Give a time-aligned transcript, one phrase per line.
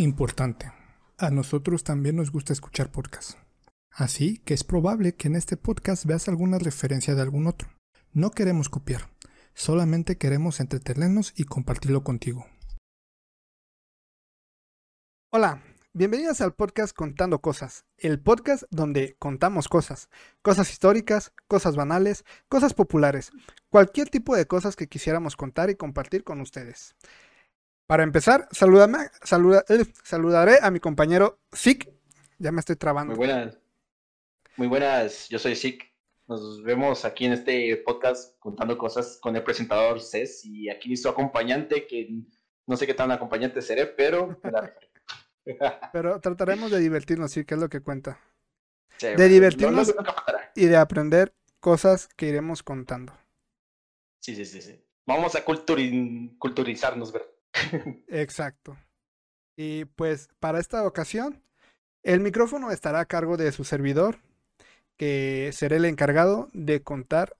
[0.00, 0.72] Importante.
[1.18, 3.36] A nosotros también nos gusta escuchar podcasts.
[3.90, 7.68] Así que es probable que en este podcast veas alguna referencia de algún otro.
[8.14, 9.10] No queremos copiar,
[9.52, 12.46] solamente queremos entretenernos y compartirlo contigo.
[15.32, 20.08] Hola, bienvenidos al podcast Contando Cosas, el podcast donde contamos cosas,
[20.40, 23.32] cosas históricas, cosas banales, cosas populares,
[23.68, 26.94] cualquier tipo de cosas que quisiéramos contar y compartir con ustedes.
[27.90, 31.90] Para empezar, saludame, saluda, eh, saludaré a mi compañero Zik.
[32.38, 33.16] Ya me estoy trabando.
[33.16, 33.58] Muy buenas.
[34.56, 35.92] Muy buenas, yo soy Zik.
[36.28, 41.08] Nos vemos aquí en este podcast contando cosas con el presentador Cés y aquí su
[41.08, 42.10] acompañante, que
[42.64, 44.40] no sé qué tan acompañante seré, pero...
[45.92, 48.20] pero trataremos de divertirnos, sí, que es lo que cuenta.
[49.00, 49.92] de divertirnos
[50.54, 53.12] y de aprender cosas que iremos contando.
[54.20, 54.80] Sí, sí, sí, sí.
[55.06, 57.26] Vamos a culturizarnos, ¿verdad?
[58.08, 58.76] Exacto.
[59.56, 61.42] Y pues para esta ocasión,
[62.02, 64.18] el micrófono estará a cargo de su servidor,
[64.96, 67.36] que será el encargado de contar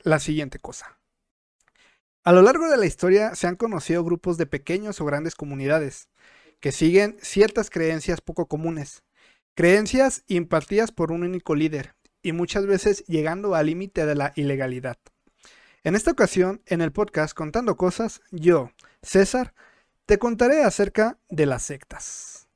[0.00, 0.98] la siguiente cosa.
[2.24, 6.08] A lo largo de la historia se han conocido grupos de pequeños o grandes comunidades
[6.60, 9.02] que siguen ciertas creencias poco comunes,
[9.54, 14.96] creencias impartidas por un único líder y muchas veces llegando al límite de la ilegalidad.
[15.84, 18.70] En esta ocasión, en el podcast Contando Cosas, yo,
[19.02, 19.52] César,
[20.06, 22.48] te contaré acerca de las sectas.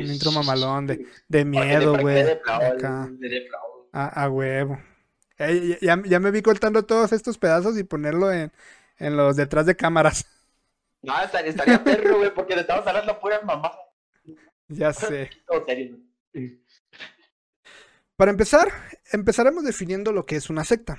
[0.00, 2.24] un intro mamalón de, de miedo, güey.
[3.92, 4.80] A, huevo.
[5.82, 8.50] ya, me vi cortando todos estos pedazos y ponerlo en,
[8.96, 10.24] en los detrás de cámaras.
[11.02, 13.70] No, estaría perro, güey, porque le estamos hablando pura mamá.
[14.66, 15.30] Ya sé.
[18.16, 18.72] Para empezar,
[19.12, 20.98] empezaremos definiendo lo que es una secta.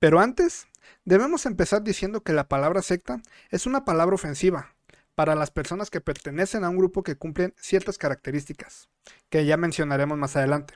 [0.00, 0.66] Pero antes,
[1.04, 4.74] debemos empezar diciendo que la palabra secta es una palabra ofensiva
[5.14, 8.88] para las personas que pertenecen a un grupo que cumplen ciertas características,
[9.30, 10.74] que ya mencionaremos más adelante.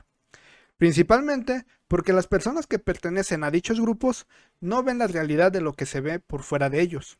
[0.77, 4.25] Principalmente porque las personas que pertenecen a dichos grupos
[4.61, 7.19] no ven la realidad de lo que se ve por fuera de ellos.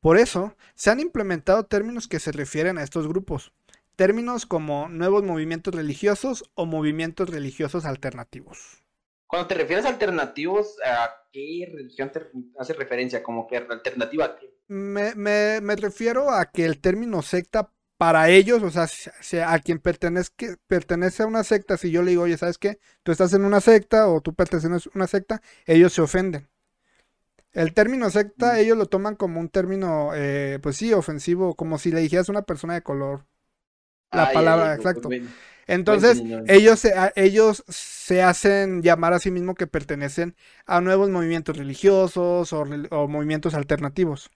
[0.00, 3.52] Por eso, se han implementado términos que se refieren a estos grupos,
[4.00, 8.82] términos como nuevos movimientos religiosos o movimientos religiosos alternativos.
[9.26, 12.22] Cuando te refieres a alternativos, ¿a qué religión te
[12.58, 13.22] hace referencia?
[13.22, 14.54] ¿Como que alternativa a qué?
[14.68, 19.80] Me, me, me refiero a que el término secta para ellos, o sea, a quien
[19.80, 22.78] pertenezca, pertenece a una secta, si yo le digo, oye, ¿sabes qué?
[23.02, 26.48] Tú estás en una secta o tú perteneces a una secta, ellos se ofenden.
[27.52, 28.56] El término secta, mm.
[28.60, 32.32] ellos lo toman como un término, eh, pues sí, ofensivo, como si le dijeras a
[32.32, 33.26] una persona de color
[34.12, 35.08] la palabra, exacto.
[35.66, 40.34] Entonces, ellos se, ellos se hacen llamar a sí mismos que pertenecen
[40.66, 44.30] a nuevos movimientos religiosos o, movimientos alternativos.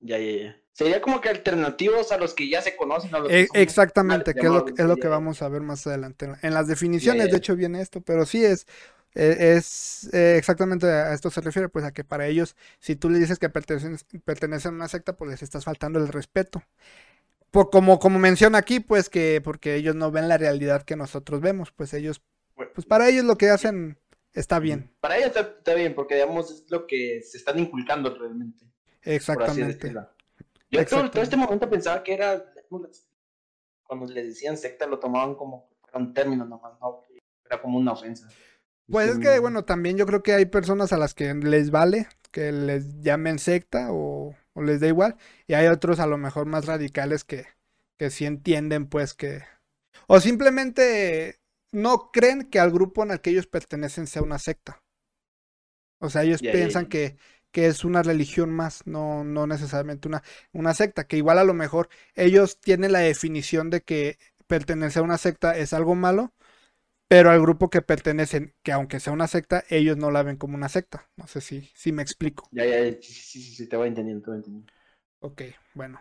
[0.00, 0.56] Ya, ya, ya.
[0.72, 3.10] Sería como que alternativos a los que ya se conocen.
[3.30, 6.28] E, exactamente, que es lo, es lo que vamos a ver más adelante.
[6.42, 8.66] En las definiciones, de hecho, viene esto, pero sí es,
[9.14, 13.08] e, es, eh, exactamente a esto se refiere, pues a que para ellos, si tú
[13.08, 16.62] le dices que pertenecen, pertenecen a una secta, pues les estás faltando el respeto
[17.50, 21.72] como, como menciona aquí, pues que porque ellos no ven la realidad que nosotros vemos,
[21.72, 22.22] pues ellos,
[22.74, 23.98] pues para ellos lo que hacen
[24.32, 24.94] está bien.
[25.00, 28.64] Para ellos está, bien, porque digamos es lo que se están inculcando realmente.
[29.02, 29.94] Exactamente.
[30.70, 32.44] Yo Todo, este momento pensaba que era,
[33.84, 37.02] cuando le decían secta lo tomaban como un término nomás, no,
[37.44, 38.28] era como una ofensa.
[38.88, 42.06] Pues es que, bueno, también yo creo que hay personas a las que les vale
[42.36, 45.16] que les llamen secta o o les da igual.
[45.46, 47.46] Y hay otros a lo mejor más radicales que,
[47.98, 49.42] que sí entienden pues que...
[50.08, 51.40] O simplemente
[51.72, 54.82] no creen que al grupo en el que ellos pertenecen sea una secta.
[56.00, 57.16] O sea, ellos piensan Que,
[57.52, 60.22] que, es una religión más, no, no necesariamente una,
[60.52, 65.04] una secta, que igual a lo mejor ellos tienen la definición de que pertenecer a
[65.04, 66.32] una secta es algo malo,
[67.08, 70.56] pero al grupo que pertenecen, que aunque sea una secta, ellos no la ven como
[70.56, 71.08] una secta.
[71.16, 72.48] No sé si, si me explico.
[72.50, 74.72] Ya, ya, sí, sí, sí, te voy entendiendo, te voy entendiendo.
[75.20, 75.42] Ok,
[75.74, 76.00] bueno.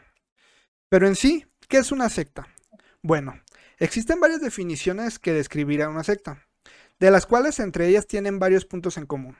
[0.90, 2.47] Pero en sí, ¿qué es una secta?
[3.02, 3.40] Bueno,
[3.78, 6.47] existen varias definiciones que describirán una secta,
[7.00, 9.38] de las cuales entre ellas tienen varios puntos en común.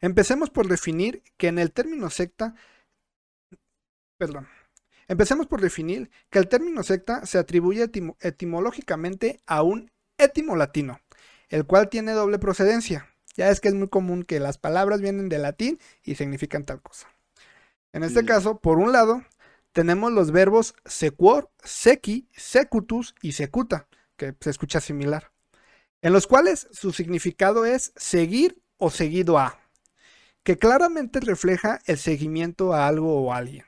[0.00, 2.54] Empecemos por definir que en el término secta,
[4.18, 4.48] perdón,
[5.08, 7.90] empecemos por definir que el término secta se atribuye
[8.20, 11.00] etimológicamente a un étimo latino,
[11.48, 13.08] el cual tiene doble procedencia.
[13.36, 16.80] Ya es que es muy común que las palabras vienen de latín y significan tal
[16.80, 17.08] cosa.
[17.92, 19.22] En este caso, por un lado,
[19.72, 25.32] tenemos los verbos sequor, sequi, secutus y secuta, que se escucha similar,
[26.00, 29.58] en los cuales su significado es seguir o seguido a,
[30.42, 33.64] que claramente refleja el seguimiento a algo o a alguien.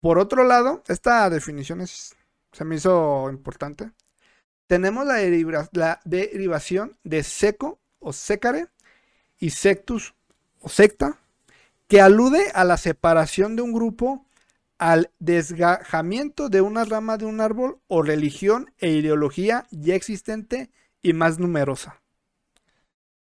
[0.00, 3.92] Por otro lado, esta definición se me hizo importante.
[4.72, 8.68] Tenemos la, derivación de seco o secare
[9.38, 10.14] y sectus
[10.60, 11.18] o secta,
[11.88, 14.24] que alude a la separación de un grupo,
[14.78, 20.70] al desgajamiento de una rama de un árbol o religión e ideología ya existente
[21.02, 22.00] y más numerosa.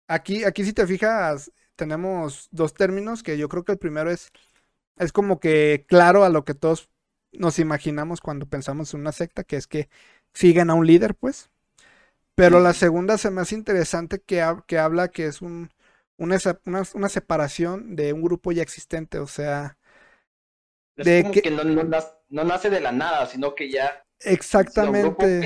[0.08, 4.32] Aquí, aquí si te fijas, tenemos dos términos que yo creo que el primero es,
[4.98, 6.90] es como que claro a lo que todos
[7.32, 9.88] nos imaginamos cuando pensamos en una secta, que es que
[10.34, 11.50] siguen a un líder, pues.
[12.34, 15.70] Pero la segunda se me hace interesante que, que habla que es un,
[16.16, 16.38] una,
[16.94, 19.76] una, separación de un grupo ya existente, o sea...
[20.96, 24.04] de que, no, no, nace de la nada, sino que ya...
[24.20, 25.40] Exactamente.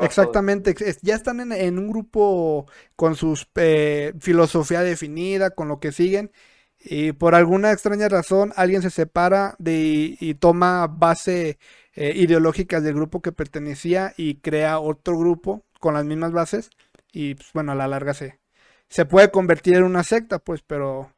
[0.00, 2.66] Exactamente, ya están en, un grupo
[2.96, 6.32] con su eh, filosofía definida, con lo que siguen,
[6.78, 11.58] y por alguna extraña razón alguien se separa de, y, toma base
[11.96, 16.70] eh, ideológicas del grupo que pertenecía y crea otro grupo con las mismas bases,
[17.12, 18.40] y pues, bueno, a la larga se,
[18.88, 21.10] se puede convertir en una secta, pues, pero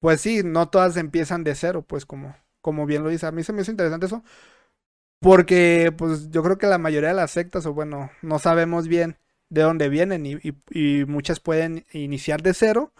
[0.00, 3.26] pues sí, no todas empiezan de cero, pues como, como bien lo dice.
[3.26, 4.24] A mí se me hizo interesante eso,
[5.20, 9.18] porque, pues, yo creo que la mayoría de las sectas, o bueno, no sabemos bien
[9.50, 12.92] de dónde vienen y, muchas pueden iniciar de cero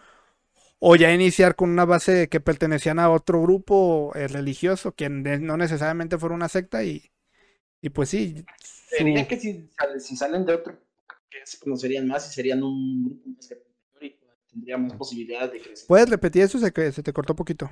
[0.81, 6.19] o ya iniciar con una base que pertenecían a otro grupo religioso, que no necesariamente
[6.19, 7.11] fuera una secta y,
[7.81, 8.45] y pues sí.
[8.89, 10.79] Sería que si, salen de otro,
[11.29, 13.51] que se conocerían más y serían un grupo más
[14.51, 15.87] tendríamos posibilidades de crecer.
[15.87, 16.59] ¿Puedes repetir eso?
[16.59, 17.71] Se, se te cortó un poquito.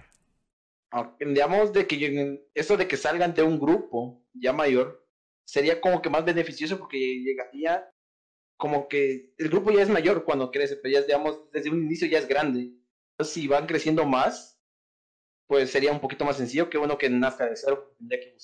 [1.19, 5.07] Digamos de que eso de que salgan de un grupo ya mayor
[5.45, 7.91] sería como que más beneficioso porque llegaría
[8.57, 12.09] como que el grupo ya es mayor cuando crece, pero ya digamos desde un inicio
[12.09, 12.73] ya es grande.
[13.13, 14.59] Entonces si van creciendo más,
[15.47, 18.37] pues sería un poquito más sencillo que bueno que nazca de cero, tendría que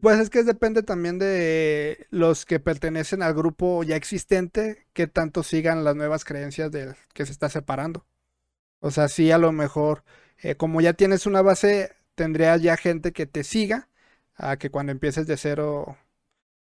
[0.00, 5.42] Pues es que depende también de los que pertenecen al grupo ya existente, que tanto
[5.42, 8.06] sigan las nuevas creencias del que se está separando.
[8.80, 10.04] O sea, sí, a lo mejor
[10.44, 13.88] eh, como ya tienes una base, tendrías ya gente que te siga,
[14.36, 15.96] a que cuando empieces de cero,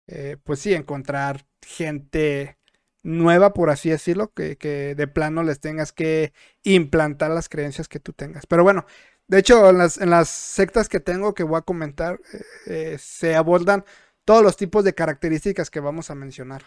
[0.08, 2.58] eh, pues sí, encontrar gente
[3.04, 4.56] nueva, por así decirlo, que,
[4.96, 6.34] de plano les tengas que
[6.64, 8.46] implantar las creencias que tú tengas.
[8.48, 8.86] Pero bueno,
[9.28, 12.20] de hecho, en las, en las sectas que tengo que voy a comentar,
[12.66, 13.86] eh, se abordan
[14.26, 16.64] todos los tipos de características que vamos a mencionar.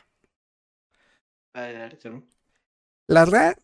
[3.06, 3.56] La Real,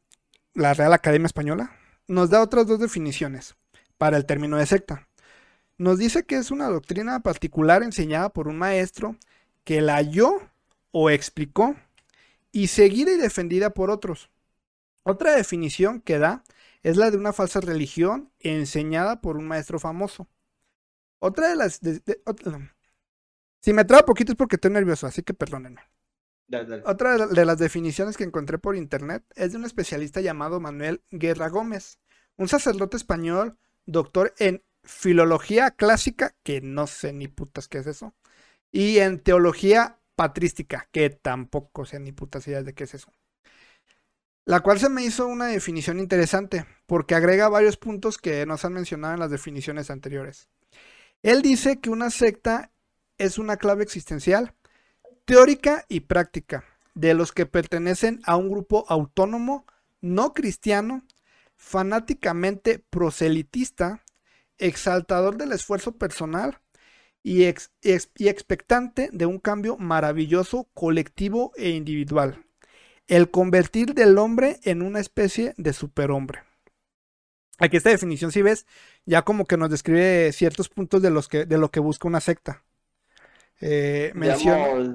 [0.55, 3.57] la Real Academia Española nos da otras dos definiciones
[3.99, 5.09] para el término de secta.
[5.79, 9.17] Nos dice que es una doctrina particular enseñada por un maestro
[9.65, 10.41] que la halló
[10.91, 11.75] o explicó
[12.53, 14.31] y seguida y defendida por otros.
[15.03, 16.45] Otra definición que da
[16.83, 20.29] es la de una falsa religión enseñada por un maestro famoso.
[21.19, 21.81] Otra de las...
[23.61, 25.83] si me trago poquito es porque estoy nervioso, así que perdónenme.
[26.85, 31.49] Otra de las definiciones que encontré por internet es de un especialista llamado Manuel Guerra
[31.49, 31.99] Gómez,
[32.37, 33.57] un sacerdote español,
[33.87, 38.15] doctor en filología clásica, que no sé ni putas qué es eso,
[38.71, 43.13] y en teología patrística, que tampoco sé ni putas ideas de qué es eso.
[44.45, 48.67] La cual se me hizo una definición interesante, porque agrega varios puntos que no se
[48.67, 50.49] han mencionado en las definiciones anteriores.
[51.23, 52.73] Él dice que una secta
[53.19, 54.55] es una clave existencial
[55.25, 59.65] teórica y práctica de los que pertenecen a un grupo autónomo,
[60.01, 61.05] no cristiano,
[61.57, 64.03] fanáticamente proselitista,
[64.59, 66.61] exaltador del esfuerzo personal
[67.23, 72.45] y, y expectante de un cambio maravilloso, colectivo e individual.
[73.09, 76.41] El convertir del hombre en una especie de superhombre.
[77.59, 78.67] Aquí esta definición, si ves,
[79.05, 82.21] ya como que nos describe ciertos puntos de, los que, de lo que busca una
[82.21, 82.65] secta.
[83.61, 84.95] Eh, menciona,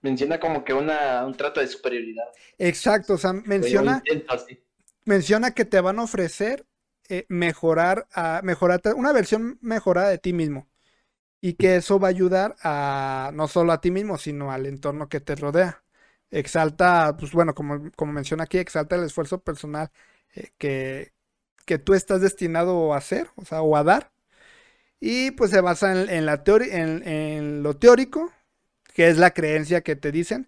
[0.00, 2.24] menciona como que una, un trato de superioridad.
[2.58, 4.02] Exacto, o sea, menciona,
[5.04, 6.64] menciona que te van a ofrecer
[7.08, 10.68] eh, mejorar, a, mejorar, una versión mejorada de ti mismo.
[11.42, 15.08] Y que eso va a ayudar a no solo a ti mismo, sino al entorno
[15.08, 15.81] que te rodea.
[16.32, 19.90] Exalta, pues bueno, como, como menciona aquí, exalta el esfuerzo personal
[20.34, 21.12] eh, que,
[21.66, 24.12] que tú estás destinado a hacer, o sea, o a dar
[25.04, 28.32] y pues se basa en, la en, lo teórico,
[28.94, 30.46] que es la creencia que te dicen,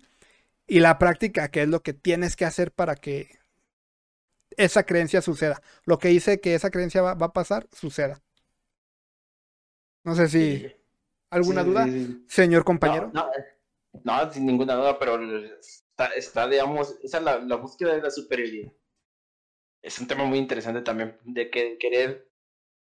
[0.68, 3.36] y la práctica, que es lo que tienes que hacer para que
[4.56, 5.60] esa creencia suceda.
[5.86, 8.22] Lo que dice que esa creencia va, a pasar, suceda.
[10.04, 10.72] No sé si...
[11.30, 11.88] ¿Alguna duda,
[12.28, 13.10] señor compañero?
[13.12, 13.26] No,
[14.32, 15.18] sin ninguna duda, pero
[16.16, 18.72] está, digamos, esa es la, la, búsqueda de la superioridad.
[19.82, 22.30] Es un tema muy interesante también, de que querer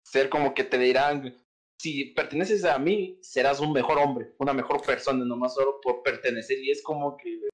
[0.02, 1.36] ser como que te dirán,
[1.78, 6.58] si perteneces a mí, serás un mejor hombre, una mejor persona, nomás solo por pertenecer.
[6.58, 7.48] Y es como que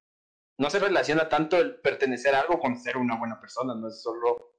[0.57, 4.01] no se relaciona tanto el pertenecer a algo con ser una buena persona, no es
[4.01, 4.53] solo...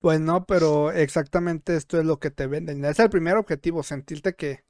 [0.00, 2.84] Pues no, pero exactamente esto es lo que te venden.
[2.86, 4.64] Es el primer objetivo, sentirte que,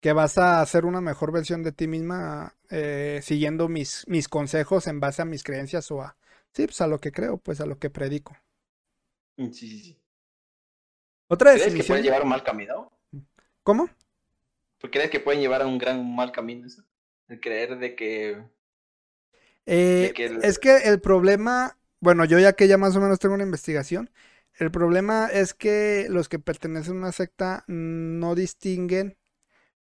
[0.00, 4.86] que vas a hacer una mejor versión de ti misma eh, siguiendo mis, mis consejos
[4.86, 6.16] en base a mis creencias o a,
[6.52, 8.36] sí, pues a lo que creo, pues a lo que predico.
[9.36, 9.98] Sí, sí, sí.
[11.28, 12.90] Otra ¿Crees que pueden llevar un mal camino?
[13.62, 13.88] ¿Cómo?
[14.80, 16.82] ¿Por crees que pueden llevar a un gran mal camino eso?
[17.28, 18.42] El creer de que...
[19.66, 23.18] Eh, que el- Es que el problema, bueno, yo ya que ya más o menos
[23.18, 24.10] tengo una investigación,
[24.58, 29.17] el problema es que los que pertenecen a una secta no distinguen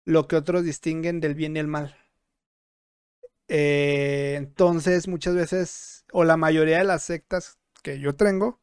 [0.04, 1.96] lo que otros distinguen del bien y el mal.
[3.48, 8.60] Eh, entonces, muchas veces, o la mayoría de las sectas que yo tengo,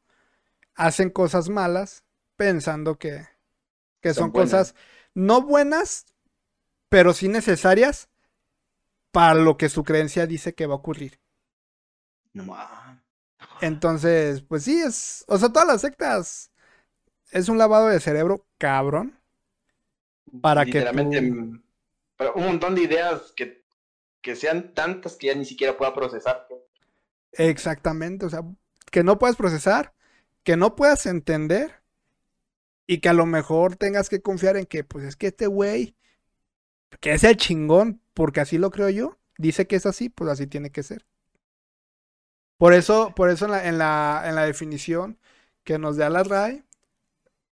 [0.75, 2.03] hacen cosas malas
[2.35, 3.27] pensando que,
[4.01, 4.75] que Son cosas
[5.13, 6.05] no buenas,
[6.89, 8.09] pero sí necesarias
[9.11, 11.19] para lo que su creencia dice que va a ocurrir.
[12.33, 12.55] No.
[13.61, 16.51] Entonces, pues sí, es, o sea, todas las sectas
[17.31, 19.16] es un lavado de cerebro cabrón.
[20.41, 21.59] Para que tú- mm,
[22.35, 23.63] un montón de ideas que,
[24.21, 26.47] que sean tantas que ya ni siquiera pueda procesar.
[27.33, 28.41] Exactamente, o sea,
[28.91, 29.93] que no puedas procesar,
[30.43, 31.81] que no puedas entender
[32.87, 35.95] y que a lo mejor tengas que confiar en que, pues es que este güey,
[36.99, 40.47] que es el chingón, porque así lo creo yo, dice que es así, pues así
[40.47, 41.05] tiene que ser.
[42.57, 45.19] Por eso, por eso en la, en la, en la definición
[45.63, 46.63] que nos da la RAE,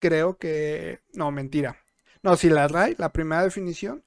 [0.01, 1.79] creo que, no, mentira.
[2.23, 4.05] No, si la RAE, la primera definición,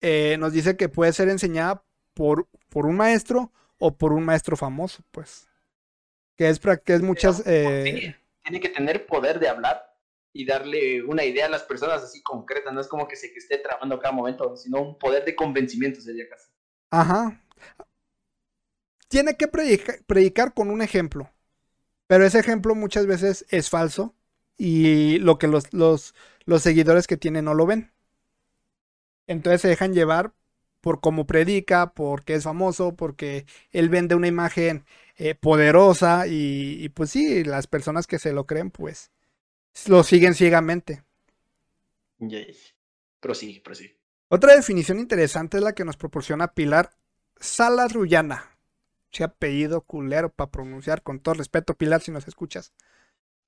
[0.00, 4.56] eh, nos dice que puede ser enseñada por, por un maestro o por un maestro
[4.56, 5.48] famoso, pues.
[6.36, 7.46] Que es, que es muchas...
[7.46, 9.94] eh, Tiene, que tener poder de hablar
[10.32, 12.72] y darle una idea a las personas así concreta.
[12.72, 15.36] No es como que se que esté trabajando a cada momento, sino un poder de
[15.36, 16.48] convencimiento sería casi.
[16.90, 17.42] Ajá.
[19.08, 21.30] Tiene que predica- predicar con un ejemplo.
[22.06, 24.16] Pero ese ejemplo muchas veces es falso
[24.60, 26.14] y lo que los, los,
[26.44, 27.92] los seguidores que tiene no lo ven.
[29.26, 30.34] Entonces se dejan llevar
[30.82, 34.84] por cómo predica, porque es famoso, porque él vende una imagen
[35.16, 39.10] eh, poderosa y, y pues sí, las personas que se lo creen pues
[39.86, 41.02] lo siguen ciegamente.
[42.20, 42.56] Yay.
[43.20, 43.98] Prosigue, prosigue.
[44.28, 46.92] Otra definición interesante es la que nos proporciona Pilar
[47.38, 48.56] Salas Rullana.
[49.12, 52.72] Ese apellido culero para pronunciar con todo respeto, Pilar, si nos escuchas.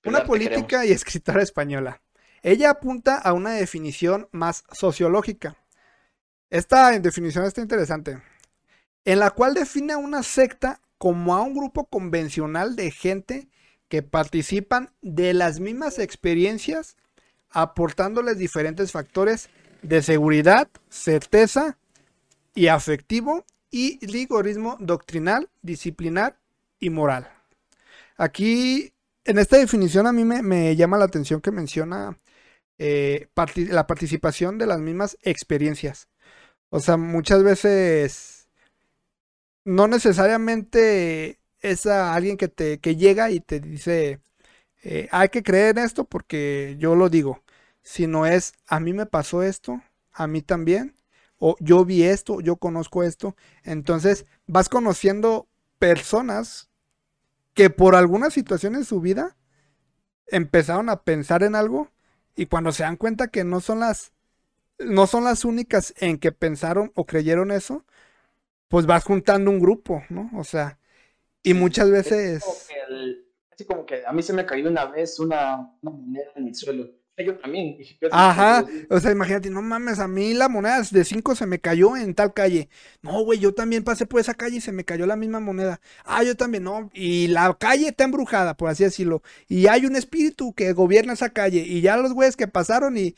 [0.05, 2.03] Una política y escritora española.
[2.43, 5.57] Ella apunta a una definición más sociológica.
[6.51, 8.21] Esta definición está interesante.
[9.05, 13.49] En la cual define a una secta como a un grupo convencional de gente
[13.89, 16.97] que participan de las mismas experiencias,
[17.51, 19.51] aportándoles diferentes factores
[19.83, 21.79] de seguridad, certeza
[22.55, 26.39] y afectivo y rigorismo doctrinal, disciplinar
[26.81, 27.31] y moral.
[28.17, 28.92] Aquí,
[29.25, 32.19] en esta definición a mí me, llama la atención que menciona
[32.79, 36.09] eh, la participación de las mismas experiencias.
[36.71, 38.49] O sea, muchas veces
[39.65, 44.21] no necesariamente es a alguien que te llega y te dice
[44.83, 47.43] eh, hay que creer en esto porque yo lo digo,
[47.83, 49.81] sino es a mí me pasó esto,
[50.13, 50.97] a mí también,
[51.39, 53.37] o yo vi esto, yo conozco esto.
[53.65, 55.49] Entonces vas conociendo
[55.79, 56.71] personas
[57.55, 59.37] que por alguna situación en su vida
[60.29, 61.91] empezaron a pensar en algo
[62.37, 64.13] y cuando se dan cuenta que no son las
[64.79, 67.87] no son las únicas en que pensaron o creyeron eso,
[68.69, 70.31] pues vas juntando un grupo, ¿no?
[70.37, 70.79] O sea,
[71.43, 71.91] y muchas
[72.25, 72.57] Es veces como
[73.51, 76.55] así como que a mí se me cayó una vez una, una moneda en el
[76.55, 76.91] suelo.
[77.19, 77.77] Yo también.
[77.79, 81.35] dije, ¿qué es Ajá, o sea, imagínate, no mames, a mí la moneda de 5
[81.35, 82.69] se me cayó en tal calle.
[83.01, 85.81] No, güey, yo también pasé por esa calle y se me cayó la misma moneda.
[86.05, 86.91] Ah, yo también, no.
[86.93, 89.23] Y la calle está embrujada, por así decirlo.
[89.49, 91.61] Y hay un espíritu que gobierna esa calle.
[91.67, 93.15] Y ya los güeyes que pasaron y,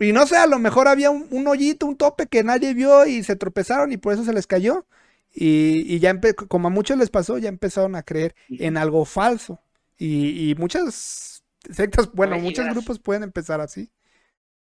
[0.00, 3.06] y no sé, a lo mejor había un, un hoyito, un tope que nadie vio
[3.06, 4.86] y se tropezaron y por eso se les cayó.
[5.34, 6.18] Y, y ya,
[6.48, 9.60] como a muchos les pasó, ya empezaron a creer en algo falso.
[9.98, 11.29] Y, y muchas
[11.68, 13.90] sectas, bueno, muchos grupos pueden empezar así.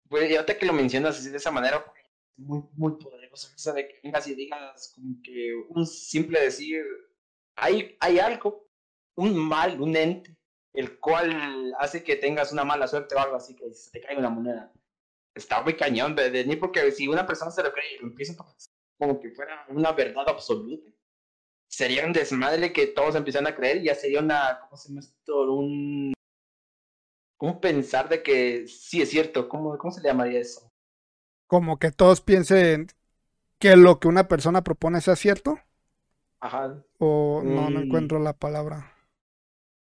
[0.09, 2.01] Pues, y ahorita que lo mencionas así de esa manera, pues,
[2.37, 3.49] muy, muy poderoso.
[3.55, 6.83] Eso de que vengas y digas como que un simple decir,
[7.55, 8.67] hay, hay algo,
[9.15, 10.35] un mal, un ente,
[10.73, 14.19] el cual hace que tengas una mala suerte o algo así, que se te caiga
[14.19, 14.73] una moneda.
[15.33, 18.33] Está muy cañón, de, ni porque si una persona se lo cree y lo empieza
[18.33, 18.55] a tomar
[18.97, 20.91] como que fuera una verdad absoluta,
[21.67, 24.99] sería un desmadre que todos empiezan a creer y ya sería una, ¿cómo se llama
[24.99, 25.53] esto?
[25.53, 26.13] Un
[27.41, 29.49] ¿Cómo pensar de que sí es cierto?
[29.49, 30.71] ¿Cómo, cómo se le llamaría eso?
[31.45, 32.87] Como que todos piensen
[33.59, 35.59] que lo que una persona propone sea cierto.
[36.41, 36.83] Ajá.
[36.99, 37.81] O no, no Mm.
[37.81, 38.93] encuentro la palabra.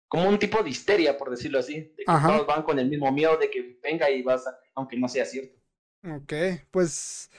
[0.10, 1.94] Como un tipo de histeria, por decirlo así.
[1.98, 2.28] De que Ajá.
[2.28, 5.24] todos van con el mismo miedo de que venga y vas a, aunque no sea
[5.26, 5.58] cierto.
[6.04, 6.34] Ok,
[6.72, 7.30] pues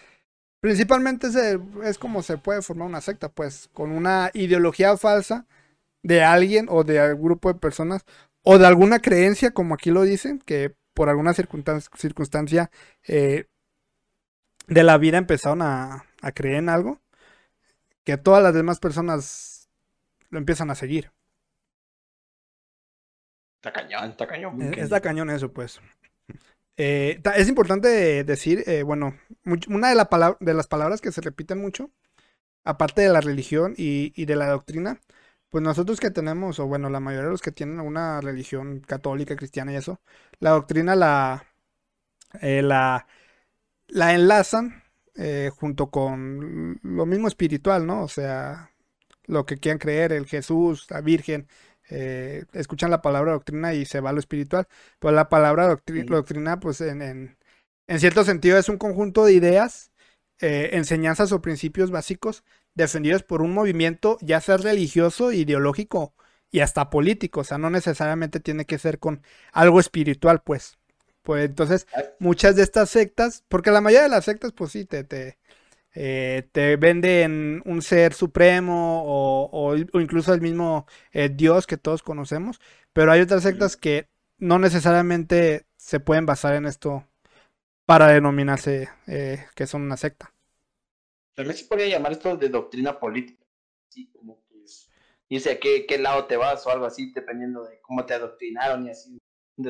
[0.60, 5.46] principalmente se- es como se puede formar una secta, pues con una ideología falsa
[6.02, 8.04] de alguien o de algún grupo de personas
[8.50, 12.70] o de alguna creencia, como aquí lo dicen, que por alguna circunstan- circunstancia
[13.06, 13.44] eh,
[14.66, 16.98] de la vida empezaron a, a creer en algo,
[18.04, 19.68] que todas las demás personas
[20.30, 21.12] lo empiezan a seguir.
[23.60, 24.62] Está cañón, está cañón.
[24.62, 24.84] Eh, cañón.
[24.84, 25.80] Está cañón eso, pues.
[26.78, 29.14] Eh, ta- es importante decir, eh, bueno,
[29.68, 31.90] una de, la palab- de las palabras que se repiten mucho,
[32.64, 35.00] aparte de la religión y, y de la doctrina,
[35.50, 39.36] pues nosotros que tenemos, o bueno, la mayoría de los que tienen una religión católica,
[39.36, 40.00] cristiana y eso,
[40.40, 41.46] la doctrina la,
[42.40, 43.06] eh, la,
[43.88, 44.82] la enlazan
[45.16, 48.02] eh, junto con lo mismo espiritual, ¿no?
[48.04, 48.72] O sea,
[49.26, 51.48] lo que quieran creer, el Jesús, la Virgen,
[51.90, 54.68] eh, escuchan la palabra doctrina y se va a lo espiritual.
[54.98, 56.06] Pues la palabra doctri- Sí.
[56.06, 57.38] doctrina, pues en, en,
[57.86, 59.92] en cierto sentido es un conjunto de ideas,
[60.40, 62.44] eh, enseñanzas o principios básicos
[62.78, 66.14] defendidos por un movimiento, ya sea religioso, ideológico
[66.50, 67.40] y hasta político.
[67.40, 70.78] O sea, no necesariamente tiene que ser con algo espiritual, pues.
[71.22, 71.86] Pues entonces,
[72.18, 75.38] muchas de estas sectas, porque la mayoría de las sectas, pues sí, te, te,
[75.94, 81.76] eh, te venden un ser supremo o, o- o incluso el mismo eh, Dios que
[81.78, 82.60] todos conocemos,
[82.92, 84.08] pero hay otras sectas que
[84.38, 87.04] no necesariamente se pueden basar en esto
[87.86, 90.32] para denominarse eh, que son una secta.
[91.38, 93.44] También se podría llamar esto de doctrina política.
[93.88, 94.90] Sí, como que es-
[95.46, 98.90] a qué, qué lado te vas o algo así, dependiendo de cómo te adoctrinaron y
[98.90, 99.18] así.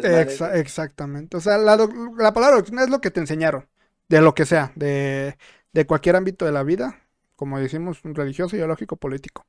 [0.00, 1.36] Exa- exactamente.
[1.36, 1.76] O sea, la,
[2.16, 3.68] la palabra doctrina es lo que te enseñaron,
[4.08, 5.36] de lo que sea, de,
[5.72, 7.02] de cualquier ámbito de la vida,
[7.36, 9.46] como decimos, un religioso, ideológico, político.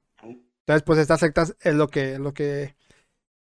[0.62, 2.76] Entonces, pues estas sectas es lo que, lo que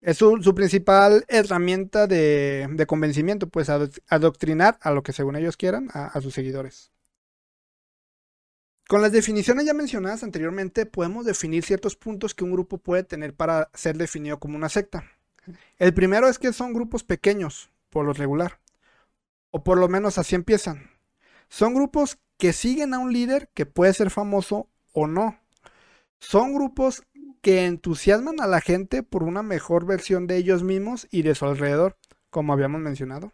[0.02, 5.36] es su, su principal herramienta de, de convencimiento, pues adoc- adoctrinar a lo que según
[5.38, 6.92] ellos quieran a, a sus seguidores.
[8.88, 13.34] Con las definiciones ya mencionadas anteriormente, podemos definir ciertos puntos que un grupo puede tener
[13.34, 15.04] para ser definido como una secta.
[15.78, 18.60] El primero es que son grupos pequeños, por lo regular,
[19.52, 20.90] o por lo menos así empiezan.
[21.50, 25.38] Son grupos que siguen a un líder que puede ser famoso o no.
[26.20, 27.04] Son grupos
[27.42, 31.46] que entusiasman a la gente por una mejor versión de ellos mismos y de su
[31.46, 31.98] alrededor,
[32.30, 33.34] como habíamos mencionado.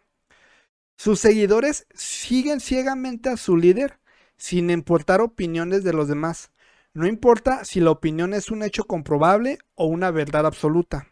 [0.96, 4.00] Sus seguidores siguen ciegamente a su líder
[4.36, 6.50] sin importar opiniones de los demás.
[6.92, 11.08] No importa si la opinión es un hecho comprobable o una verdad absoluta.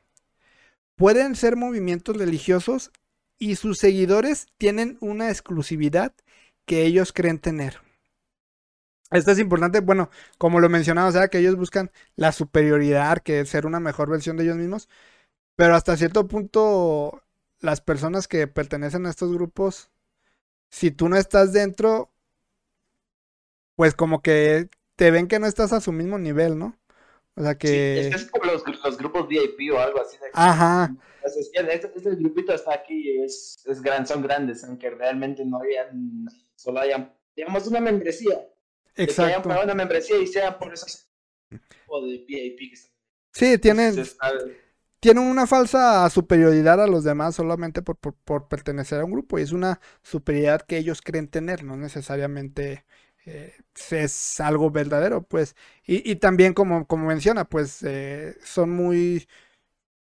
[0.96, 2.92] Pueden ser movimientos religiosos
[3.38, 6.14] y sus seguidores tienen una exclusividad
[6.66, 7.80] que ellos creen tener.
[9.10, 13.44] Esto es importante, bueno, como lo mencionaba, o sea, que ellos buscan la superioridad, que
[13.44, 14.88] ser una mejor versión de ellos mismos,
[15.56, 17.22] pero hasta cierto punto
[17.60, 19.90] las personas que pertenecen a estos grupos,
[20.70, 22.11] si tú no estás dentro,
[23.76, 26.78] pues como que te ven que no estás a su mismo nivel, ¿no?
[27.36, 27.92] O sea Sí, que...
[27.94, 30.16] es, que es como los, los grupos VIP o algo así.
[30.18, 34.64] de Ajá, Pues es que este, este grupito está aquí, es, es gran, son grandes,
[34.64, 38.48] aunque realmente no hayan, solo hayan, digamos, una membresía.
[39.04, 39.48] De que hayan exacto.
[39.48, 41.08] pagado una membresía y sea por esos
[41.84, 42.92] tipo de VIP que están.
[43.32, 44.32] Sí, tienen, está-
[45.00, 49.38] tienen una falsa superioridad a los demás solamente por, por, por pertenecer a un grupo
[49.38, 52.86] y es una superioridad que ellos creen tener, no necesariamente
[53.26, 53.54] eh,
[53.90, 55.56] es algo verdadero, pues.
[55.86, 59.28] Y, y también como, como menciona, pues eh, son muy,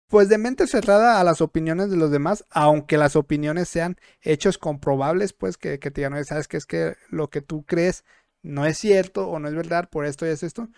[0.08, 4.58] pues de mente cerrada a las opiniones de los demás, aunque las opiniones sean hechos
[4.58, 8.04] comprobables, pues que, que te digan, "Oye, sabes que es que lo que tú crees
[8.42, 10.70] no es cierto o no es verdad por esto y es esto,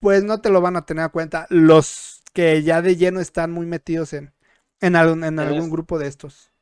[0.00, 3.52] pues no te lo van a tener en cuenta los que ya de lleno están
[3.52, 4.34] muy metidos en,
[4.80, 6.52] en, algún, en algún grupo de estos.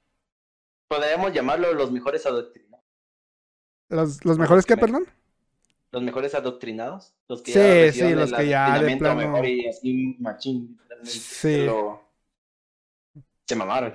[0.89, 2.25] podríamos llamarlo los mejores.
[3.93, 5.07] ¿Los, los mejores que, me- perdón?
[5.93, 7.15] Los mejores adoctrinados.
[7.29, 11.11] Los que Sí, ya sí, los que ya de plano- mejor y así machín, literalmente,
[11.11, 11.49] Sí.
[11.61, 12.03] pero
[13.47, 13.93] se mamaron.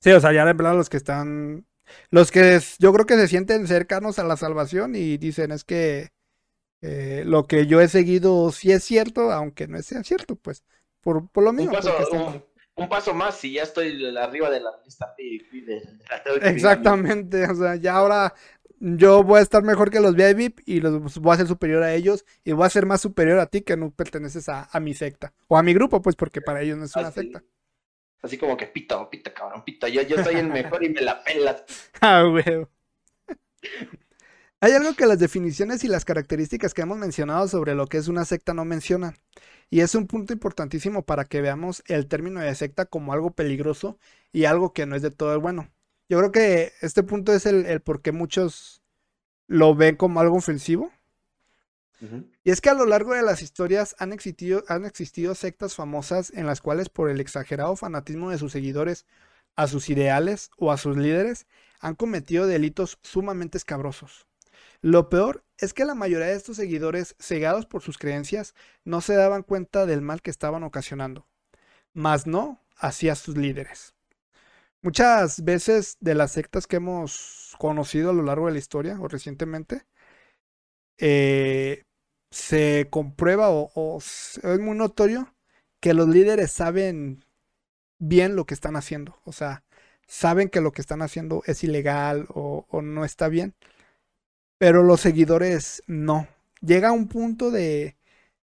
[0.00, 1.66] Sí, o sea, ya de plano los que están,
[2.10, 5.64] los que es- yo creo que se sienten cercanos a la salvación y dicen es
[5.64, 6.08] que
[6.82, 10.64] eh, lo que yo he seguido sí es cierto, aunque no sea cierto, pues,
[11.02, 11.72] por, por lo Un mismo.
[11.72, 12.44] paso, un,
[12.76, 15.82] un paso más y ya estoy arriba de la lista de, de.
[16.50, 18.34] Exactamente, o sea, ya ahora
[18.78, 21.94] yo voy a estar mejor que los VIP y los voy a ser superior a
[21.94, 24.94] ellos y voy a ser más superior a ti que no perteneces a, a mi
[24.94, 27.42] secta o a mi grupo, pues porque para ellos no es una secta.
[28.22, 29.88] Así como que pita, pita, cabrón, pita.
[29.88, 31.64] Yo, yo soy el mejor y me la pelas.
[32.02, 32.66] Ah, güey.
[34.60, 38.08] Hay algo que las definiciones y las características que hemos mencionado sobre lo que es
[38.08, 39.16] una secta no mencionan.
[39.70, 43.98] Y es un punto importantísimo para que veamos el término de secta como algo peligroso
[44.32, 45.70] y algo que no es de todo el bueno.
[46.10, 48.82] Yo creo que este punto es el, el por qué muchos
[49.46, 50.90] lo ven como algo ofensivo.
[52.42, 56.32] Y es que a lo largo de las historias han existido, han existido sectas famosas
[56.34, 59.06] en las cuales por el exagerado fanatismo de sus seguidores
[59.54, 61.46] a sus ideales o a sus líderes
[61.78, 64.26] han cometido delitos sumamente escabrosos.
[64.80, 69.14] Lo peor es que la mayoría de estos seguidores, cegados por sus creencias, no se
[69.14, 71.28] daban cuenta del mal que estaban ocasionando,
[71.92, 73.94] mas no hacia sus líderes.
[74.82, 79.08] Muchas veces de las sectas que hemos conocido a lo largo de la historia o
[79.08, 79.82] recientemente,
[80.98, 81.84] eh,
[82.30, 85.34] se comprueba o, es muy notorio
[85.80, 87.24] que los líderes saben
[87.98, 89.20] bien lo que están haciendo.
[89.24, 89.64] O sea,
[90.06, 93.54] saben que lo que están haciendo es ilegal o, no está bien.
[94.58, 96.28] Pero los seguidores no.
[96.60, 97.96] Llega un punto de,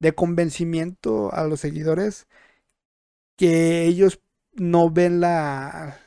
[0.00, 2.26] de convencimiento a los seguidores
[3.36, 4.20] que ellos
[4.52, 5.98] no ven la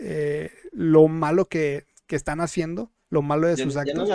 [0.00, 4.08] eh, lo malo que, que, están haciendo, lo malo de sus actos.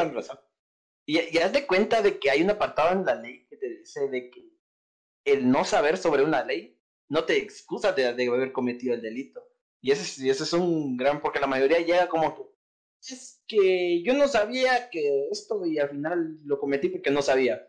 [1.05, 4.07] Y, haz de cuenta de que hay un apartado en la ley que te dice
[4.07, 4.49] de que
[5.25, 9.43] el no saber sobre una ley no te excusa de, haber cometido el delito.
[9.81, 12.43] Y ese, ese es un gran, porque la mayoría llega como que,
[13.01, 17.67] es que yo no sabía que esto y al final lo cometí porque no sabía.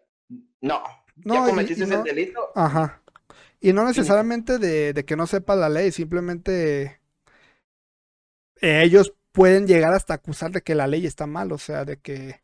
[0.61, 0.83] No,
[1.17, 2.51] no ya cometiste el delito.
[2.55, 3.03] Ajá.
[3.61, 7.01] Y no necesariamente de, de, que no sepa la ley, simplemente
[8.61, 12.43] ellos pueden llegar hasta acusar de que la ley está mal, o sea, de que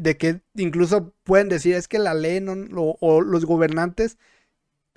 [0.00, 2.54] de que incluso pueden decir es que la ley no,
[3.00, 4.18] o los gobernantes,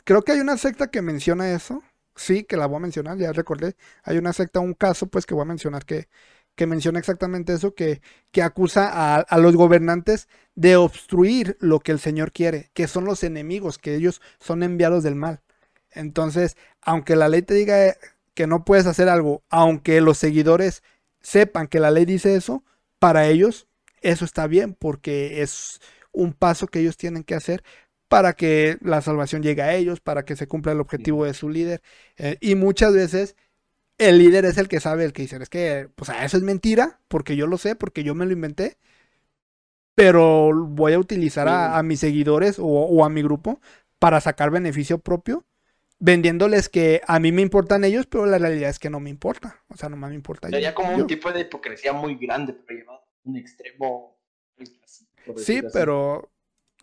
[0.06, 1.84] creo que hay una secta que menciona eso,
[2.16, 5.36] sí, que la voy a mencionar, ya recordé, hay una secta, un caso pues que
[5.36, 6.08] voy a mencionar que,
[6.56, 8.02] que menciona exactamente eso, que,
[8.32, 13.06] que acusa a, a, los gobernantes de obstruir lo que el Señor quiere, que son
[13.06, 15.42] los enemigos, que ellos son enviados del mal.
[15.92, 17.96] Entonces, aunque la ley te diga
[18.36, 20.84] que no puedes hacer algo, aunque los seguidores
[21.22, 22.64] sepan que la ley dice eso,
[23.00, 23.68] para ellos
[24.02, 27.64] eso está bien porque es un paso que ellos tienen que hacer
[28.08, 31.50] para que la salvación llegue a ellos, para que se cumpla el objetivo de su
[31.50, 31.82] líder.
[32.18, 33.36] Eh, y muchas veces
[33.98, 37.00] el líder es el que sabe, el que dice, es que, pues eso es mentira,
[37.08, 38.78] porque yo lo sé, porque yo me lo inventé,
[39.96, 43.62] pero voy a utilizar a, mis seguidores o, a mi grupo
[44.00, 45.46] para sacar beneficio propio,
[46.06, 49.64] vendiéndoles que a mí me importan ellos, pero la realidad es que no me importa,
[49.70, 50.50] o sea, nomás me importa.
[50.50, 54.16] Sería como un tipo de hipocresía muy grande, pero llevado un extremo.
[55.36, 56.30] Sí, pero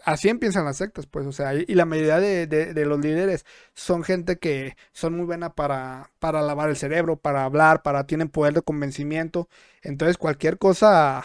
[0.04, 4.40] así empiezan las sectas, pues, o sea, y, la mayoría de, los líderes son gente
[4.40, 8.62] que son muy buena para, para lavar el cerebro, para hablar, para tienen poder de
[8.62, 9.48] convencimiento.
[9.82, 11.24] Entonces, cualquier cosa,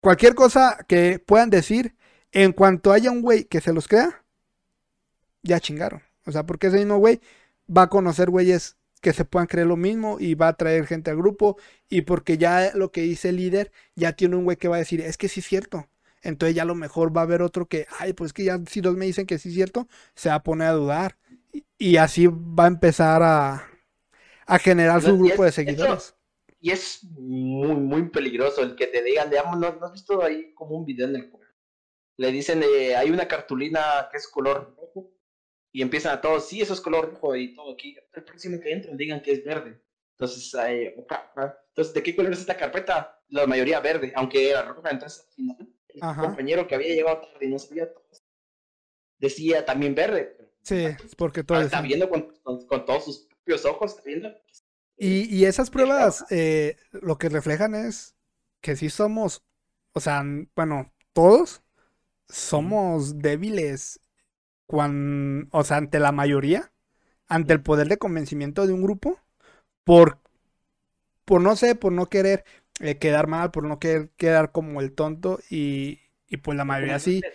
[0.00, 1.94] cualquier cosa que puedan decir,
[2.32, 4.24] en cuanto haya un güey que se los crea,
[5.42, 6.07] ya chingaron.
[6.28, 7.20] O sea, porque ese mismo güey
[7.74, 11.10] va a conocer güeyes que se puedan creer lo mismo y va a traer gente
[11.10, 11.56] al grupo
[11.88, 14.80] y porque ya lo que dice el líder ya tiene un güey que va a
[14.80, 15.88] decir, es que sí es cierto.
[16.20, 18.82] Entonces ya a lo mejor va a haber otro que, ay, pues que ya si
[18.82, 21.16] dos me dicen que sí es cierto, se va a poner a dudar.
[21.78, 23.66] Y, así va a empezar a,
[24.46, 26.14] a generar su grupo de seguidores.
[26.60, 30.76] y es muy, muy peligroso el que te digan, digamos, ¿no, has visto ahí como
[30.76, 31.32] un video en el
[32.18, 34.76] Le dicen, eh, hay una cartulina que es color
[35.72, 37.96] y empiezan a todos, sí, eso es color rojo y todo aquí.
[38.12, 39.80] El próximo que entren digan que es verde.
[40.12, 43.20] Entonces, entonces, ¿de qué color es esta carpeta?
[43.28, 44.90] La mayoría verde, aunque era roja.
[44.90, 48.04] Entonces, al final, el compañero que había llegado tarde y no sabía todo,
[49.18, 50.36] decía también verde.
[50.62, 54.34] Sí, porque todo está viendo con, con, todos sus propios ojos, está viendo.
[54.96, 58.16] Y, y esas pruebas eh, lo que reflejan es
[58.60, 59.44] que sí somos,
[59.92, 60.24] o sea,
[60.56, 61.62] bueno, todos
[62.28, 64.00] somos débiles
[64.68, 66.72] cuando, o sea, ante la mayoría,
[67.28, 69.20] ante el poder de convencimiento de un grupo,
[69.84, 70.20] por,
[71.24, 72.44] por no sé, por no querer
[72.80, 76.98] eh, quedar mal, por no querer quedar como el tonto y, y pues la mayoría
[76.98, 77.26] sí,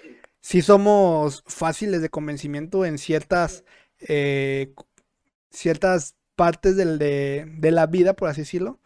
[0.42, 3.64] sí somos fáciles de convencimiento en ciertas,
[4.00, 4.74] eh,
[5.52, 8.82] ciertas partes del, de, de la vida, por así decirlo,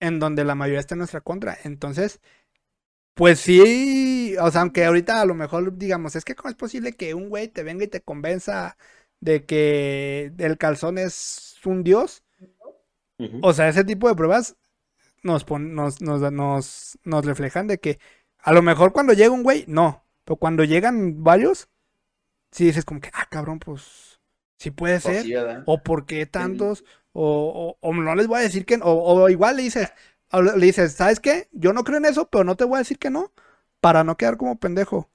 [0.00, 1.58] en donde la mayoría está en nuestra contra.
[1.64, 2.20] Entonces,
[3.14, 6.92] pues sí, o sea, aunque ahorita a lo mejor digamos, es que cómo es posible
[6.92, 8.76] que un güey te venga y te convenza
[9.20, 12.24] de que el calzón es un dios.
[13.42, 14.56] O sea, ese tipo de pruebas
[15.22, 17.98] nos, nos, nos, nos, reflejan de que
[18.38, 20.06] a lo mejor cuando llega un güey, no.
[20.24, 21.68] Pero cuando llegan varios,
[22.50, 24.20] sí dices como que, ah, cabrón, pues
[24.60, 25.24] Sí puede ser.
[25.64, 26.84] o por qué tantos.
[27.12, 29.90] O, o, no les voy a decir que o, o igual le dices,
[30.32, 31.48] le dices, ¿sabes qué?
[31.52, 33.32] Yo no creo en eso, pero no te voy a decir que no,
[33.80, 35.10] para no quedar como pendejo.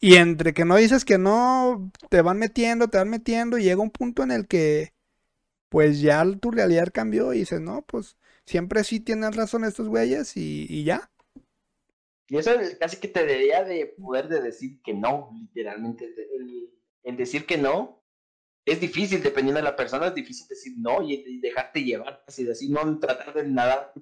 [0.00, 3.80] Y entre que no dices que no, te van metiendo, te van metiendo, y llega
[3.80, 4.92] un punto en el que,
[5.68, 10.36] pues ya tu realidad cambió y dices, no, pues siempre sí tienen razón estos güeyes
[10.36, 11.10] y, ya.
[12.28, 12.50] Y eso
[12.80, 16.12] casi que te debería de poder de decir que no, literalmente.
[17.02, 18.02] El, decir que no
[18.64, 22.68] es difícil, dependiendo de la persona, es difícil decir no y, dejarte llevar, así decir,
[22.68, 23.92] no tratar de nada,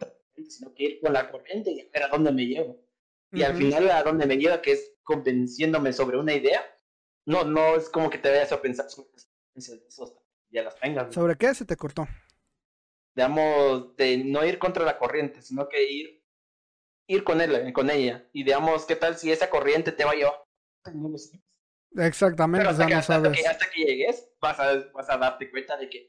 [0.50, 2.84] sino que ir con la corriente y ver a dónde me llevo.
[3.32, 6.62] Y al final a dónde me lleva, que es convenciéndome sobre una idea,
[7.26, 9.10] no, no es como que te vayas a pensar sobre
[9.54, 11.12] eso, ya las tengas.
[11.12, 12.06] ¿Sobre qué se te cortó?
[13.14, 16.24] Digamos, de no ir contra la corriente, sino que ir,
[17.08, 18.28] ir con él, con ella.
[18.32, 20.44] Y digamos, ¿qué tal si esa corriente te va a llevar?
[21.96, 26.08] Exactamente, hasta, que, hasta, que, llegues, vas a, vas a darte cuenta de que,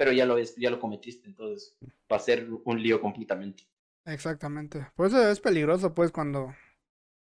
[0.00, 1.76] pero ya lo, ya lo cometiste, entonces
[2.10, 3.68] va a ser un lío completamente.
[4.06, 4.86] Exactamente.
[4.94, 6.54] Por eso es peligroso, pues, cuando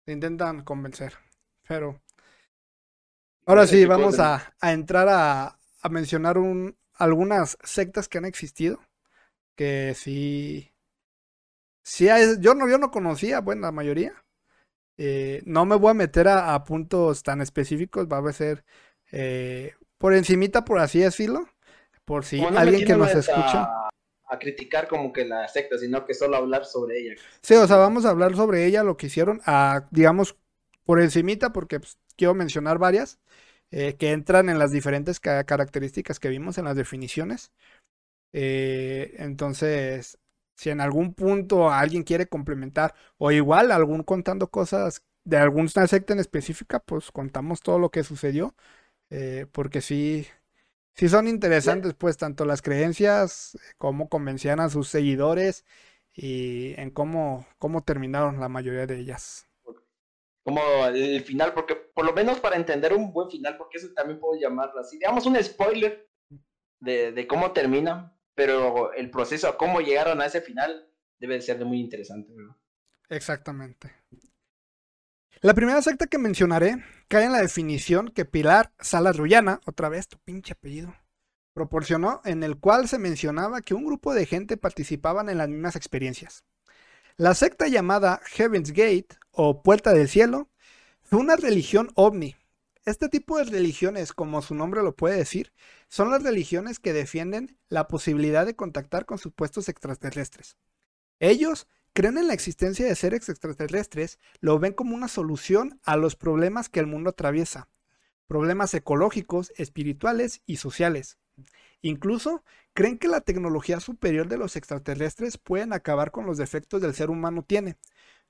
[0.06, 1.14] intentan convencer.
[1.66, 1.98] Pero.
[3.46, 8.82] Ahora sí, vamos a, a entrar a, a mencionar un, algunas sectas que han existido.
[9.56, 10.70] Que sí.
[11.82, 12.06] Sí,
[12.38, 14.12] yo no, yo no conocía, bueno, la mayoría.
[14.98, 18.62] Eh, no me voy a meter a, puntos tan específicos, va a ser
[19.10, 21.48] eh, por encimita, por así decirlo.
[22.08, 23.68] Por si alguien que nos escucha.
[24.30, 27.14] A criticar como que la secta, sino que solo hablar sobre ella.
[27.42, 30.34] Sí, o sea, vamos a hablar sobre ella, lo que hicieron, a, digamos,
[30.84, 33.18] por encimita, porque pues, quiero mencionar varias
[33.70, 37.52] eh, que entran en las diferentes características que vimos en las definiciones.
[38.32, 40.18] Eh, entonces,
[40.56, 46.14] si en algún punto alguien quiere complementar, o igual algún contando cosas de alguna secta
[46.14, 48.54] en específica, pues contamos todo lo que sucedió,
[49.10, 50.26] eh, porque sí,
[50.98, 55.64] sí son interesantes, pues, tanto las creencias, como convencían a sus seguidores
[56.12, 59.48] y en cómo, cómo terminaron la mayoría de ellas.
[60.42, 64.18] Como el final, porque por lo menos para entender un buen final, porque eso también
[64.18, 66.10] puedo llamarlo así, digamos un spoiler
[66.80, 71.58] de, de cómo termina, pero el proceso a cómo llegaron a ese final debe ser
[71.58, 72.32] de muy interesante.
[73.08, 73.92] Exactamente.
[75.42, 80.08] La primera secta que mencionaré cae en la definición que Pilar Salas Rullana, otra vez
[80.08, 80.94] tu pinche apellido,
[81.54, 85.74] proporcionó, en el cual se mencionaba que un grupo de gente participaban en las mismas
[85.74, 86.44] experiencias.
[87.16, 90.48] La secta llamada Heaven's Gate o Puerta del Cielo
[91.02, 92.36] fue una religión ovni.
[92.84, 95.52] Este tipo de religiones, como su nombre lo puede decir,
[95.88, 100.56] son las religiones que defienden la posibilidad de contactar con supuestos extraterrestres.
[101.18, 106.16] Ellos creen en la existencia de seres extraterrestres, lo ven como una solución a los
[106.16, 107.68] problemas que el mundo atraviesa,
[108.26, 111.18] problemas ecológicos, espirituales y sociales.
[111.82, 116.94] Incluso creen que la tecnología superior de los extraterrestres pueden acabar con los defectos del
[116.94, 117.76] ser humano tiene,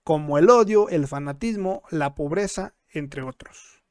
[0.04, 3.82] como el odio, el fanatismo, la pobreza, entre otros.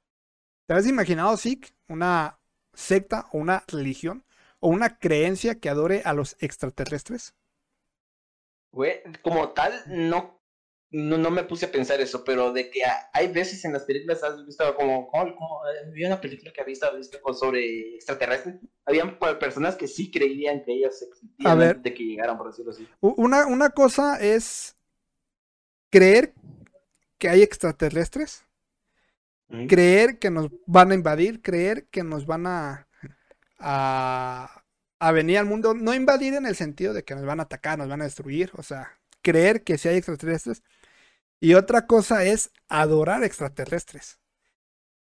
[0.66, 2.40] ¿Te has imaginado, Sikh, una
[2.74, 4.26] secta o una religión
[4.60, 7.36] o una creencia que adore a los extraterrestres?
[8.72, 10.38] Güey, como tal, no,
[10.92, 12.82] no, me puse a pensar eso, pero de que
[13.14, 17.34] hay veces en las películas has visto como, como, había una película que había visto
[17.34, 22.48] sobre extraterrestres, habían personas que sí creían que ellas existían antes de que llegaran, por
[22.48, 22.88] decirlo así.
[23.02, 24.78] Una, una cosa es
[25.90, 26.34] creer
[27.18, 28.46] que hay extraterrestres,
[29.68, 32.88] creer que nos van a invadir, creer que nos van a,
[33.60, 34.64] a
[35.00, 37.78] a venir al mundo, no invadir en el sentido de que nos van a atacar,
[37.78, 40.64] nos van a destruir, o sea, creer que sí hay extraterrestres.
[41.40, 44.20] Y otra cosa es adorar extraterrestres.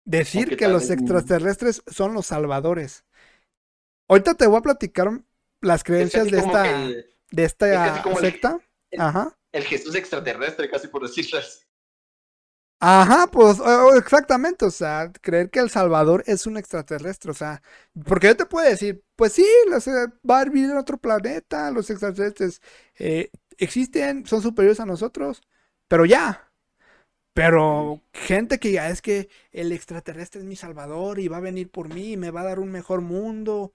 [0.05, 3.05] Decir que los extraterrestres son los salvadores.
[4.07, 5.09] Ahorita te voy a platicar
[5.61, 6.63] las creencias de esta,
[7.31, 8.59] de esta secta.
[8.97, 9.37] Ajá.
[9.51, 11.59] El Jesús extraterrestre, casi por decirlo así.
[12.85, 13.61] Ajá, pues
[13.95, 17.61] exactamente, o sea, creer que El Salvador es un extraterrestre, o sea,
[18.05, 21.89] porque yo te puedo decir, pues sí, los, va a vivir en otro planeta, los
[21.89, 22.61] extraterrestres
[22.99, 25.41] eh, existen, son superiores a nosotros,
[25.87, 26.51] pero ya.
[27.33, 31.71] Pero gente que ya es que el extraterrestre es mi salvador y va a venir
[31.71, 33.71] por mí y me va a dar un mejor mundo.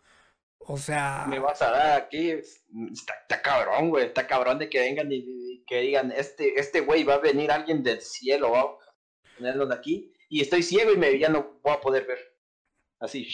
[0.58, 1.24] O sea.
[1.28, 2.30] Me vas a dar aquí.
[2.30, 4.06] Está, cabrón, güey.
[4.06, 7.82] Está cabrón de que vengan y, que digan: Este, este güey va a venir alguien
[7.82, 8.76] del cielo, va,
[9.38, 12.18] ponerlo de aquí, y estoy ciego y me, ya no voy a poder ver.
[13.00, 13.26] Así,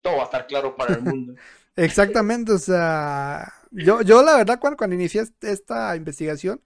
[0.00, 1.34] todo va a estar claro para el mundo.
[1.76, 6.62] Exactamente, o sea, yo, yo la verdad cuando, cuando inicié esta investigación,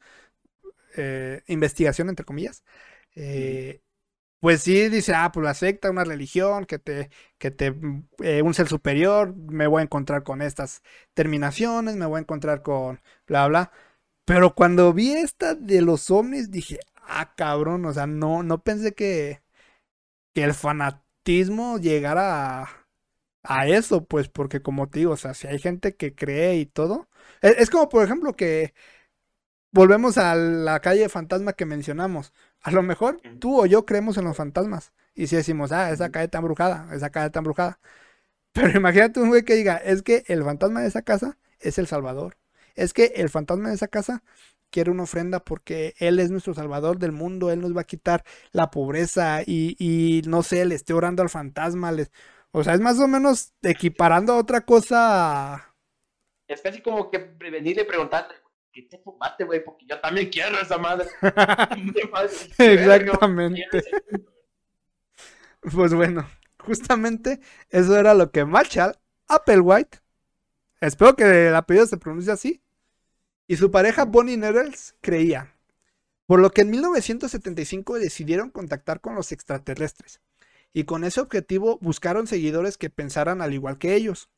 [0.96, 2.64] eh, investigación entre comillas,
[3.14, 3.80] eh,
[4.40, 7.74] pues sí dice, ah, pues la secta, una religión, que te, que te,
[8.22, 10.82] eh, un ser superior, me voy a encontrar con estas
[11.14, 13.72] terminaciones, me voy a encontrar con bla, bla.
[14.26, 16.78] Pero cuando vi esta de los ovnis, dije,
[17.08, 19.42] ah, cabrón, o sea, no, no pensé que,
[20.34, 22.86] que el fanatismo llegara a,
[23.44, 26.66] a eso, pues, porque como te digo, o sea, si hay gente que cree y
[26.66, 27.08] todo,
[27.42, 28.74] es, es como, por ejemplo, que
[29.72, 32.32] volvemos a la calle fantasma que mencionamos.
[32.60, 34.92] A lo mejor tú o yo creemos en los fantasmas.
[35.14, 37.80] Y si decimos, ah, esa calle está embrujada, esa calle está embrujada.
[38.52, 41.86] Pero imagínate un güey que diga, es que el fantasma de esa casa es el
[41.86, 42.38] Salvador.
[42.76, 44.22] Es que el fantasma de esa casa
[44.74, 48.24] quiere una ofrenda porque Él es nuestro Salvador del mundo, Él nos va a quitar
[48.50, 51.92] la pobreza y, y no sé, le esté orando al fantasma.
[51.92, 52.10] Les...
[52.50, 55.76] O sea, es más o menos equiparando a otra cosa.
[56.48, 58.34] Es casi como que venirle y preguntarle,
[58.72, 59.62] ¿qué te fumaste, güey?
[59.62, 61.06] Porque yo también quiero esa madre.
[62.58, 63.84] Exactamente.
[65.72, 67.38] Pues bueno, justamente
[67.70, 70.00] eso era lo que Marshall Applewhite,
[70.80, 72.63] espero que el apellido se pronuncie así,
[73.46, 75.54] y su pareja Bonnie Nettles creía.
[76.26, 80.20] Por lo que en 1975 decidieron contactar con los extraterrestres.
[80.72, 84.30] Y con ese objetivo buscaron seguidores que pensaran al igual que ellos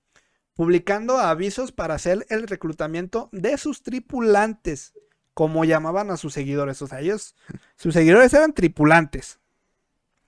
[0.57, 4.95] publicando avisos para hacer el reclutamiento de sus tripulantes,
[5.35, 6.81] como llamaban a sus seguidores.
[6.83, 7.37] O sea, ellos,
[7.77, 9.39] sus seguidores eran tripulantes.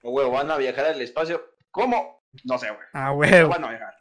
[0.03, 1.43] Huevo, van a viajar al espacio.
[1.71, 2.23] ¿Cómo?
[2.45, 2.87] No sé, güey.
[2.93, 3.49] Ah, huevo.
[3.49, 3.95] Van a viajar.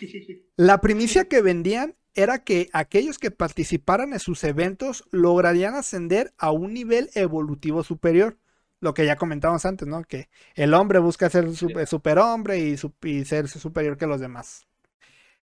[0.56, 6.50] La primicia que vendían era que aquellos que participaran en sus eventos lograrían ascender a
[6.50, 8.38] un nivel evolutivo superior.
[8.80, 10.02] Lo que ya comentamos antes, ¿no?
[10.04, 14.66] Que el hombre busca ser superhombre y, y ser superior que los demás.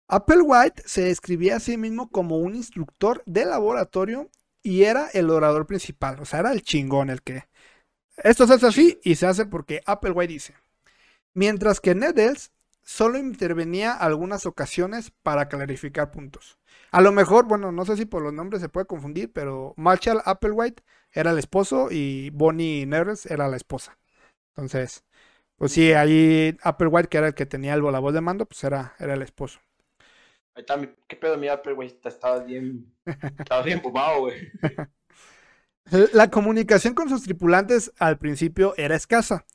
[0.08, 4.30] Applewhite se describía a sí mismo como un instructor de laboratorio
[4.62, 7.46] y era el orador principal, o sea, era el chingón el que...
[8.18, 10.56] Esto se hace así y se hace porque Applewhite dice.
[11.34, 12.52] Mientras que Nettles
[12.84, 16.60] solo intervenía algunas ocasiones para clarificar puntos.
[16.92, 20.22] A lo mejor, bueno, no sé si por los nombres se puede confundir, pero Marshall
[20.26, 23.98] Applewhite era el esposo y Bonnie Nettles era la esposa.
[24.50, 25.04] Entonces,
[25.58, 28.96] pues sí, ahí Applewhite, que era el que tenía la voz de mando, pues era,
[29.00, 29.60] era el esposo.
[30.54, 31.98] Ahí está, qué pedo mi Apple, güey.
[32.04, 32.94] Estaba bien.
[33.40, 34.52] Estaba bien fumado, güey.
[35.92, 39.46] La comunicación con sus tripulantes al principio era escasa,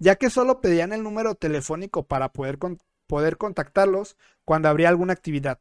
[0.00, 2.58] ya que solo pedían el número telefónico para poder,
[3.06, 5.60] poder contactarlos cuando habría alguna actividad.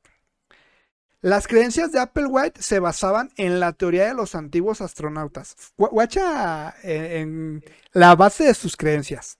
[1.21, 5.55] Las creencias de Applewhite se basaban en la teoría de los antiguos astronautas.
[5.77, 9.37] Guacha en la base de sus creencias,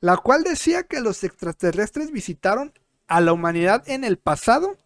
[0.00, 2.72] la cual decía que los extraterrestres visitaron
[3.06, 4.78] a la humanidad en el pasado,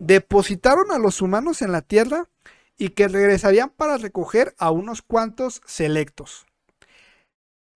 [0.00, 2.28] depositaron a los humanos en la Tierra
[2.76, 6.46] y que regresarían para recoger a unos cuantos selectos.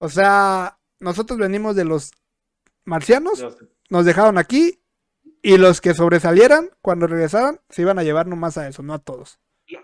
[0.00, 2.12] O sea, nosotros venimos de los
[2.84, 3.44] marcianos,
[3.90, 4.80] nos dejaron aquí
[5.42, 8.98] y los que sobresalieran cuando regresaran se iban a llevar nomás a eso, no a
[8.98, 9.38] todos.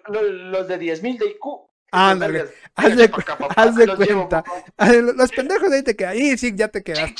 [0.08, 2.40] Los de 10.000 de IQ Ándale,
[2.74, 3.10] haz de,
[3.54, 4.44] haz de cuenta.
[5.14, 6.12] Los pendejos de ahí te quedan.
[6.12, 7.12] Ahí sí, ya te quedas.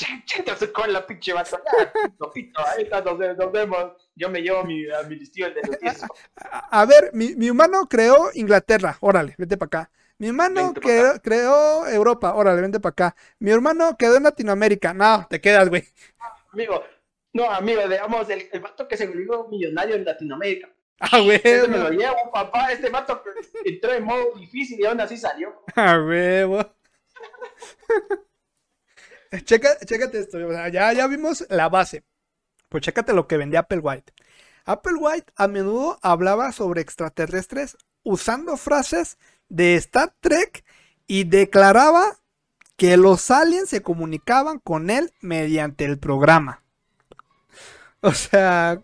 [0.73, 1.31] con la pinche.
[1.35, 3.17] Ahí está, nos,
[3.51, 3.93] vemos.
[4.15, 6.01] Yo me llevo mi, a mi listillo de noticias.
[6.71, 8.97] A ver, mi, mi humano creó Inglaterra.
[8.99, 9.91] Órale, vete para acá.
[10.17, 12.33] Mi hermano creó, creó, Europa.
[12.35, 13.15] Órale, vente para acá.
[13.39, 14.93] Mi hermano quedó en Latinoamérica.
[14.93, 15.83] No, te quedas, güey.
[16.51, 16.83] Amigo,
[17.33, 21.41] no, amigo, digamos, el, el vato que se volvió millonario en Latinoamérica Ah, huevo.
[21.43, 22.71] Este me lo llevo, papá.
[22.71, 23.21] Este mato
[23.65, 25.63] entró en modo difícil y aún así salió.
[25.75, 26.65] Ah, huevo.
[29.43, 30.39] Checa, chécate esto.
[30.69, 32.03] ya, ya vimos la base.
[32.69, 34.13] Pues chécate lo que vendía Applewhite.
[34.65, 39.17] Applewhite a menudo hablaba sobre extraterrestres usando frases
[39.49, 40.63] de Star Trek
[41.07, 42.17] y declaraba
[42.75, 46.63] que los aliens se comunicaban con él mediante el programa.
[48.01, 48.83] O sea,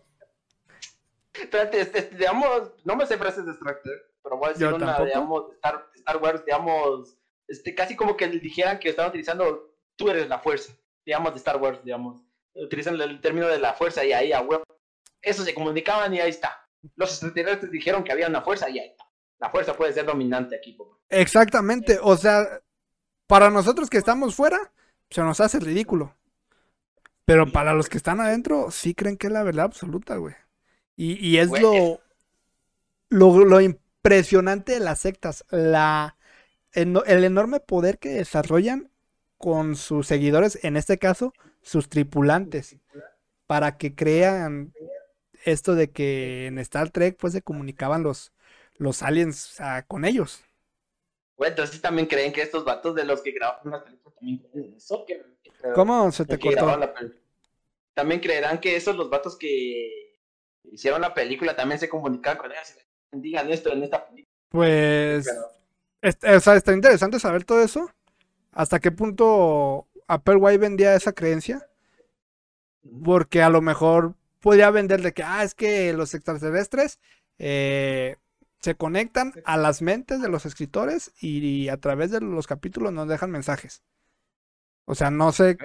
[1.33, 3.79] Espérate, este, este, digamos, no me sé frases de Star
[4.23, 7.17] pero voy a decir una, digamos, Star, Star, Wars, digamos,
[7.47, 10.73] este, casi como que dijeran que estaban utilizando, tú eres la fuerza,
[11.05, 12.21] digamos, de Star Wars, digamos.
[12.53, 14.61] Utilizan el término de la fuerza y ahí a web.
[15.21, 16.67] Eso se comunicaban y ahí está.
[16.95, 19.05] Los extraterrestres dijeron que había una fuerza y ahí está.
[19.39, 20.77] La fuerza puede ser dominante aquí.
[21.09, 22.61] Exactamente, o sea,
[23.25, 24.71] para nosotros que estamos fuera,
[25.09, 26.15] se nos hace ridículo.
[27.25, 30.35] Pero para los que están adentro, sí creen que es la verdad absoluta, güey.
[30.95, 31.99] Y, es lo,
[33.09, 36.15] lo, impresionante de las sectas, la,
[36.73, 38.91] el, enorme poder que desarrollan
[39.37, 42.77] con sus seguidores, en este caso, sus tripulantes,
[43.47, 44.73] para que crean
[45.43, 48.31] esto de que en Star Trek pues se comunicaban los,
[48.77, 50.43] los aliens con ellos.
[51.37, 54.65] Bueno, entonces también creen que estos vatos de los que grabaron las películas también creen
[54.65, 55.05] en eso.
[55.07, 55.23] Que,
[55.73, 56.79] ¿Cómo se te cortó?
[57.95, 60.10] También creerán que esos los vatos que
[60.63, 62.75] hicieron la película también se comunican con ellos
[63.11, 64.31] y digan esto en esta película.
[64.49, 65.27] Pues,
[66.03, 67.89] o sea, está interesante saber todo eso.
[68.51, 71.67] ¿Hasta qué punto Applewhite vendía esa creencia?
[73.03, 76.99] Porque a lo mejor podía vender de que, ah, es que los extraterrestres
[77.37, 78.17] eh,
[78.59, 83.07] se conectan a las mentes de los escritores y, a través de los capítulos nos
[83.07, 83.81] dejan mensajes.
[84.85, 85.57] O sea, no sé,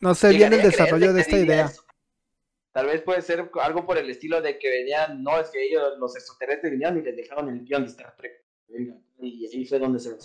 [0.00, 1.72] no sé bien el desarrollo de esta idea.
[2.72, 5.98] Tal vez puede ser algo por el estilo de que venían, no, es que ellos,
[5.98, 8.44] los extraterrestres venían y les dejaron el guion de Star Trek.
[9.18, 10.16] Y ahí fue donde se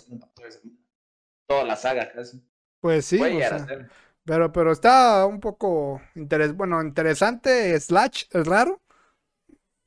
[1.46, 2.40] toda la saga casi.
[2.80, 3.20] Pues sí,
[4.24, 6.00] pero, pero está un poco
[6.54, 8.82] bueno, interesante, slash, es raro,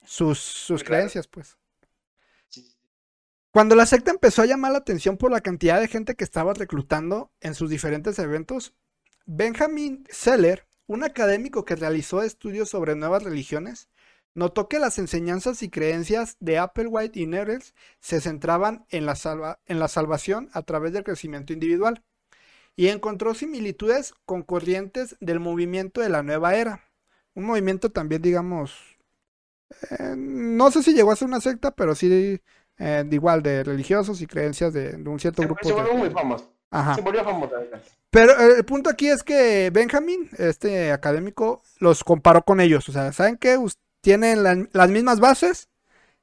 [0.03, 1.57] sus, sus creencias, pues.
[3.51, 6.53] Cuando la secta empezó a llamar la atención por la cantidad de gente que estaba
[6.53, 8.75] reclutando en sus diferentes eventos,
[9.25, 13.89] Benjamin Seller, un académico que realizó estudios sobre nuevas religiones,
[14.33, 19.77] notó que las enseñanzas y creencias de Applewhite y Nettles se centraban en la, en
[19.79, 22.03] la salvación a través del crecimiento individual
[22.75, 26.89] y encontró similitudes con corrientes del movimiento de la nueva era.
[27.35, 28.73] Un movimiento también, digamos,
[29.91, 32.41] eh, no sé si llegó a ser una secta, pero sí
[32.79, 35.67] eh, igual de religiosos y creencias de, un cierto grupo.
[35.67, 36.51] Se volvió muy famoso.
[36.71, 36.95] Ajá.
[36.95, 37.23] Se volvió.
[38.09, 42.87] Pero el punto aquí es que Benjamin, este académico, los comparó con ellos.
[42.89, 43.57] O sea, ¿saben qué?
[44.01, 45.67] Tienen las mismas bases,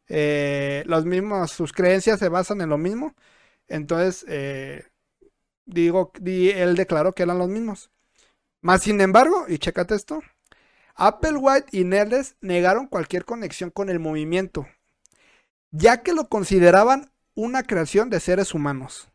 [0.09, 3.15] eh, los mismos, sus creencias se basan en lo mismo.
[3.69, 4.25] Entonces,
[5.65, 7.91] digo, él declaró que eran los mismos.
[8.63, 10.23] Más sin embargo, y chécate esto,
[10.95, 14.67] Applewhite y Nerdes negaron cualquier conexión con el movimiento,
[15.71, 19.09] ya que lo consideraban una creación de seres humanos.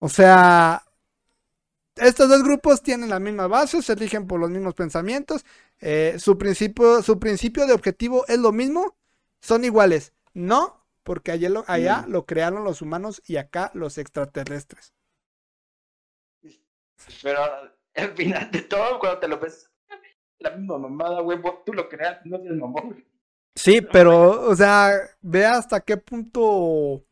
[0.00, 0.82] O sea,
[1.96, 5.44] estos dos grupos tienen la misma base, se rigen por los mismos pensamientos,
[5.78, 8.96] eh, su, principio, su principio de objetivo es lo mismo,
[9.40, 10.12] son iguales.
[10.32, 12.10] No, porque allá lo, allá mm.
[12.10, 14.94] lo crearon los humanos y acá los extraterrestres.
[17.22, 17.40] Pero
[17.94, 19.70] al final de todo, cuando te lo ves
[20.38, 23.04] la misma mamada, güey, tú lo creas, no tienes mamón,
[23.54, 27.04] Sí, pero, o sea, ve hasta qué punto...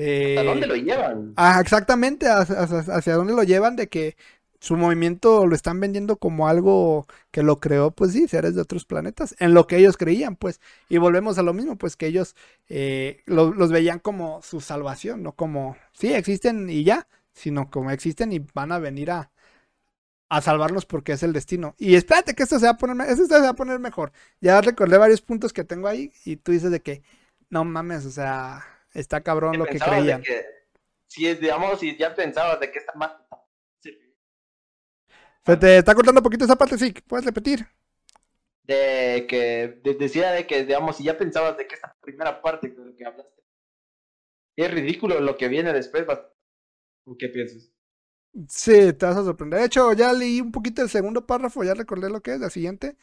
[0.00, 0.36] Eh...
[0.38, 1.32] ¿Hasta dónde lo llevan?
[1.36, 4.16] Ah, exactamente, hacia, dónde lo llevan de que
[4.60, 8.84] su movimiento lo están vendiendo como algo que lo creó, pues sí, seres de otros
[8.84, 10.60] planetas, en lo que ellos creían, pues.
[10.88, 12.36] Y volvemos a lo mismo, pues que ellos
[12.68, 18.32] eh, los veían como su salvación, no como, sí, existen y ya, sino como existen
[18.32, 19.32] y van a venir a,
[20.28, 21.74] a salvarnos porque es el destino.
[21.76, 24.12] Y espérate que esto se va a poner, esto se va a poner mejor.
[24.40, 27.02] Ya recordé varios puntos que tengo ahí y tú dices de que
[27.50, 28.64] no mames, o sea,
[28.98, 30.22] está cabrón lo que creían.
[31.06, 33.16] si digamos, si ya pensabas de que está mal.
[35.46, 37.66] Se te está cortando un poquito esa parte, sí, puedes repetir.
[38.64, 42.84] De que decía de que, digamos, si ya pensabas de que esta primera parte de
[42.84, 43.38] lo que hablaste
[44.58, 46.04] es ridículo lo que viene después,
[47.18, 47.70] ¿qué piensas?
[48.48, 49.60] Sí, te vas a sorprender.
[49.60, 52.50] De hecho, ya leí un poquito el segundo párrafo, ya recordé lo que es, la
[52.50, 52.96] siguiente.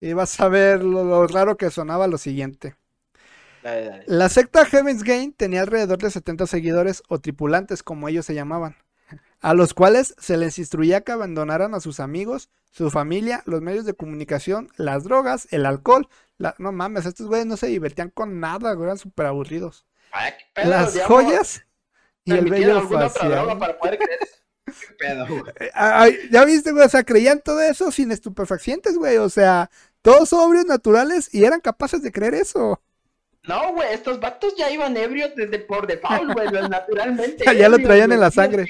[0.00, 2.76] Y vas a ver lo, raro que sonaba lo siguiente.
[4.06, 8.76] La secta Heaven's Gate tenía alrededor de 70 seguidores o tripulantes, como ellos se llamaban,
[9.40, 13.84] a los cuales se les instruía que abandonaran a sus amigos, su familia, los medios
[13.84, 16.08] de comunicación, las drogas, el alcohol.
[16.58, 19.86] no mames, estos güeyes no se divertían con nada, eran súper aburridos.
[20.54, 21.64] las joyas
[22.24, 23.58] y el bello facial.
[23.58, 24.20] Para poder creer
[25.60, 29.70] eh, ya viste, güey, o sea, creían todo eso sin estupefacientes, güey, o sea,
[30.02, 32.80] todos sobrios, naturales, y eran capaces de creer eso.
[33.46, 37.44] No, güey, estos vatos ya iban ebrios desde por default, güey, naturalmente.
[37.56, 38.66] ya lo traían en la sangre.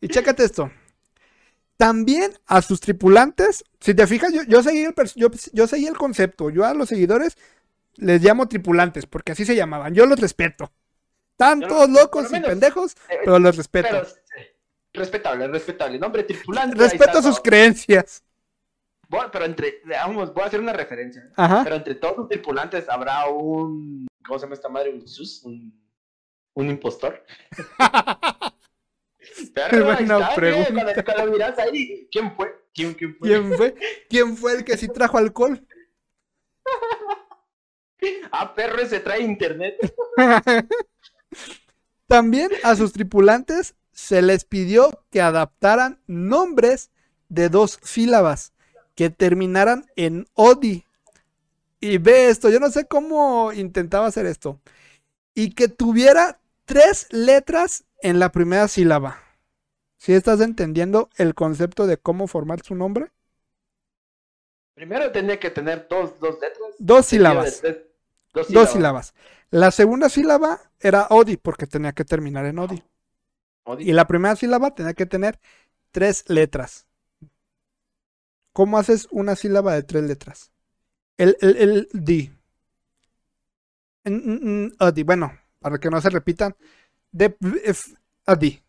[0.00, 0.70] Y chécate esto.
[1.76, 5.96] También a sus tripulantes, si te fijas, yo, yo, seguí el, yo, yo seguí el
[5.96, 6.50] concepto.
[6.50, 7.36] Yo a los seguidores
[7.96, 9.94] les llamo tripulantes, porque así se llamaban.
[9.94, 10.72] Yo los respeto.
[11.32, 14.06] Están todos locos y pendejos, eh, pero los respeto.
[14.92, 15.98] respetable, respetable.
[15.98, 16.76] Nombre tripulante.
[16.76, 18.22] Respeto sus creencias.
[19.12, 21.30] Bueno, pero entre, vamos, voy a hacer una referencia.
[21.36, 24.90] Pero entre todos los tripulantes habrá un, ¿cómo se llama esta madre?
[24.90, 25.78] Un sus, un,
[26.54, 27.22] un impostor.
[29.54, 31.54] Pero buena pregunta.
[31.58, 32.58] ahí, ¿quién fue?
[32.72, 33.28] ¿Quién, quién fue?
[33.28, 33.74] ¿Quién fue?
[34.08, 35.62] ¿Quién fue el que sí trajo alcohol?
[38.32, 39.76] ah, perro, se trae internet.
[42.06, 46.90] También a sus tripulantes se les pidió que adaptaran nombres
[47.28, 48.54] de dos sílabas
[48.94, 50.84] que terminaran en Odi.
[51.80, 54.60] Y ve esto, yo no sé cómo intentaba hacer esto.
[55.34, 59.18] y que tuviera tres letras en la primera sílaba.
[59.96, 63.12] ¿Sí estás entendiendo el concepto de cómo formar su nombre?
[64.74, 66.74] Primero tenía que tener dos, dos letras.
[66.78, 67.62] Dos sílabas.
[68.48, 69.14] Dos sílabas.
[69.50, 72.82] La segunda sílaba era Odi, porque tenía que terminar en Odi.
[73.78, 75.38] Y la primera sílaba tenía que tener
[75.92, 76.86] tres letras.
[78.52, 80.52] ¿Cómo haces una sílaba de tres letras?
[81.16, 82.30] El, el, el di.
[85.04, 86.54] Bueno, para que no se repitan.
[87.10, 87.36] De,
[88.26, 88.62] Odi.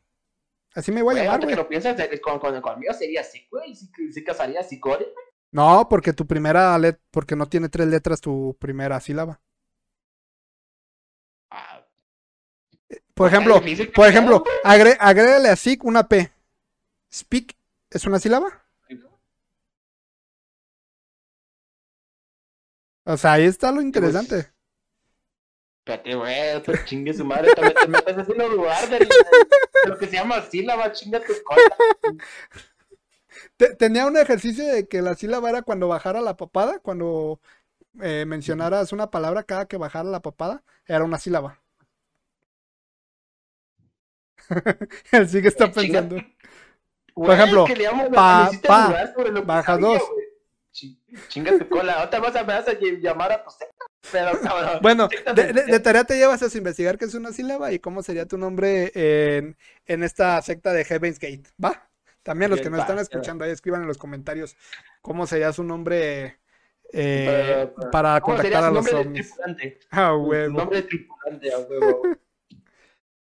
[0.75, 3.75] Así me voy a llamar, que lo piensas, con, con, conmigo sería güey.
[3.75, 5.05] Si, casaría así, güey.
[5.51, 9.39] No, porque tu primera letra, porque no tiene tres letras tu primera sílaba.
[11.51, 11.85] Ah.
[13.13, 13.61] Por ejemplo,
[13.93, 16.31] por ejemplo, agrégale a SIC una P.
[17.11, 17.55] Speak
[17.91, 18.62] es una sílaba.
[23.05, 24.53] O sea, ahí está lo interesante.
[25.79, 29.05] Espérate, güey, pues chingue su madre, también te metes así en el lugar de
[29.85, 31.61] lo que se llama sílaba, chinga tu cola.
[33.77, 37.41] Tenía un ejercicio de que la sílaba era cuando bajara la papada, cuando
[38.01, 41.61] eh, mencionaras una palabra cada que bajara la papada, era una sílaba.
[45.11, 46.15] Él sí que está pensando.
[47.13, 47.65] Por ejemplo,
[48.13, 49.13] pa, pa,
[49.45, 50.01] baja dos.
[50.73, 53.51] Chinga tu cola, otra vas a, vas a llamar a tu
[54.11, 54.31] Pero,
[54.81, 58.37] bueno, de, tarea te llevas a investigar qué es una sílaba y cómo sería tu
[58.37, 59.55] nombre en,
[59.85, 61.87] en esta secta de Heaven's Gate, ¿va?
[62.23, 64.55] También los que nos están escuchando ahí escriban en los comentarios
[65.01, 66.39] cómo sería su nombre
[66.93, 69.33] eh, para contactar a los ovnis.
[69.91, 70.57] Ah, huevo.
[70.57, 72.01] Nombre de tripulante, a huevo.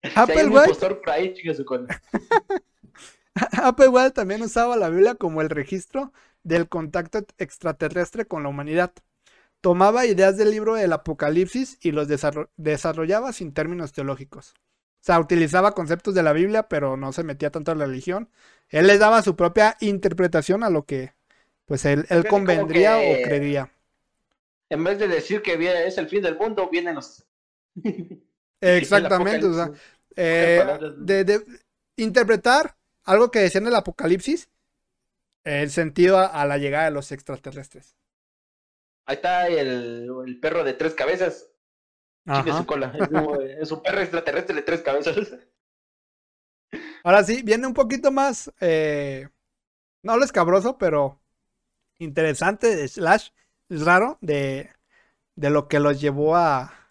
[0.16, 0.74] Applewhite.
[3.64, 6.12] Applewhite también usaba la Biblia como el registro
[6.44, 8.92] del contacto extraterrestre con la humanidad.
[9.62, 12.08] Tomaba ideas del libro del Apocalipsis y los
[12.58, 14.54] desarrollaba sin términos teológicos.
[14.56, 18.30] O sea, utilizaba conceptos de la Biblia, pero no se metía tanto en la religión.
[18.70, 21.14] Él le daba su propia interpretación a lo que
[21.66, 23.72] pues él, él convendría o creería.
[24.70, 27.26] En vez de decir que viene, es el fin del mundo, vienen los...
[28.62, 29.72] Exactamente, o sea,
[30.16, 31.42] eh, de,
[31.96, 32.76] interpretar
[33.12, 34.50] algo que decía en el Apocalipsis,
[35.44, 37.96] el sentido a, la llegada de los extraterrestres.
[39.06, 41.50] Ahí está el, el perro de tres cabezas.
[42.32, 42.94] Chique su cola.
[43.60, 45.16] Es un, perro extraterrestre de tres cabezas.
[47.04, 49.28] Ahora sí, viene un poquito más, eh,
[50.04, 51.20] no lo escabroso, pero
[51.98, 53.30] interesante, slash,
[53.70, 54.70] es raro, de,
[55.36, 56.82] de lo que los llevó a,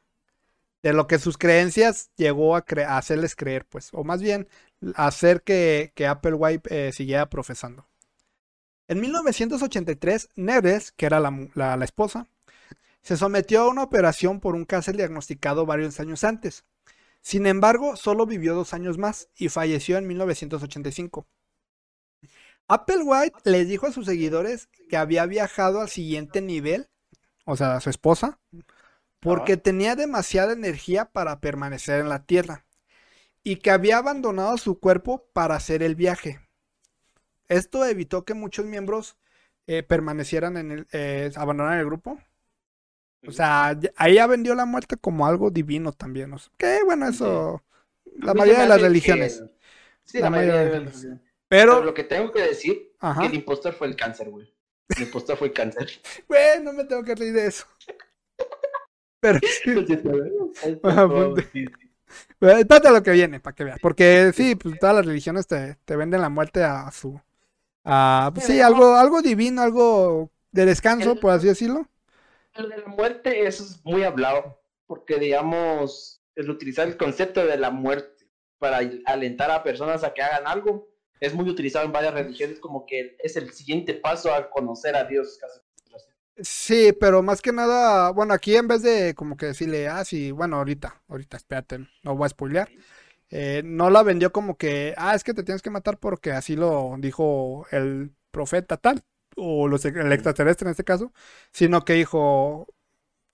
[0.83, 4.49] de lo que sus creencias llegó a, hacerles creer, pues, o más bien
[4.95, 7.87] hacer que, que Applewhite eh, siguiera profesando.
[8.89, 12.27] En 1983, Neves, que era la, la, esposa,
[13.03, 16.65] se sometió a una operación por un cáncer diagnosticado varios años antes.
[17.23, 21.27] Sin embargo, solo vivió dos años más y falleció en 1985.
[22.67, 26.89] Applewhite le dijo a sus seguidores que había viajado al siguiente nivel,
[27.45, 28.41] o sea, a su esposa,
[29.21, 32.65] porque tenía demasiada energía para permanecer en la Tierra
[33.43, 36.41] y que había abandonado su cuerpo para hacer el viaje.
[37.49, 39.17] Esto evitó que muchos miembros
[39.67, 42.19] eh, permanecieran en el, eh, abandonaran el grupo.
[43.27, 46.35] O sea, ahí ya vendió la muerte como algo divino también.
[46.57, 47.63] que bueno, eso.
[48.17, 49.43] La mayoría de las religiones.
[50.05, 51.21] Sí, la, mayoría de las religiones.
[51.49, 54.55] Pero, lo que tengo que decir que el impostor fue el cáncer, güey.
[54.97, 55.89] El impostor fue el cáncer.
[56.29, 57.65] Güey, no me tengo que reír de eso.
[59.21, 61.67] Pero sí.
[62.41, 63.79] Espérate lo que viene, para que veas.
[63.81, 67.21] Porque sí, pues todas las religiones te, te venden la muerte a su.
[67.85, 71.87] A, pues, sí, algo, algo divino, algo de descanso, por así decirlo.
[72.55, 74.61] El de la muerte, eso es muy hablado.
[74.87, 78.27] Porque, digamos, el utilizar el concepto de la muerte
[78.59, 80.89] para alentar a personas a que hagan algo
[81.21, 85.05] es muy utilizado en varias religiones como que es el siguiente paso a conocer a
[85.05, 85.39] Dios.
[85.41, 85.61] Casi.
[86.43, 90.31] Sí, pero más que nada, bueno, aquí en vez de como que decirle, ah, sí,
[90.31, 92.71] bueno, ahorita, ahorita, espérate, no voy a spoilear.
[93.31, 96.57] Eh, no la vendió como que, ah, es que te tienes que matar porque así
[96.57, 99.05] lo dijo el profeta tal,
[99.37, 101.13] o los, el extraterrestre en este caso,
[101.53, 102.67] sino que dijo,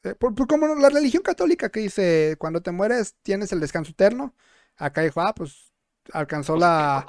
[0.05, 4.35] eh, por, como la religión católica que dice, cuando te mueres tienes el descanso eterno,
[4.77, 5.73] acá dijo, ah, pues
[6.13, 7.07] alcanzó pues, la,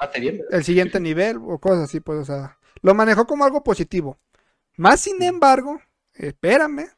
[0.50, 4.18] el siguiente nivel o cosas así, pues, o sea, lo manejó como algo positivo.
[4.76, 5.80] Más sin embargo,
[6.18, 6.90] espérame,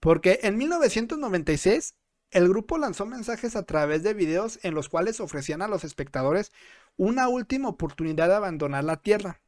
[0.00, 1.94] porque en 1996
[2.30, 6.52] el grupo lanzó mensajes a través de videos en los cuales ofrecían a los espectadores
[6.96, 9.40] una última oportunidad de abandonar la Tierra.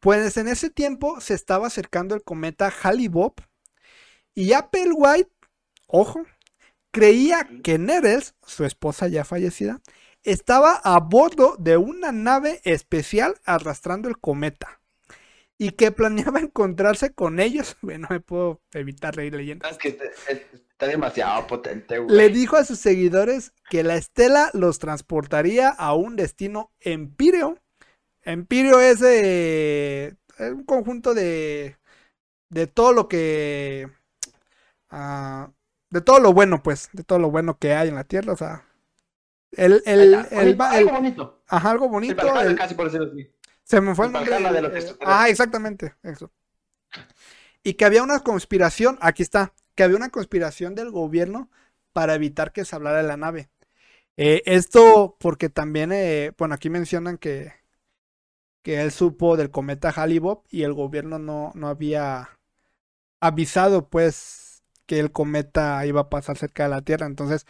[0.00, 3.40] Pues en ese tiempo se estaba acercando el cometa Halley-Bopp
[4.34, 5.30] y Applewhite,
[5.86, 6.24] ojo,
[6.90, 9.80] creía que Nettles, su esposa ya fallecida,
[10.22, 14.80] estaba a bordo de una nave especial arrastrando el cometa
[15.58, 17.76] y que planeaba encontrarse con ellos.
[17.82, 19.68] Bueno, no me puedo evitar reír leyendo.
[19.68, 22.16] Es que está demasiado potente, güey.
[22.16, 27.58] Le dijo a sus seguidores que la estela los transportaría a un destino empíreo.
[28.22, 31.76] Empíreo es eh, un conjunto de,
[32.50, 33.88] de todo lo que...
[34.90, 35.50] ah,
[35.90, 38.36] de todo lo bueno, pues, de todo lo bueno que hay en la Tierra, o
[38.36, 38.64] sea...
[39.52, 41.42] El, el, el, algo bonito.
[41.46, 42.26] ajá, algo bonito.
[42.58, 43.30] Casi por decirlo así.
[43.66, 44.32] Se me fue el nombre.
[44.32, 46.30] De los eh, ah, exactamente, eso.
[47.64, 51.50] Y que había una conspiración, aquí está, que había una conspiración del gobierno
[51.92, 53.50] para evitar que se hablara de la nave.
[54.16, 57.54] Eh, esto porque también, eh, bueno, aquí mencionan que,
[58.62, 62.38] que él supo del cometa Halley-Bob y el gobierno no, no había
[63.20, 67.06] avisado, pues, que el cometa iba a pasar cerca de la Tierra.
[67.06, 67.46] Entonces,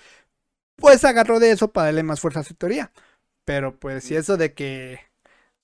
[0.76, 2.90] pues agarró de eso para darle más fuerza a su teoría.
[3.44, 5.00] Pero pues, si eso de que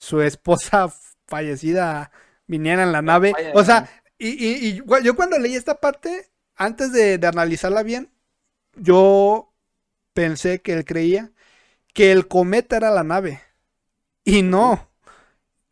[0.03, 0.93] su esposa
[1.29, 2.13] fallecida
[2.49, 3.87] viniera en la nave, o sea,
[4.19, 8.11] y, y- yo cuando leí esta parte, antes de, de analizarla bien,
[8.77, 9.53] yo
[10.15, 11.33] pensé que él creía
[11.95, 13.43] que el cometa era la nave.
[14.25, 14.89] Y no.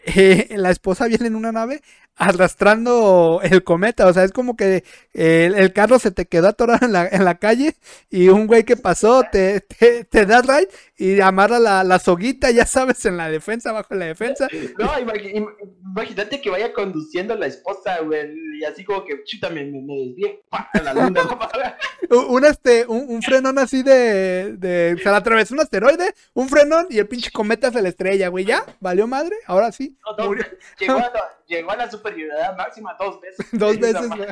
[0.07, 1.83] Eh, la esposa viene en una nave
[2.17, 4.07] arrastrando el cometa.
[4.07, 7.25] O sea, es como que el, el carro se te quedó atorado en la, en
[7.25, 7.77] la calle
[8.11, 12.51] y un güey que pasó te, te, te da ride y amarra la, la soguita,
[12.51, 14.49] ya sabes, en la defensa, bajo la defensa.
[14.79, 19.95] No, imagínate que vaya conduciendo la esposa, güey, y así como que, chuta, me, me,
[19.95, 20.43] desvié,
[20.85, 21.23] la luna.
[22.11, 24.97] Un, este, un, un frenón así de, de.
[25.01, 28.45] Se le atravesó un asteroide, un frenón y el pinche cometa se le estrella, güey.
[28.45, 28.65] ¿Ya?
[28.81, 29.37] ¿Valió madre?
[29.47, 29.97] Ahora sí.
[30.05, 30.45] No, no, Murió.
[30.79, 33.47] llegó, a la, llegó a la superioridad máxima dos veces.
[33.53, 34.27] Dos veces, güey.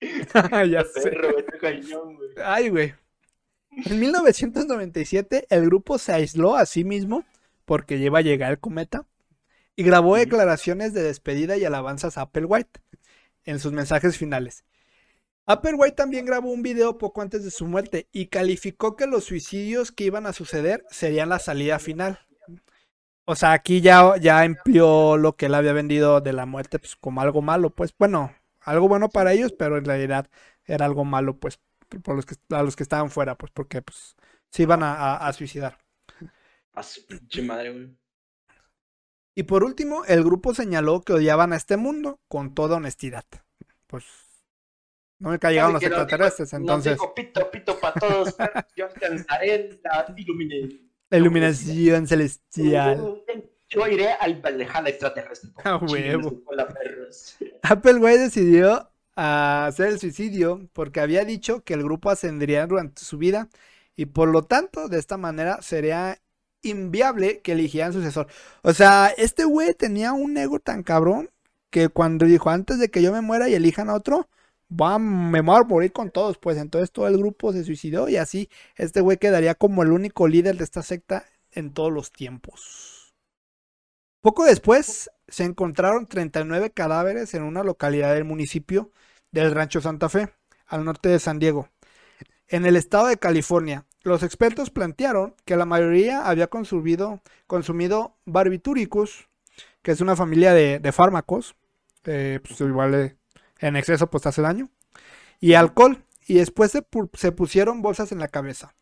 [0.00, 1.16] Ya sé.
[1.60, 2.28] cañón, güey.
[2.44, 2.94] Ay, güey.
[3.70, 7.24] En 1997, el grupo se aisló a sí mismo
[7.64, 9.06] porque lleva a llegar el cometa
[9.76, 12.80] y grabó declaraciones de despedida y alabanzas a Applewhite
[13.44, 14.64] en sus mensajes finales.
[15.46, 19.92] Applewhite también grabó un video poco antes de su muerte y calificó que los suicidios
[19.92, 22.18] que iban a suceder serían la salida final.
[23.24, 26.96] O sea, aquí ya, ya empleó lo que él había vendido de la muerte pues,
[26.96, 28.34] como algo malo, pues bueno,
[28.70, 30.30] algo bueno para ellos, pero en realidad
[30.64, 31.60] era algo malo, pues,
[32.02, 34.16] por los que, a los que estaban fuera, pues, porque pues
[34.50, 35.78] se iban a, a- a suicidar.
[36.72, 37.96] A su pinche madre, güey.
[39.34, 43.24] Y por último, el grupo señaló que odiaban a este mundo con toda honestidad.
[43.86, 44.04] Pues
[45.18, 48.36] nunca llegaron los Así que nos extraterrestres, dijo- entonces dijo pito, pito para todos,
[48.76, 50.68] yo alcanzaré la iluminé.
[51.10, 53.22] la iluminación celestial.
[53.68, 55.50] Yo iré al Valhalla extraterrestre.
[55.64, 56.42] A Chinguen huevo.
[57.62, 63.18] Applewhite decidió a hacer el suicidio porque había dicho que el grupo ascendería durante su
[63.18, 63.48] vida
[63.96, 66.18] y por lo tanto de esta manera sería
[66.62, 68.28] inviable que eligieran sucesor.
[68.62, 71.30] O sea, este güey tenía un ego tan cabrón
[71.70, 74.28] que cuando dijo antes de que yo me muera y elijan a otro,
[74.70, 78.16] va, me voy a morir con todos, pues entonces todo el grupo se suicidó y
[78.16, 82.97] así este güey quedaría como el único líder de esta secta en todos los tiempos.
[84.20, 88.90] Poco después se encontraron 39 cadáveres en una localidad del municipio
[89.30, 90.30] del Rancho Santa Fe,
[90.66, 91.68] al norte de San Diego,
[92.48, 93.86] en el estado de California.
[94.02, 99.28] Los expertos plantearon que la mayoría había consumido, consumido barbitúricos,
[99.82, 101.56] que es una familia de, fármacos,
[102.04, 103.16] eh, pues igual eh,
[103.60, 104.70] en exceso pues hace daño,
[105.40, 108.74] y alcohol, y después se, pu- se pusieron bolsas en la cabeza.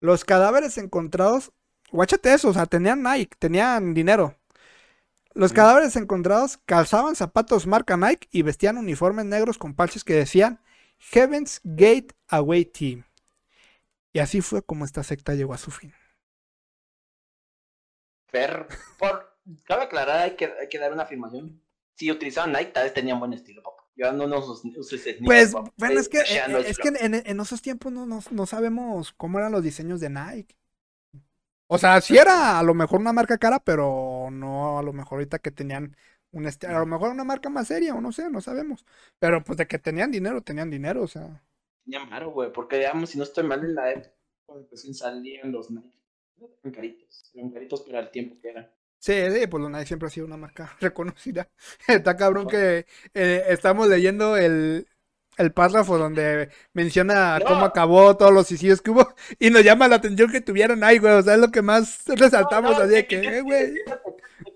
[0.00, 1.52] Los cadáveres encontrados,
[1.92, 4.36] guáchate eso, o sea, tenían Nike, tenían dinero.
[5.34, 5.54] Los Mm.
[5.54, 10.60] cadáveres encontrados calzaban zapatos marca Nike y vestían uniformes negros con parches que decían
[10.98, 13.04] Heaven's Gate Away Team.
[14.12, 15.92] Y así fue como esta secta llegó a su fin.
[18.30, 18.66] Pero,
[18.98, 21.60] por, cabe aclarar, hay que, hay que dar una afirmación.
[21.94, 23.84] Si utilizaban Nike, tal vez tenían buen estilo, papá.
[23.96, 25.72] Yo no, no usos, uses sneakers, Pues papá.
[25.76, 29.12] bueno, es que, eh, es el que en, en esos tiempos no, no, no sabemos
[29.16, 30.56] cómo eran los diseños de Nike.
[31.66, 35.18] O sea, sí era a lo mejor una marca cara, pero no a lo mejor
[35.18, 35.96] ahorita que tenían
[36.32, 38.84] un este, a lo mejor una marca más seria o no sé, no sabemos.
[39.18, 41.42] Pero pues de que tenían dinero, tenían dinero, o sea.
[41.84, 44.14] Tenía malo, güey, porque digamos, si no estoy mal en la época,
[44.70, 45.98] recién salían los Nike.
[46.36, 48.74] Eran caritos, eran caritos para el tiempo que era.
[48.98, 51.48] Sí, sí, pues los Nike siempre ha sido una marca reconocida.
[51.88, 54.86] Está cabrón que eh, estamos leyendo el,
[55.36, 57.46] el párrafo donde menciona No.
[57.46, 60.98] cómo acabó todos los suicidios que hubo y nos llama la atención que tuvieran ahí,
[60.98, 61.14] güey.
[61.14, 63.74] O sea, es lo que más resaltamos No, no, así es que, eh, güey.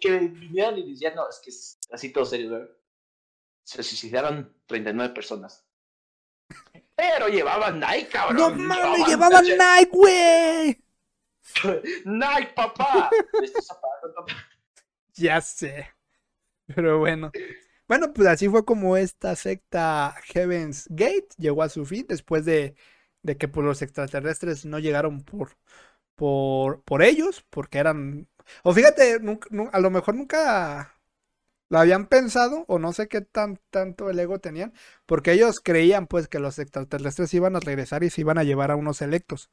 [0.01, 2.63] Que vinieran y decían, no, es que es así todo serio, güey.
[3.65, 5.65] Se suicidaron 39 personas.
[6.95, 8.37] Pero llevaban Nike, cabrón.
[8.37, 10.83] No mames, llevaban Nike, güey.
[12.05, 13.11] Nike, papá.
[13.43, 14.33] Estos zapatos, papá.
[15.15, 15.89] Ya sé.
[16.75, 17.31] Pero bueno.
[17.89, 22.75] Bueno, pues así fue como esta secta Heaven's Gate llegó a su fin después de,
[23.23, 25.57] de que pues, los extraterrestres no llegaron por,
[26.17, 28.29] por, por ellos, porque eran...
[28.65, 30.95] O fíjate, nunca- nu- a lo mejor nunca
[31.71, 34.75] lo habían pensado, o no sé qué tan, tanto el ego tenían,
[35.07, 38.71] porque ellos creían pues que los extraterrestres iban a regresar y se iban a llevar
[38.73, 39.51] a unos selectos.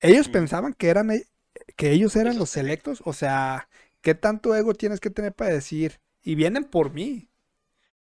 [0.00, 0.32] Ellos Mm.
[0.32, 1.24] pensaban que eran e-
[1.76, 3.68] que ellos eran los selectos, o sea,
[4.02, 6.00] ¿qué tanto ego tienes que tener para decir?
[6.22, 7.27] Y vienen por mí.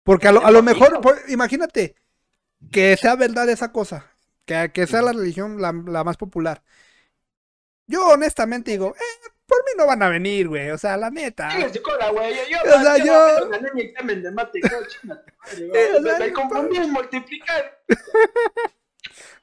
[0.03, 1.95] Porque a lo, a lo por mejor, pues, imagínate,
[2.71, 4.11] que sea verdad esa cosa,
[4.45, 6.63] que, que sea la religión la, la más popular.
[7.87, 11.49] Yo honestamente digo, eh, por mí no van a venir, güey, o sea, la neta.
[11.55, 11.71] Güey.
[11.73, 14.59] Yo, O sea, yo, yo- examen de mate.
[15.45, 17.79] Sí, Me multiplicar.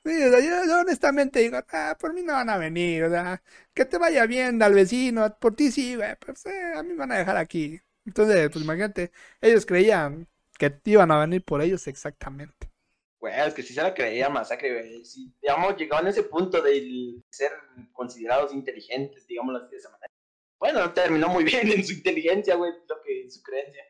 [0.04, 3.10] Sí, o sea, yo, yo honestamente digo, ah, por mí no van a venir, o
[3.10, 3.42] sea,
[3.74, 6.96] que te vaya bien al vecino, por ti sí, güey, pues eh, a mí me
[6.96, 7.80] van a dejar aquí.
[8.06, 10.26] Entonces, pues imagínate, ellos creían
[10.60, 12.70] que iban a venir por ellos exactamente.
[13.18, 15.04] Güey, es que si se la creía masacre, güey.
[15.04, 17.52] Si, digamos, llegaban a ese punto de ser
[17.92, 20.12] considerados inteligentes, digámoslo así de esa manera.
[20.58, 23.82] Bueno, terminó muy bien en su inteligencia, güey, lo que en su creencia.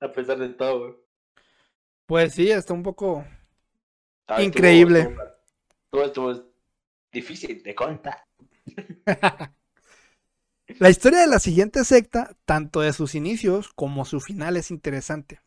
[0.00, 0.94] A pesar de todo, güey.
[2.06, 3.24] Pues sí, está un poco...
[4.28, 5.16] Ah, Increíble.
[5.90, 6.42] Todo esto es
[7.12, 8.24] difícil de contar.
[10.80, 15.40] La historia de la siguiente secta, tanto de sus inicios como su final, es interesante.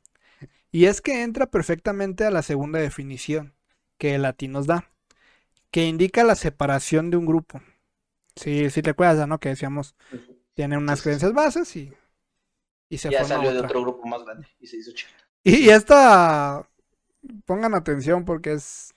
[0.71, 3.55] Y es que entra perfectamente a la segunda definición
[3.97, 4.91] que el latín nos da,
[5.71, 7.61] que indica la separación de un grupo.
[8.35, 9.39] Sí, sí te acuerdas, ¿no?
[9.39, 9.95] Que decíamos,
[10.53, 11.93] tiene unas creencias bases y,
[12.89, 13.69] y se ya salió de otra.
[13.69, 15.11] otro grupo más grande y se hizo chido.
[15.43, 16.67] Y esta,
[17.45, 18.93] pongan atención porque es,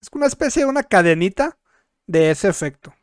[0.00, 1.58] es una especie de una cadenita
[2.06, 2.94] de ese efecto.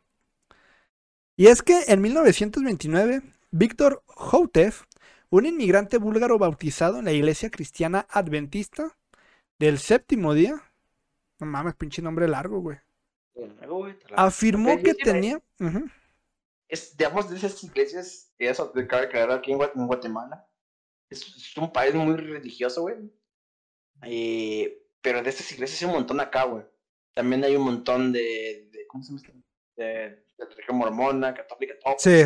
[1.36, 4.84] Y es que en 1929, Víctor Houteff,
[5.32, 8.96] un inmigrante búlgaro bautizado en la iglesia cristiana adventista
[9.58, 10.54] del séptimo día,
[11.40, 12.78] no mames, pinche nombre largo, güey,
[14.14, 15.40] afirmó que te- tenía...
[15.58, 15.88] ujú,
[16.68, 20.46] es, digamos, de esas iglesias, eso de cabe aclarar aquí en, Gua- en Guatemala.
[21.10, 22.96] Es, es un país muy religioso, güey.
[24.04, 26.64] Eh, pero de estas iglesias hay un montón acá, güey.
[27.14, 29.42] También hay un montón de, de ¿cómo se llama?
[29.76, 31.94] De, de la religión mormona, católica, todo.
[31.98, 32.22] Sí,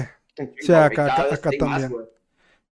[0.60, 1.90] sí, acá- acá- acá más, también.
[1.90, 2.06] güey.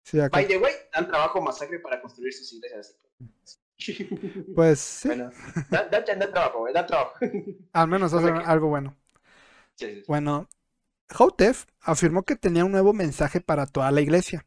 [0.04, 0.40] Sí, acá.
[0.40, 2.98] By the way, dan trabajo masacre para construir sus iglesias
[3.44, 3.58] así.
[4.56, 5.32] Pues sí, Bueno,
[5.70, 7.16] dan, dan, dan trabajo, dan trabajo.
[7.74, 8.96] al menos no me hacen algo bueno.
[9.76, 10.06] Sí, sí, sí.
[10.08, 10.48] Bueno,
[11.10, 14.46] Houteff afirmó que tenía un nuevo mensaje para toda la iglesia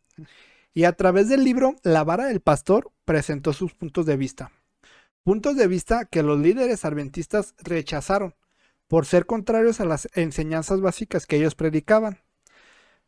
[0.74, 4.52] y a través del libro La vara del pastor presentó sus puntos de vista.
[5.22, 8.34] Puntos de vista que los líderes adventistas rechazaron
[8.88, 12.20] por ser contrarios a las enseñanzas básicas que ellos predicaban.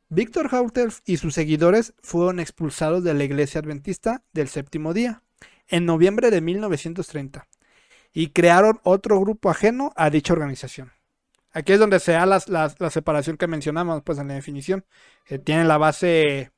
[0.09, 5.22] Víctor Houteff y sus seguidores fueron expulsados de la iglesia adventista del séptimo día
[5.68, 7.46] en noviembre de 1930
[8.12, 10.92] y crearon otro grupo ajeno a dicha organización.
[11.52, 14.84] Aquí es donde se da las- la separación que mencionamos pues en la definición.
[15.26, 16.52] Eh, tiene la base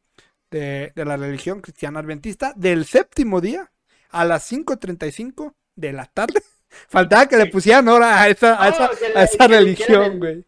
[0.50, 3.70] de, de la religión cristiana adventista del séptimo día
[4.10, 6.42] a las 5.35 de la tarde.
[6.88, 8.90] Faltaba que le pusieran hora a esa, a esa,
[9.38, 10.44] a religión, güey.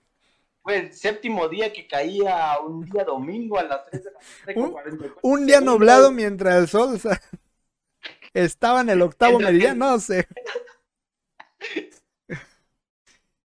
[0.63, 4.61] Fue el séptimo día que caía un día domingo a las 3 de la tarde.
[4.61, 7.21] Un- 44 Un día nublado mientras el sol o sea,
[8.33, 10.27] estaba en el octavo meridiano, no sé.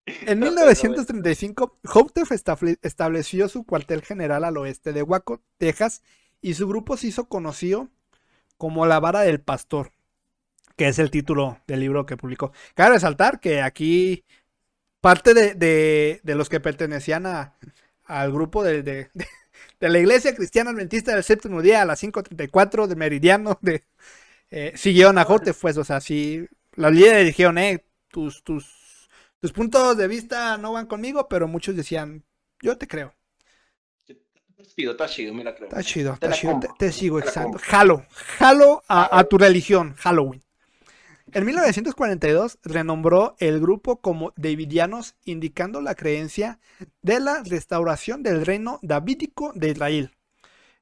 [0.05, 6.01] En No, pero, 1935, Houteff estable- estableció su cuartel general al oeste de Waco, Texas,
[6.41, 7.89] y su grupo se hizo conocido
[8.57, 9.91] como la vara del pastor,
[10.75, 12.51] que es el título del libro que publicó.
[12.73, 14.25] Cabe resaltar que aquí
[15.01, 17.55] parte de, de- de los que pertenecían a-
[18.05, 19.09] al grupo de, de-
[19.79, 23.83] de- la iglesia cristiana adventista del séptimo día a las 5.34 de meridiano de,
[24.51, 29.51] eh, siguieron a Houteff, pues, o sea, sí, los líderes dijeron, eh, tus, tus, tus
[29.53, 32.23] puntos de vista no van conmigo, pero muchos decían,
[32.61, 33.15] yo te creo.
[34.57, 35.67] Está chido, está chido, mira, creo.
[35.69, 36.59] Está chido, Te está chido.
[36.77, 37.59] Te, sigo te compro.
[37.65, 38.05] Jalo,
[38.37, 40.41] jalo a, a tu religión, Halloween.
[41.33, 46.59] En 1942 renombró el grupo como Davidianos, indicando la creencia
[47.01, 50.11] de la restauración del reino davídico de Israel.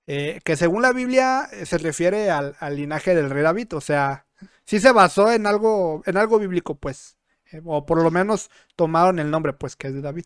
[0.07, 4.25] Eh, que según la Biblia eh, se refiere al, linaje del rey David, o sea,
[4.65, 7.15] sí se basó en algo, en algo bíblico, pues,
[7.51, 10.25] eh, o por lo menos tomaron el nombre, pues, que es de David.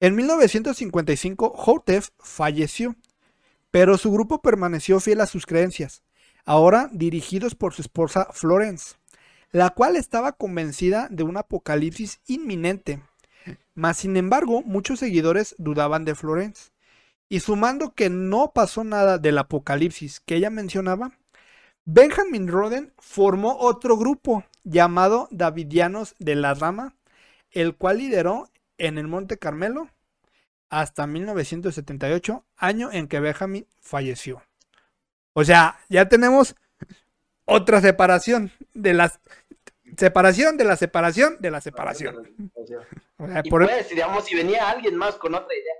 [0.00, 2.96] En 1955, Houteff falleció,
[3.70, 6.02] pero su grupo permaneció fiel a sus creencias,
[6.48, 8.96] ahora dirigidos por su esposa Florence.
[9.50, 13.02] la cual estaba convencida de un apocalipsis inminente.
[13.74, 16.70] Mas, sin embargo, muchos seguidores dudaban de Florence.
[17.30, 21.12] Y sumando que no pasó nada del apocalipsis que ella mencionaba,
[21.84, 26.94] Benjamin Roden formó otro grupo llamado Davidianos de la Rama,
[27.50, 29.88] el cual lideró en el Monte Carmelo
[30.70, 34.42] hasta 1978, año en que Benjamin falleció.
[35.32, 36.54] O sea, ya tenemos
[37.44, 39.20] otra separación de las
[39.96, 42.34] separación de la separación de la separación.
[43.20, 45.74] O sea, y pues, digamos, si venía alguien más con otra idea,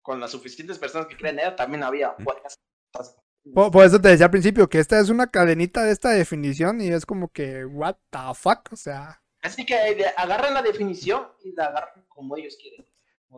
[0.00, 4.30] con las suficientes personas que creen en ella, también había por, eso te decía al
[4.30, 8.18] principio que esta es una cadenita de esta definición y es como que, what the
[8.34, 9.20] fuck, o sea.
[9.42, 9.74] Así que
[10.16, 12.86] agarran la definición y la agarran como ellos quieren.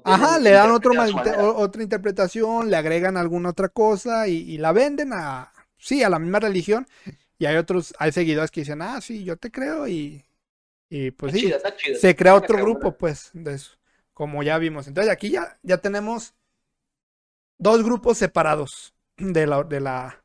[0.03, 0.93] Ajá, le dan otro
[1.57, 6.41] otra interpretación, le agregan alguna otra cosa y, la venden a, sí, a la misma
[6.41, 6.87] religión.
[7.39, 10.25] Y hay otros, hay seguidores que dicen, ah, sí, yo te creo y,
[10.89, 11.53] y pues sí,
[12.01, 13.77] se crea otro grupo, pues, de eso,
[14.13, 14.87] como ya vimos.
[14.89, 16.35] Entonces aquí ya, ya tenemos
[17.59, 20.25] dos grupos separados de la, de la,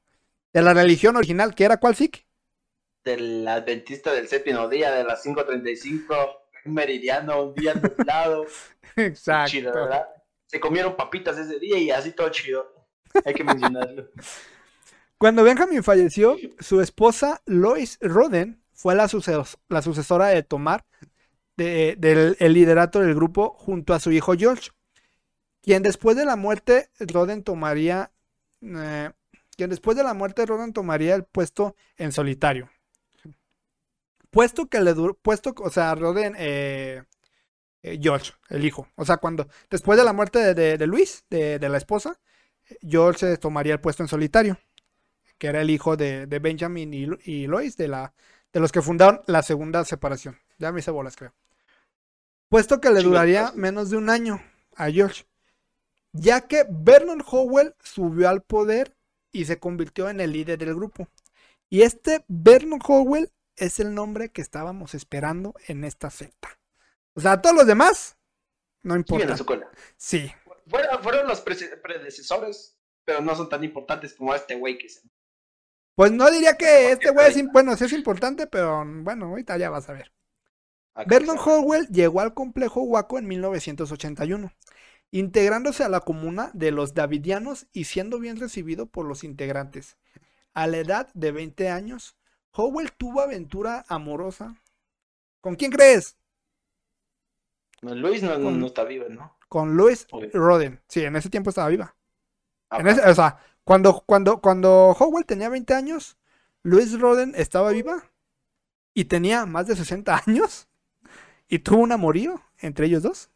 [0.54, 2.12] de la religión original, que era cuál, sí?
[3.04, 8.46] Del adventista del séptimo día, de las 5.35, un meridiano, un día nublado.
[8.96, 9.52] Exacto.
[9.52, 10.08] Chido, ¿verdad?
[10.46, 12.88] Se comieron papitas ese día y así todo chido.
[13.26, 14.10] Hay que mencionarlo.
[15.18, 19.10] Cuando Benjamin falleció, su esposa Lois Roden fue la,
[19.68, 20.86] la sucesora de tomar
[21.58, 24.70] del el liderato del grupo junto a su hijo George,
[25.62, 28.14] quien después de la muerte Roden tomaría
[28.62, 29.12] eh,
[29.58, 32.70] quien después de la muerte de Roden tomaría el puesto en solitario.
[34.32, 37.04] Puesto que le duró, puesto, o sea, Roden, eh,
[37.82, 38.88] eh, George, el hijo.
[38.96, 42.20] O sea, cuando, después de la muerte de, Luis, de, la esposa,
[42.82, 44.60] George se tomaría el puesto en solitario,
[45.38, 48.14] que era el hijo de, Benjamin y, y, Lois, de, la,
[48.54, 50.38] de los que fundaron la segunda separación.
[50.58, 51.34] Ya me hice bolas, creo.
[52.50, 54.42] Puesto que le duraría menos de un año
[54.76, 55.26] a George,
[56.12, 58.96] ya que Vernon Howell subió al poder
[59.32, 61.08] y se convirtió en el líder del grupo.
[61.70, 66.60] Y este Vernon Howell es el nombre que estábamos esperando en esta secta.
[67.14, 68.18] O sea, todos los demás,
[68.82, 69.36] no importa.
[69.98, 70.32] Sí.
[71.02, 75.02] Fueron, los predecesores, pero no son tan importantes como este güey que se...
[75.96, 79.70] Pues no diría que este güey es, bueno, sí es importante, pero bueno, ahorita ya
[79.70, 80.14] vas a ver.
[81.08, 84.54] Vernon Howell llegó al complejo Waco en 1981,
[85.12, 89.98] integrándose a la comuna de los Davidianos y siendo bien recibido por los integrantes.
[90.54, 92.19] A la edad de 20 años,
[92.54, 94.56] Howell tuvo aventura amorosa.
[95.42, 96.18] ¿Con quién crees?
[97.82, 99.38] Luis no, está viva, ¿no?
[99.48, 100.82] Con Luis Roden.
[100.88, 101.96] Sí, en ese tiempo estaba viva.
[102.70, 106.18] Ah, o sea, cuando, cuando, cuando Howell tenía 20 años,
[106.62, 108.04] Luis Roden estaba viva
[108.94, 110.68] y tenía más de 60 años
[111.48, 113.30] y tuvo un amorío entre ellos dos.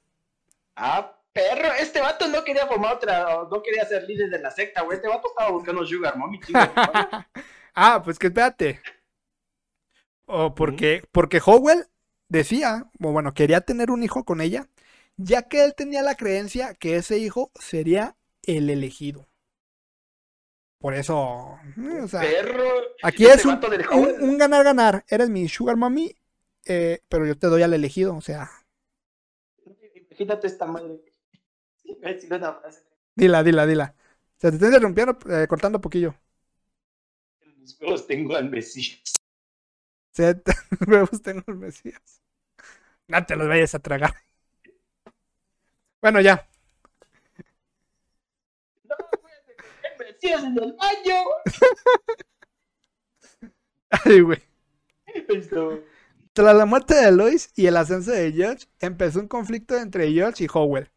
[0.75, 4.81] Ah, perro, este vato no quería formar otra, no quería ser líder de la secta,
[4.81, 4.97] güey.
[4.97, 6.39] Este vato estaba buscando Sugar Mommy,
[7.75, 8.81] ah, pues que espérate.
[10.25, 11.87] O porque, porque Howell
[12.29, 14.67] decía, o bueno, quería tener un hijo con ella,
[15.17, 19.27] ya que él tenía la creencia que ese hijo sería el elegido.
[20.79, 22.21] Por eso, eh, o sea,
[23.03, 25.05] aquí es un ganar-ganar.
[25.07, 26.13] Eres mi sugar mommy,
[26.65, 28.51] eh, pero yo te doy al elegido, o sea.
[29.95, 30.99] Imagínate esta madre.
[33.15, 33.95] Dila, dila, dila.
[34.37, 36.15] Se te está interrumpiendo, eh, cortando poquillo.
[37.41, 39.22] En mis huevos tengo al Mesías.
[40.15, 40.53] Se te...
[40.87, 42.21] huevos tengo al Mesías.
[43.07, 44.13] No te los vayas a tragar.
[46.01, 46.47] Bueno, ya.
[48.89, 48.95] No,
[49.83, 51.23] el Mesías en el baño.
[54.05, 54.39] Ay, güey.
[56.33, 60.43] Tras la muerte de Lois y el ascenso de George, empezó un conflicto entre George
[60.43, 60.89] y Howell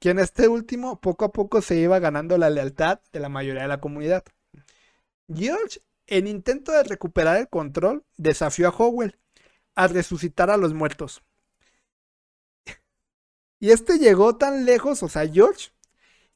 [0.00, 3.68] quien este último poco a poco se iba ganando la lealtad de la mayoría de
[3.68, 4.24] la comunidad.
[5.34, 9.18] George, en intento de recuperar el control, desafió a Howell
[9.74, 11.22] a resucitar a los muertos.
[13.58, 15.70] Y este llegó tan lejos, o sea, George,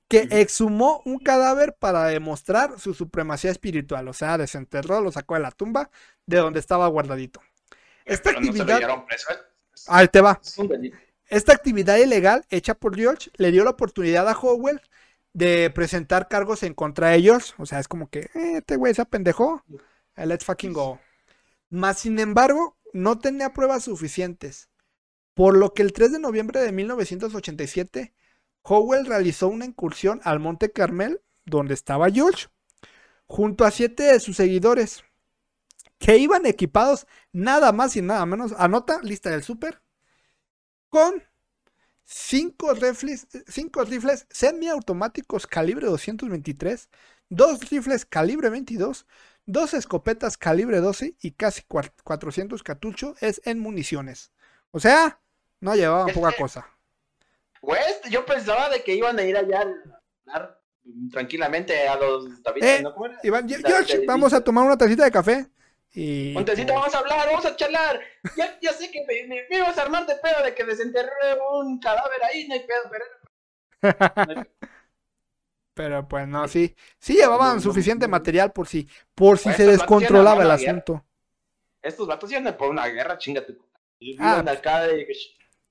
[0.09, 4.07] que exhumó un cadáver para demostrar su supremacía espiritual.
[4.09, 5.91] O sea, desenterró, lo sacó de la tumba
[6.27, 7.41] de donde estaba guardadito.
[8.05, 8.81] Esta actividad.
[9.89, 10.41] Ahí te va.
[11.29, 14.81] Esta actividad ilegal hecha por George le dio la oportunidad a Howell
[15.37, 17.53] de presentar cargos en contra de George.
[17.59, 19.63] O sea, es como que, eh, este güey se apendejó.
[20.17, 20.99] Let's fucking go.
[21.69, 24.71] Más sin embargo, no tenía pruebas suficientes.
[25.35, 28.15] Por lo que el 3 de noviembre de 1987,
[28.63, 32.47] Howell realizó una incursión al Monte Carmel, donde estaba George,
[33.27, 35.05] junto a siete de sus seguidores,
[35.99, 39.83] que iban equipados nada más y nada menos, anota, lista del súper,
[40.89, 41.23] con
[42.07, 46.89] cinco rifles, cinco rifles semiautomáticos calibre 223,
[47.29, 49.07] dos rifles calibre 22,
[49.45, 54.33] dos escopetas calibre 12 y casi 400 cartuchos es en municiones.
[54.71, 55.21] O sea,
[55.61, 56.67] no llevaban poca cosa.
[57.61, 59.67] Pues yo pensaba de que iban a ir allá
[60.29, 60.57] a
[61.11, 62.95] tranquilamente a los David, eh, ¿no?
[63.23, 65.49] George, vamos a tomar una tacita de café.
[65.99, 66.35] Y...
[66.35, 67.99] Vamos a hablar, vamos a charlar.
[68.37, 71.11] Ya, ya sé que me, me, ibas a armar de pedo de que desenterré
[71.53, 72.91] un cadáver ahí, no hay pedo,
[73.81, 74.47] pero...
[75.75, 76.77] pero pues no, sí.
[76.99, 81.03] Sí llevaban suficiente material por si, por si se descontrolaba el asunto.
[81.81, 83.57] Estos vatos iban por una guerra, chingate.
[84.19, 84.45] Ah,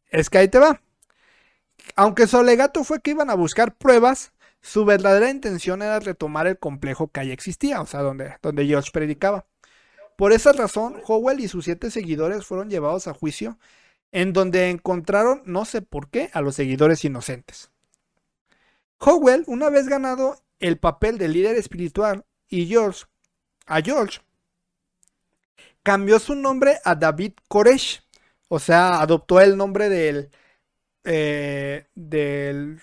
[0.10, 0.82] es que ahí te va.
[1.96, 6.58] Aunque su alegato fue que iban a buscar pruebas, su verdadera intención era retomar el
[6.58, 9.46] complejo que ahí existía, o sea, donde, donde George predicaba.
[10.16, 13.58] Por esa razón, Howell y sus siete seguidores fueron llevados a juicio,
[14.12, 17.70] en donde encontraron, no sé por qué, a los seguidores inocentes.
[19.00, 23.06] Howell, una vez ganado el papel de líder espiritual, y George,
[23.66, 24.22] a George,
[25.84, 28.04] cambió su nombre a David Koresh,
[28.48, 30.30] o sea, adoptó el nombre del,
[31.04, 32.82] eh, del,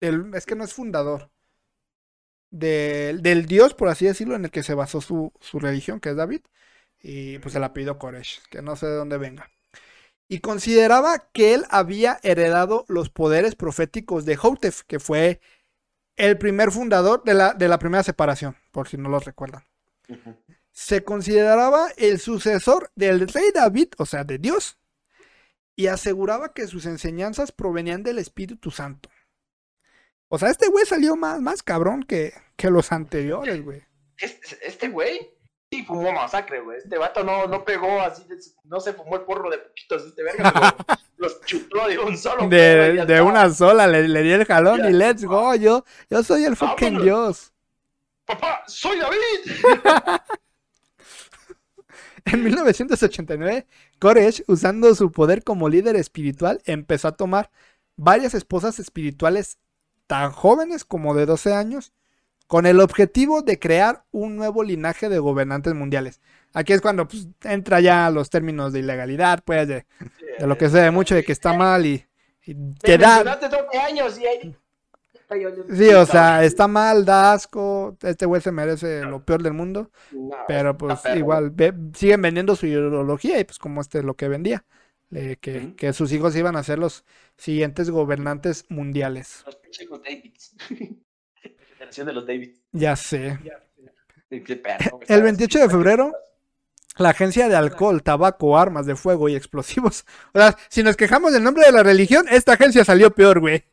[0.00, 1.29] es que no es fundador,
[2.50, 6.16] del, del, dios, por así decirlo, en el que se basó su, religión, que es
[6.16, 6.42] David,
[7.00, 9.50] y pues el apellido Koresh, que no sé de dónde venga.
[10.28, 15.40] Y consideraba que él había heredado los poderes proféticos de Hotef, que fue
[16.16, 19.64] el primer fundador de la, de la primera separación, por si no lo recuerdan.
[20.72, 24.78] Se consideraba el sucesor del rey David, o sea, de Dios,
[25.74, 29.08] y aseguraba que sus enseñanzas provenían del Espíritu Santo.
[30.32, 33.82] O sea, este güey salió más, más cabrón que, que los anteriores, güey.
[34.16, 35.28] Este güey
[35.68, 36.78] sí fumó masacre, güey.
[36.78, 38.22] Este vato no, no pegó así,
[38.62, 40.52] no se fumó el porro de poquitos, este verga,
[40.86, 42.48] pero los chutó de un solo.
[42.48, 45.52] De, de una sola, le, le di el jalón y let's go.
[45.56, 47.52] Yo, yo soy el fucking Dios.
[48.24, 49.18] Papá, soy David.
[52.26, 53.66] en 1989,
[53.98, 57.50] Koresh, usando su poder como líder espiritual, empezó a tomar
[57.96, 59.58] varias esposas espirituales
[60.10, 61.92] tan jóvenes como de 12 años,
[62.48, 66.20] con el objetivo de crear un nuevo linaje de gobernantes mundiales.
[66.52, 69.86] Aquí es cuando pues, entra ya los términos de ilegalidad, pues, de,
[70.40, 72.04] lo que se ve mucho de que está mal y,
[72.44, 73.38] y te da...
[75.72, 79.92] Sí, o sea, está mal, da asco, este güey se merece lo peor del mundo,
[80.48, 81.54] pero pues igual
[81.94, 84.64] siguen vendiendo su ideología y pues como este es lo que vendía,
[85.10, 87.04] que, que, sus hijos iban a ser los
[87.36, 89.44] siguientes gobernantes mundiales.
[89.88, 90.56] Los Davids.
[91.78, 92.60] Generación de los Davids.
[92.72, 93.38] Ya sé.
[95.08, 96.12] El 28 de febrero,
[96.96, 100.04] la Agencia de Alcohol, Tabaco, Armas de Fuego y Explosivos.
[100.32, 103.64] O sea, si nos quejamos del nombre de la religión, esta agencia salió peor, güey.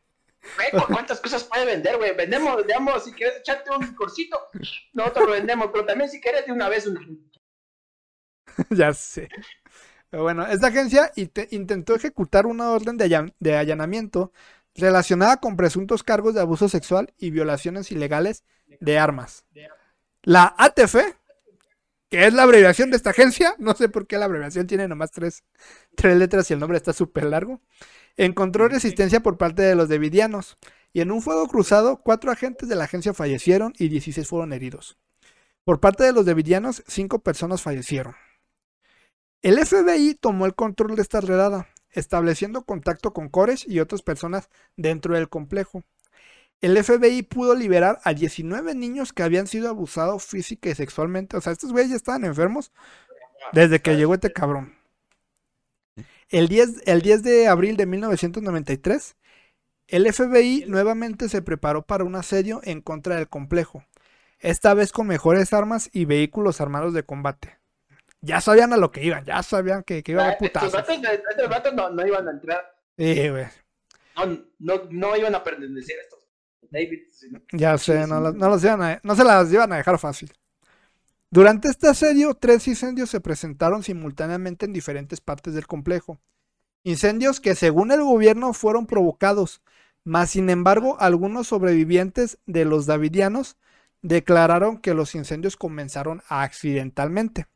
[0.87, 2.15] ¿cuántas cosas puede vender, güey?
[2.15, 4.39] Vendemos, digamos, si quieres echarte un cursito,
[4.93, 7.01] nosotros lo vendemos, pero también si quieres de una vez una...
[8.69, 9.29] ya sé.
[10.09, 14.31] Pero bueno, esta agencia intentó ejecutar una orden de, allanamiento
[14.75, 18.43] relacionada con presuntos cargos de abuso sexual y violaciones ilegales
[18.79, 19.45] de armas.
[20.23, 20.95] La ATF,
[22.09, 25.11] que es la abreviación de esta agencia, no sé por qué la abreviación tiene nomás
[25.11, 25.43] tres,
[25.95, 27.61] tres letras y el nombre está súper largo,
[28.15, 30.57] encontró resistencia por parte de los devidianos
[30.93, 34.97] y en un fuego cruzado cuatro agentes de la agencia fallecieron y 16 fueron heridos.
[35.65, 38.15] Por parte de los devidianos, cinco personas fallecieron.
[39.43, 44.49] El FBI tomó el control de esta redada, estableciendo contacto con Koresh y otras personas
[44.77, 45.83] dentro del complejo.
[46.59, 51.37] El FBI pudo liberar a 19 niños que habían sido abusados física y sexualmente.
[51.37, 52.71] O sea, estos güeyes ya estaban enfermos
[53.53, 54.75] desde que llegó este cabrón.
[56.29, 59.15] El 10, el 10 de abril de 1993,
[59.87, 63.85] el FBI nuevamente se preparó para un asedio en contra del complejo,
[64.39, 67.57] esta vez con mejores armas y vehículos armados de combate
[68.21, 70.73] ya sabían a lo que iban, ya sabían que, que iban a haber putazos.
[70.73, 72.61] Estos vatos, no, no, iban a entrar.
[72.97, 73.45] Sí, güey.
[74.15, 74.25] No,
[74.59, 76.27] no, no, iban a pertenecer a estos
[76.71, 76.99] David.
[77.53, 80.33] Ya sé, no, no, los iban a, no se las iban a dejar fácil.
[81.29, 86.19] Durante este asedio, tres incendios se presentaron simultáneamente en diferentes partes del complejo.
[86.83, 89.61] Incendios que según el gobierno fueron provocados,
[90.05, 93.57] mas sin embargo algunos sobrevivientes de los davidianos
[94.01, 97.47] declararon que los incendios comenzaron accidentalmente.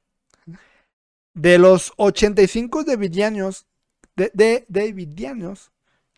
[1.33, 3.65] De los 85 davidianos,
[4.15, 4.65] de, de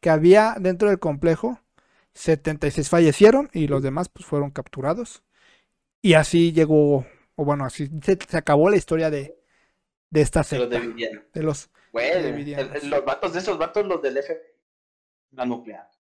[0.01, 1.59] que había dentro del complejo,
[2.13, 5.23] 76 fallecieron y los demás pues, fueron capturados.
[6.01, 7.05] Y así llegó
[7.35, 9.37] o bueno, así se, se acabó la historia de,
[10.09, 10.79] de esta De los secta.
[10.79, 11.23] Davidianos.
[11.33, 11.69] De los
[12.23, 12.83] Davidianos.
[12.83, 14.37] el- los vatos de esos vatos, los del FBI.
[15.31, 15.89] La nuclear.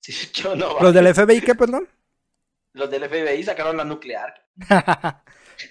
[0.00, 0.78] Sí, yo no.
[0.80, 1.88] los del FBI, ¿qué, perdón?
[2.74, 4.34] Los del FBI sacaron la nuclear.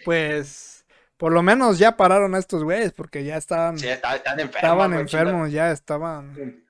[0.05, 0.72] pues
[1.17, 4.55] por lo menos ya pararon a estos güeyes porque ya estaban, Sí, estaban, estaban enfermos.
[4.63, 6.63] estaban enfermos, ya estaban.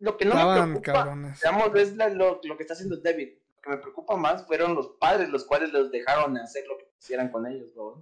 [0.00, 1.40] Lo que no me estaban preocupa, cabrones.
[1.40, 3.30] digamos, es la- lo, lo que está haciendo David.
[3.56, 6.88] Lo que me preocupa más fueron los padres, los cuales los dejaron hacer lo que
[6.98, 7.96] quisieran con ellos, güey.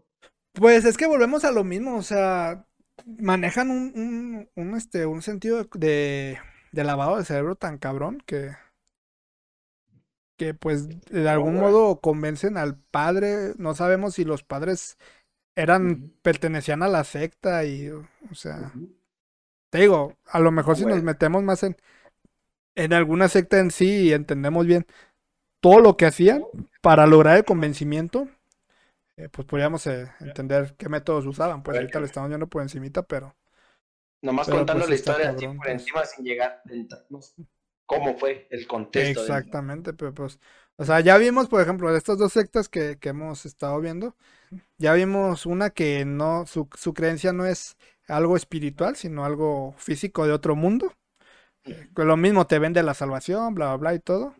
[0.53, 2.67] Pues es que volvemos a lo mismo, o sea,
[3.05, 6.39] manejan un, un, un, este, un sentido de,
[6.73, 8.53] de lavado de cerebro tan cabrón que,
[10.39, 14.99] que pues de algún modo convencen al padre, no sabemos si los padres
[15.57, 18.73] eran, pertenecían a la secta y, o sea,
[19.71, 21.77] te digo, a lo mejor si nos metemos más en,
[22.75, 24.87] en alguna secta en sí y entendemos bien
[25.61, 26.45] todo lo que hacían
[26.83, 28.29] para lograr el convencimiento,
[29.17, 31.63] eh, pues podríamos eh, entender qué métodos usaban.
[31.63, 33.35] Pues ahorita lo estamos viendo por encimita, pero
[34.23, 35.69] Nomás Pero, contando pues, la historia así por pues.
[35.69, 37.03] encima sin llegar a
[37.87, 39.21] cómo fue el contexto.
[39.23, 40.39] exactamente, pero pues,
[40.77, 44.17] o sea, ya vimos, por ejemplo, de estas dos sectas que, que hemos estado viendo,
[44.79, 47.77] ya vimos una que no, su, su creencia no es
[48.09, 50.93] algo espiritual, sino algo físico de otro mundo.
[51.65, 54.35] Eh, lo mismo te vende la salvación, bla, bla, bla y todo.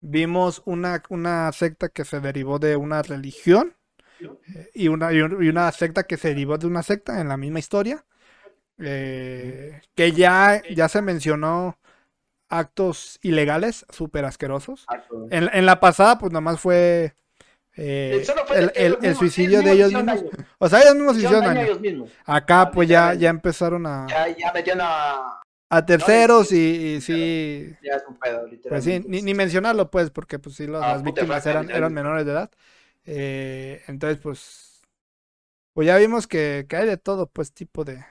[0.00, 3.74] Vimos una, una secta que se derivó de una religión
[4.54, 7.28] eh, y una, y un- y una secta que se derivó de una secta en
[7.28, 8.04] la misma historia.
[8.78, 11.78] eh, que ya, ya se mencionó
[12.48, 14.86] actos ilegales súper asquerosos.
[15.30, 17.14] En, en la pasada, pues nomás fue
[17.76, 20.22] eh, Solo fue el, el- suicidio de ellos mismos.
[20.22, 20.30] daño.
[20.58, 22.10] O sea, ellos mismos se Hicieron daño ellos mismos.
[22.24, 25.40] Acá, pues ya, ya empezaron a, Ya, ya metían a.
[25.70, 30.10] a terceros y, y sí, Ya es un pedo, Pues sí, ni, ni mencionarlo, pues,
[30.10, 32.50] porque pues sí, los- Ah, las víctimas eran, eran menores de edad.
[33.06, 34.82] Eh, entonces, pues,
[35.72, 38.04] pues ya vimos que, que hay de todo, pues, tipo de,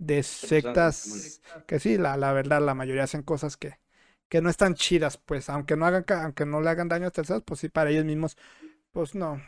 [0.00, 3.78] de sectas, que sí, la, la verdad, la mayoría hacen cosas que,
[4.28, 7.42] que no están chidas, pues, aunque no hagan, aunque no le hagan daño a terceros,
[7.44, 8.36] pues sí, para ellos mismos,
[8.92, 9.40] pues no,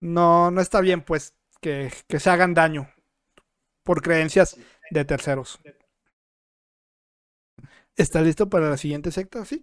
[0.00, 2.90] no, no está bien, pues, que, que se hagan daño
[3.84, 4.56] por creencias
[4.90, 5.60] de terceros.
[7.96, 9.62] ¿Está listo para la siguiente secta, sí?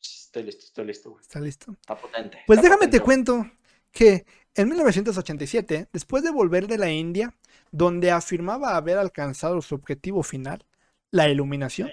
[0.00, 1.22] Estoy listo, estoy listo, güey.
[1.22, 1.76] ¿Está listo?
[1.80, 2.38] Está potente.
[2.46, 3.50] Pues está déjame te cuento
[3.92, 7.34] que en 1987, después de volver de la India,
[7.72, 10.64] donde afirmaba haber alcanzado su objetivo final,
[11.10, 11.90] la iluminación,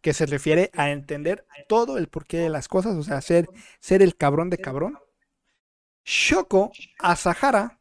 [0.00, 3.48] que se refiere a entender todo el porqué de las cosas, o sea, ser,
[3.80, 4.98] ser el cabrón de cabrón,
[6.04, 7.78] Shoko Asahara,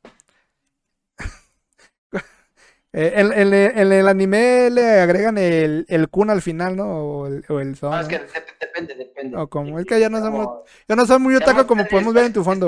[2.94, 6.86] eh, en, en- en el anime le agregan el, el kun al final, ¿no?
[6.88, 8.20] O el, o el son, No, es que
[8.60, 9.38] depende, depende.
[9.38, 12.26] O como- es que ya no somos- Yo no soy muy otaku como podemos ver
[12.26, 12.68] en tu fondo.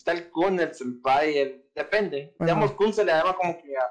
[0.00, 2.34] Está, el Kun, el Senpai, el, depende.
[2.38, 2.54] Bueno.
[2.54, 3.82] Digamos, Kun se le llama como que a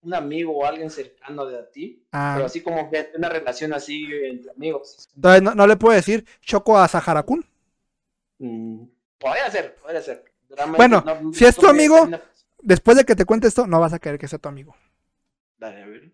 [0.00, 3.74] un amigo o alguien cercano de a ti, Ah, pero así como que una relación
[3.74, 5.10] así entre amigos.
[5.14, 7.44] Entonces no, no le puedo decir Choco a Sahara-kun.
[8.38, 8.84] Mm,
[9.18, 10.24] podría ser, podría ser.
[10.48, 12.08] Realmente Bueno, no- si es tu amigo-
[12.62, 14.74] Después de que te cuente esto, no vas a querer que sea tu amigo.
[15.58, 16.12] Dale, a ver.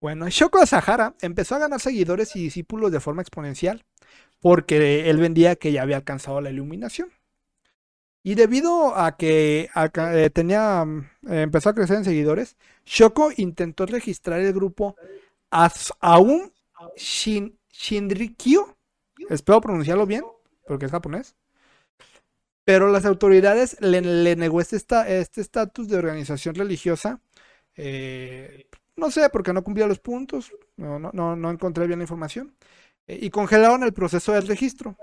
[0.00, 3.84] Bueno, Shoko Asahara empezó a ganar seguidores y discípulos de forma exponencial
[4.40, 7.10] porque él vendía que ya había alcanzado la iluminación.
[8.26, 14.40] Y debido a que eh, tenía, mm, empezó a crecer en seguidores, Shoko intentó registrar
[14.40, 14.96] el grupo
[15.50, 16.50] As- Aum
[16.96, 18.76] Shin- Shinrikyo,
[19.30, 20.24] espero pronunciarlo bien,
[20.66, 21.36] porque es japonés,
[22.64, 24.76] pero las autoridades le, le negó este
[25.20, 27.20] este estatus de organización religiosa,
[27.76, 28.66] eh,
[28.96, 32.56] no sé, porque no cumplía los puntos, no, no, no, no encontré bien la información,
[33.06, 34.96] eh, y congelaron el proceso del registro.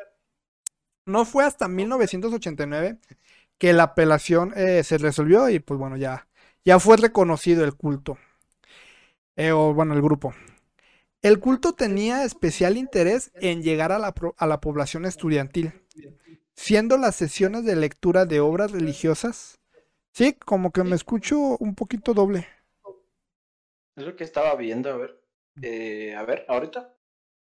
[1.05, 2.97] No fue hasta 1989
[3.57, 6.27] que la apelación eh, se resolvió y pues bueno, ya,
[6.65, 8.17] ya fue reconocido el culto,
[9.35, 10.33] eh, o bueno, el grupo.
[11.21, 15.73] El culto tenía especial interés en llegar a la, a la población estudiantil,
[16.55, 19.59] siendo las sesiones de lectura de obras religiosas,
[20.13, 22.47] sí, como que me escucho un poquito doble.
[23.95, 25.19] Es lo que estaba viendo, a ver.
[25.63, 26.95] Eh, a ver, ahorita.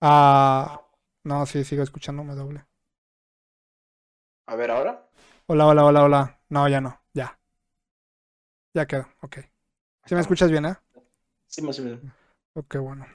[0.02, 0.81] Ah,
[1.23, 2.65] no, sí, sigo escuchándome doble.
[4.49, 5.07] A ver, ahora.
[5.45, 6.39] Hola, hola, hola, hola.
[6.49, 7.39] No, ya no, ya.
[8.73, 9.38] Ya quedó, ok.
[10.07, 10.76] ¿Sí me escuchas bien, eh?
[11.45, 11.99] Sí, más o menos.
[12.55, 13.05] Ok, bueno.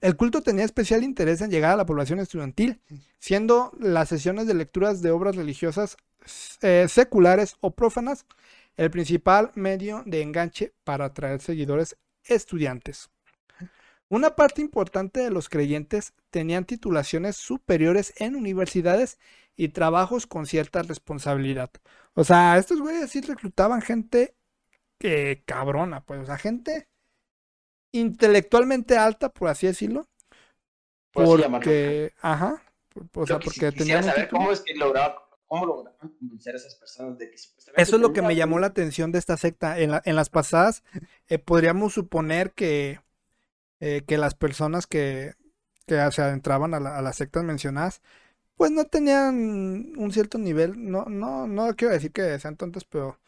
[0.00, 2.82] El culto tenía especial interés en llegar a la población estudiantil,
[3.20, 5.96] siendo las sesiones de lecturas de obras religiosas
[6.60, 8.26] eh, seculares o prófanas
[8.76, 13.10] el principal medio de enganche para atraer seguidores estudiantes.
[14.08, 19.18] Una parte importante de los creyentes tenían titulaciones superiores en universidades
[19.56, 21.70] y trabajos con cierta responsabilidad.
[22.14, 24.34] O sea, estos güeyes sí reclutaban gente
[24.98, 26.88] que cabrona, pues, o sea, gente
[27.92, 30.08] intelectualmente alta, por así decirlo.
[31.12, 32.62] porque, ajá,
[33.14, 37.18] o sea, porque tenían saber cómo es que lograba, cómo lograban convencer a esas personas
[37.18, 39.78] de que Eso es lo que me llamó la atención de esta secta.
[39.78, 40.82] En, en las pasadas
[41.28, 43.00] eh, podríamos suponer que,
[43.80, 45.34] eh, que las personas que,
[45.86, 48.02] que se adentraban a, la, a las sectas mencionadas
[48.56, 53.18] pues no tenían un cierto nivel, no, no, no quiero decir que sean tontos, pero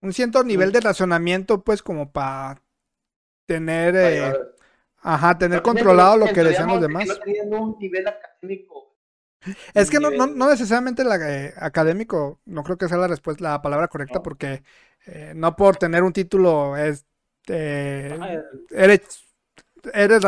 [0.00, 2.62] un cierto nivel de razonamiento, pues, como para
[3.46, 4.32] tener, eh,
[4.98, 7.06] ajá, tener controlado lo que decían los demás.
[7.46, 8.94] No un nivel académico.
[9.74, 13.44] Es que no, no, no, necesariamente la, eh, académico, no creo que sea la respuesta,
[13.44, 14.62] la palabra correcta, porque
[15.06, 17.06] eh, no por tener un título es
[17.48, 19.25] eres
[19.94, 20.22] eres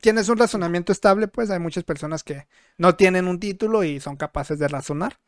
[0.00, 2.46] tienes un razonamiento estable, pues hay muchas personas que
[2.78, 5.18] no tienen un título y son capaces de razonar.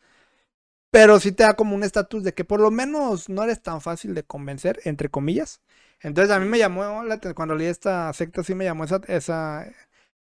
[0.91, 3.81] Pero sí te da como un estatus de que por lo menos no eres tan
[3.81, 5.61] fácil de convencer, entre comillas.
[6.01, 7.03] Entonces a mí me llamó,
[7.35, 9.67] cuando leí esta secta, sí me llamó esa,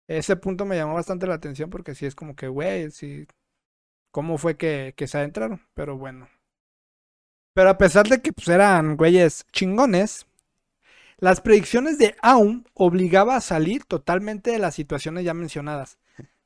[0.07, 3.27] ese punto me llamó bastante la atención porque sí es como que, güey, sí,
[4.11, 5.61] ¿cómo fue que, que se adentraron?
[5.73, 6.27] Pero bueno.
[7.53, 10.27] Pero a pesar de que pues, eran güeyes chingones,
[11.19, 15.98] las predicciones de Aum obligaba a salir totalmente de las situaciones ya mencionadas,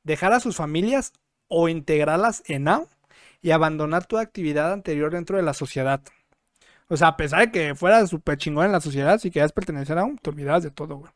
[0.02, 1.12] dejar a sus familias
[1.48, 2.86] o integrarlas en Aum
[3.42, 6.00] y abandonar toda actividad anterior dentro de la sociedad.
[6.88, 9.98] O sea, a pesar de que fuera súper chingón en la sociedad, si querías pertenecer
[9.98, 11.12] a Aum, te olvidabas de todo, güey.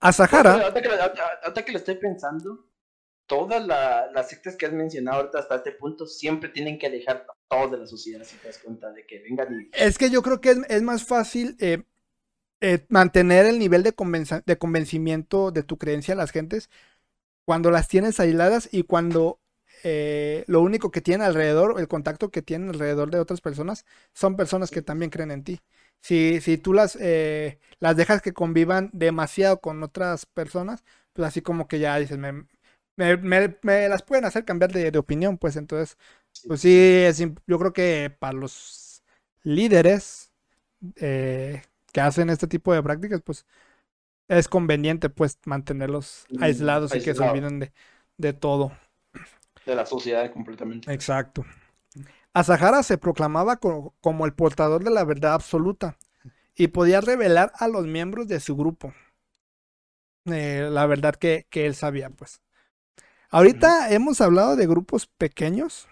[0.00, 0.54] A Sahara.
[0.54, 2.66] Ahorita que, lo estoy pensando,
[3.26, 7.70] todas las sectas que has mencionado ahorita hasta este punto siempre tienen que alejar todos
[7.70, 9.70] de la sociedad si te das cuenta de que vengan y...
[9.72, 11.82] Es que yo creo que es, más fácil eh,
[12.60, 13.94] eh, mantener el nivel de,
[14.44, 16.70] de convencimiento de tu creencia a las gentes
[17.46, 19.40] cuando las tienes aisladas y cuando
[19.82, 23.84] eh, lo único que tienen alrededor, el contacto que tienen alrededor de otras personas,
[24.14, 25.60] son personas que también creen en ti.
[26.00, 26.98] Si, si tú las,
[27.80, 32.46] las dejas que convivan demasiado con otras personas, pues así como que ya dices, me,
[32.96, 35.98] me, las pueden hacer cambiar de, opinión, pues entonces,
[36.46, 37.04] pues sí,
[37.46, 39.02] yo creo que para los
[39.42, 40.32] líderes
[40.96, 41.62] eh,
[41.92, 43.46] que hacen este tipo de prácticas, pues
[44.28, 47.72] es conveniente pues mantenerlos mm, aislados y que se olviden de,
[48.16, 48.72] de, todo.
[49.66, 50.92] De la sociedad completamente.
[50.92, 51.44] Exacto.
[52.32, 55.96] Asahara se proclamaba como, el portador de la verdad absoluta
[56.56, 58.92] y podía revelar a los miembros de su grupo
[60.26, 62.40] eh, la verdad que, que él sabía, pues.
[63.34, 65.88] Ahorita hemos hablado de grupos pequeños.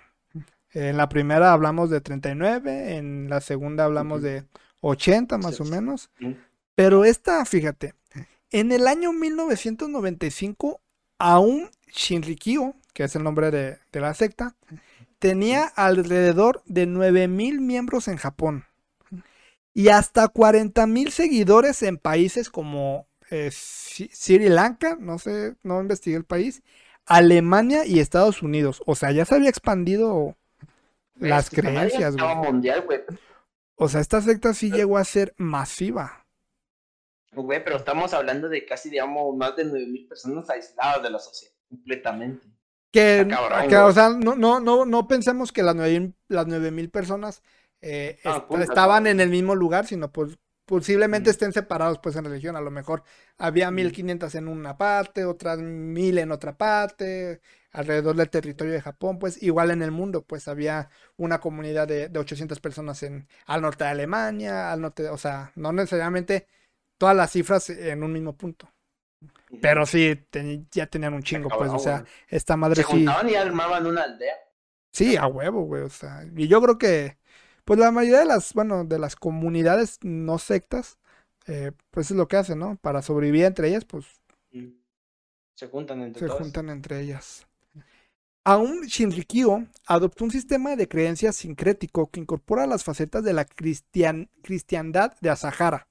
[0.71, 4.45] En la primera hablamos de 39, en la segunda hablamos de
[4.81, 6.09] 80 más o menos.
[6.77, 7.95] Pero esta, fíjate,
[8.53, 10.81] en el año 1995,
[11.19, 14.55] aún Shinrikyo, que es el nombre de, la secta,
[15.19, 18.67] tenía alrededor de 9000 miembros en Japón.
[19.75, 26.25] Y hasta 40.000 seguidores en países como eh, Sri Lanka, no sé, no investigué el
[26.25, 26.63] país,
[27.07, 28.83] Alemania y Estados Unidos.
[28.87, 30.37] O sea, ya se había expandido
[31.17, 32.37] las creencias, güey.
[32.37, 33.01] mundial, güey.
[33.77, 36.27] O sea, esta secta sí llegó a ser masiva.
[37.33, 41.55] Güey, pero estamos hablando de casi, digamos, más de 9.000 personas aisladas de la sociedad,
[41.69, 42.47] completamente.
[42.91, 43.27] Que,
[43.83, 47.43] o sea, no, no, no, no pensemos que las 9.000 las personas
[47.81, 48.19] eh,
[48.61, 52.71] estaban en el mismo lugar, sino pues posiblemente estén separados pues en religión, a lo
[52.71, 53.03] mejor
[53.39, 57.41] había 1500 en una parte, otras 1000 en otra parte,
[57.73, 62.09] alrededor del territorio de Japón, pues igual en el mundo, pues había una comunidad de,
[62.09, 66.47] de 800 personas en, al norte de Alemania, al norte, o sea, no necesariamente
[66.99, 68.73] todas las cifras en un mismo punto.
[69.61, 70.27] Pero sí,
[70.71, 74.35] ya tenían un chingo, pues, o sea, esta madre Se juntaban y armaban una aldea.
[74.93, 77.19] Sí, a huevo, güey, o sea, y yo creo que
[77.65, 80.99] pues la mayoría de las, bueno, de las comunidades no sectas,
[81.47, 82.77] eh, pues es lo que hacen, ¿no?
[82.77, 84.07] Para sobrevivir entre ellas, pues...
[84.53, 84.69] Mm.
[85.55, 87.47] Se juntan entre Se juntan entre ellas.
[88.45, 94.29] Aún Shinrikyo adoptó un sistema de creencias sincrético que incorpora las facetas de la cristian,
[94.43, 95.87] cristiandad de Asahara.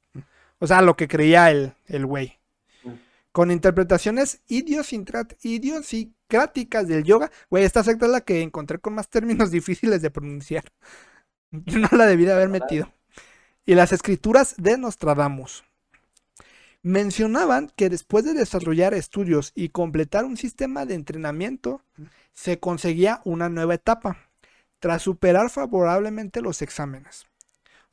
[0.59, 2.37] O sea, lo que creía el, el güey.
[2.83, 2.89] Mm.
[3.31, 7.31] Con interpretaciones idiosincráticas del yoga.
[7.49, 10.65] Güey, esta secta es la que encontré con más términos difíciles de pronunciar.
[11.65, 12.91] Yo no la debí de haber metido.
[13.65, 15.63] Y las escrituras de Nostradamus.
[16.81, 21.83] Mencionaban que después de desarrollar estudios y completar un sistema de entrenamiento,
[22.33, 24.17] se conseguía una nueva etapa,
[24.79, 27.27] tras superar favorablemente los exámenes.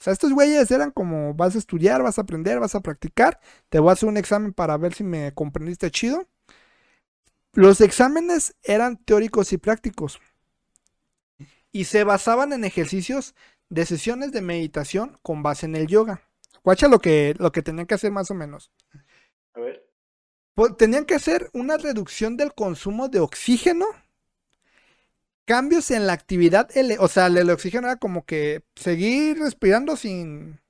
[0.01, 3.41] O sea, estos güeyes eran como vas a estudiar, vas a aprender, vas a practicar,
[3.69, 6.27] te voy a hacer un examen para ver si me comprendiste chido.
[7.53, 10.21] Los exámenes eran teóricos y prácticos
[11.73, 13.35] y se basaban en ejercicios
[13.69, 16.23] de sesiones de meditación con base en el yoga.
[16.65, 18.71] Guacha lo que, lo que tenían que hacer más o menos.
[19.55, 19.87] A ver.
[20.55, 23.87] Pues, tenían que hacer una reducción del consumo de oxígeno,
[25.45, 26.69] cambios en la actividad,
[26.99, 30.61] o sea, el, el oxígeno era como que seguir respirando sin,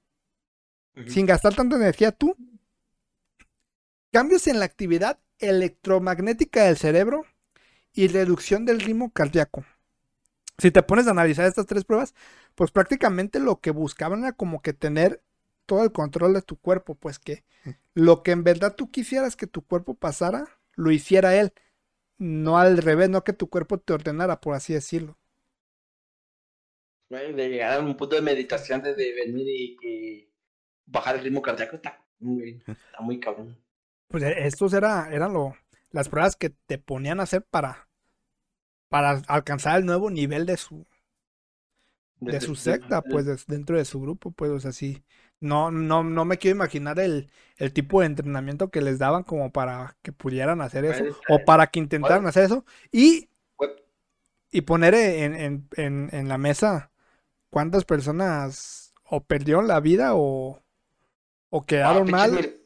[1.07, 2.37] sin gastar tanta energía tú.
[4.13, 7.25] Cambios en la actividad electromagnética del cerebro
[7.93, 9.65] y reducción del ritmo cardíaco.
[10.59, 12.15] Si te pones a analizar estas tres pruebas,
[12.55, 15.23] pues prácticamente lo que buscaban era como que tener
[15.67, 17.45] todo el control de tu cuerpo, pues que
[17.95, 21.53] lo que en verdad tú quisieras que tu cuerpo pasara, lo hiciera él,
[22.19, 25.17] no al revés, no que tu cuerpo te ordenara, por así decirlo.
[27.11, 30.31] De llegar a un punto de meditación de, venir y que
[30.87, 33.57] bajar el ritmo cardíaco está, muy- está muy cabrón.
[34.09, 35.57] Pues e- estos era, eran lo,
[35.91, 37.88] las pruebas que te ponían a hacer para,
[38.89, 40.87] para alcanzar el nuevo nivel de su,
[42.21, 45.05] de su secta, pues dentro de su grupo, pues, o sea, sí.
[45.41, 49.53] No, no, no me quiero imaginar el, el tipo de entrenamiento que les daban como
[49.53, 53.29] para que pudieran hacer eso, o para que intentaran hacer eso, y,
[54.51, 56.91] y poner en, en, en, en la mesa
[57.51, 60.61] cuántas personas o perdieron la vida o,
[61.51, 62.57] o ah, quedaron mal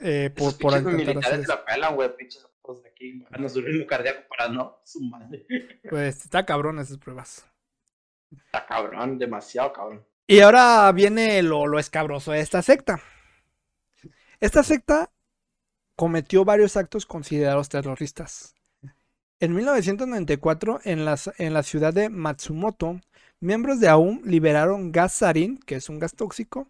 [0.00, 1.48] eh, por, por intentar hacer eso.
[1.48, 2.46] la pelan, güey, pinches
[2.86, 5.46] aquí, bajando su ritmo cardíaco para no, su madre.
[5.88, 7.46] Pues está cabrón esas pruebas.
[8.30, 10.06] Está cabrón, demasiado cabrón.
[10.26, 13.00] Y ahora viene lo, lo escabroso de esta secta.
[14.40, 15.10] Esta secta
[15.96, 18.54] cometió varios actos considerados terroristas.
[19.40, 23.00] En 1994, en, las- en la ciudad de Matsumoto,
[23.40, 26.68] miembros de AUM liberaron gas sarin, que es un gas tóxico,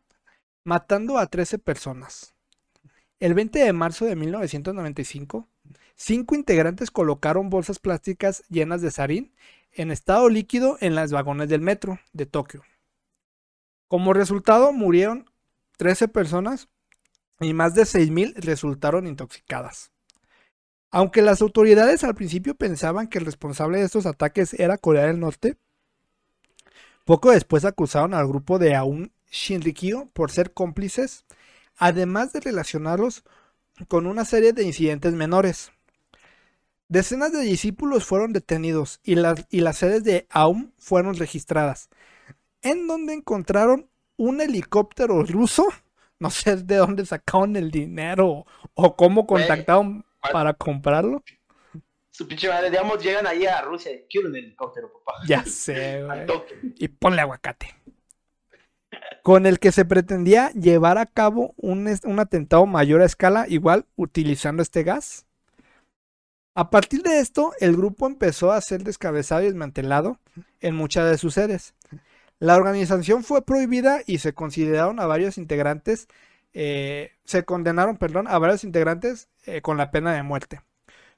[0.65, 2.35] matando a 13 personas.
[3.21, 5.49] El 20 de marzo de 1995,
[5.97, 9.33] cinco integrantes colocaron bolsas plásticas llenas de sarín
[9.73, 12.63] en estado líquido en las vagones del metro de Tokio.
[13.89, 15.31] Como resultado, murieron
[15.77, 16.69] 13 personas
[17.41, 19.91] y más de 6.000 resultaron intoxicadas.
[20.91, 25.21] Aunque las autoridades al principio pensaban que el responsable de estos ataques era Corea del
[25.21, 25.57] Norte,
[27.05, 31.25] poco después acusaron al grupo de Aum Shinrikyo por ser cómplices,
[31.77, 33.25] además de relacionarlos
[33.89, 35.73] con una serie de incidentes menores.
[36.93, 41.89] Decenas de discípulos fueron detenidos y las, y las sedes de Aum fueron registradas,
[42.61, 43.89] en donde encontraron
[44.19, 45.67] un helicóptero ruso.
[46.19, 51.25] No sé de dónde sacaron el dinero o cómo contactaron para comprarlo.
[52.13, 53.91] Su pinche madre, digamos, llegan ahí a Rusia.
[54.09, 55.19] Quiero un helicóptero, papá.
[55.27, 56.27] Ya sé, güey.
[56.79, 57.75] Y ponle aguacate.
[59.25, 63.87] Con el que se pretendía llevar a cabo un, un atentado mayor a escala, igual
[63.97, 65.27] utilizando este gas.
[66.55, 70.19] A partir de esto, el grupo empezó a ser descabezado y desmantelado
[70.61, 71.75] en muchas de sus sedes.
[72.39, 76.09] La organización fue prohibida y se consideraron a varios integrantes,
[76.53, 80.61] eh, se condenaron, perdón, a varios integrantes eh, con la pena de muerte.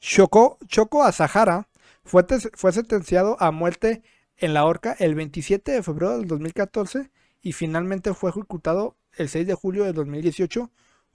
[0.01, 1.67] Shoko, Choco Asahara
[2.05, 4.03] fue, fue sentenciado a muerte
[4.37, 7.11] en la horca el 27 de febrero del 2014
[7.43, 10.71] y finalmente fue ejecutado el 6 de julio del 2018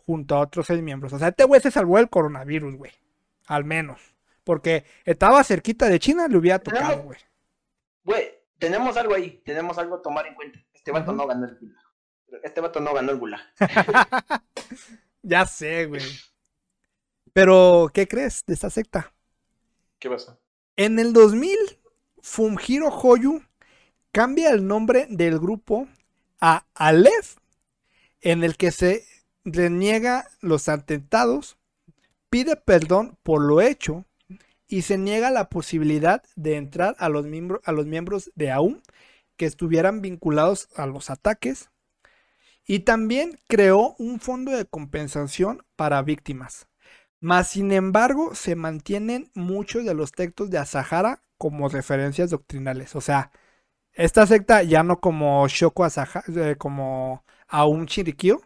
[0.06, 1.14] junto a otros seis miembros.
[1.14, 2.91] O sea, este güey se salvó del coronavirus, güey.
[3.49, 3.99] Al menos.
[4.43, 7.19] Porque estaba cerquita de China, le hubiera tocado, güey.
[8.03, 10.59] Güey, tenemos algo ahí, tenemos algo a tomar en cuenta.
[10.71, 11.84] Este vato no ganó el gulag.
[12.43, 13.41] Este vato no ganó el gulag.
[15.21, 16.01] Ya sé, güey.
[17.34, 19.13] Pero, ¿qué crees de esta secta?
[19.99, 20.39] ¿Qué pasó?
[20.77, 21.57] En el 2000,
[22.21, 23.43] Fumhiro Hoyu
[24.13, 25.89] cambia el nombre del grupo
[26.39, 27.35] a Aleph,
[28.21, 29.03] en el que se
[29.43, 31.59] reniega los atentados,
[32.30, 34.06] pide perdón por lo hecho
[34.68, 38.81] y se niega la posibilidad de entrar a los, miembro- a los miembros de AUM
[39.38, 41.69] que estuvieran vinculados a los ataques
[42.65, 46.68] y también creó un fondo de compensación para víctimas.
[47.22, 52.95] Mas, sin embargo, se mantienen muchos de los textos de Asahara como referencias doctrinales.
[52.95, 53.31] O sea,
[53.93, 58.41] esta secta ya no como Shoko Asahara, eh, como Aum Chirikyo,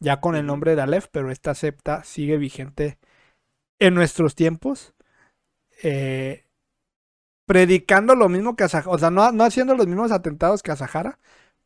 [0.00, 2.98] ya con el nombre de Aleph, pero esta secta sigue vigente
[3.80, 4.94] en nuestros tiempos.
[5.82, 6.44] eh,
[7.46, 11.18] predicando lo mismo que Asahara, o sea, no, no haciendo los mismos atentados que Asahara,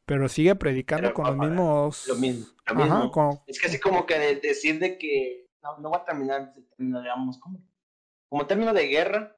[0.06, 2.08] pero sigue predicando Pero, con los mismos.
[2.08, 2.46] Lo mismo.
[2.66, 3.10] Lo Ajá, mismo.
[3.10, 5.46] con- Es que así como que de- decir de que.
[5.62, 7.58] No, no va a terminar, digamos, como,
[8.28, 9.36] como término de guerra.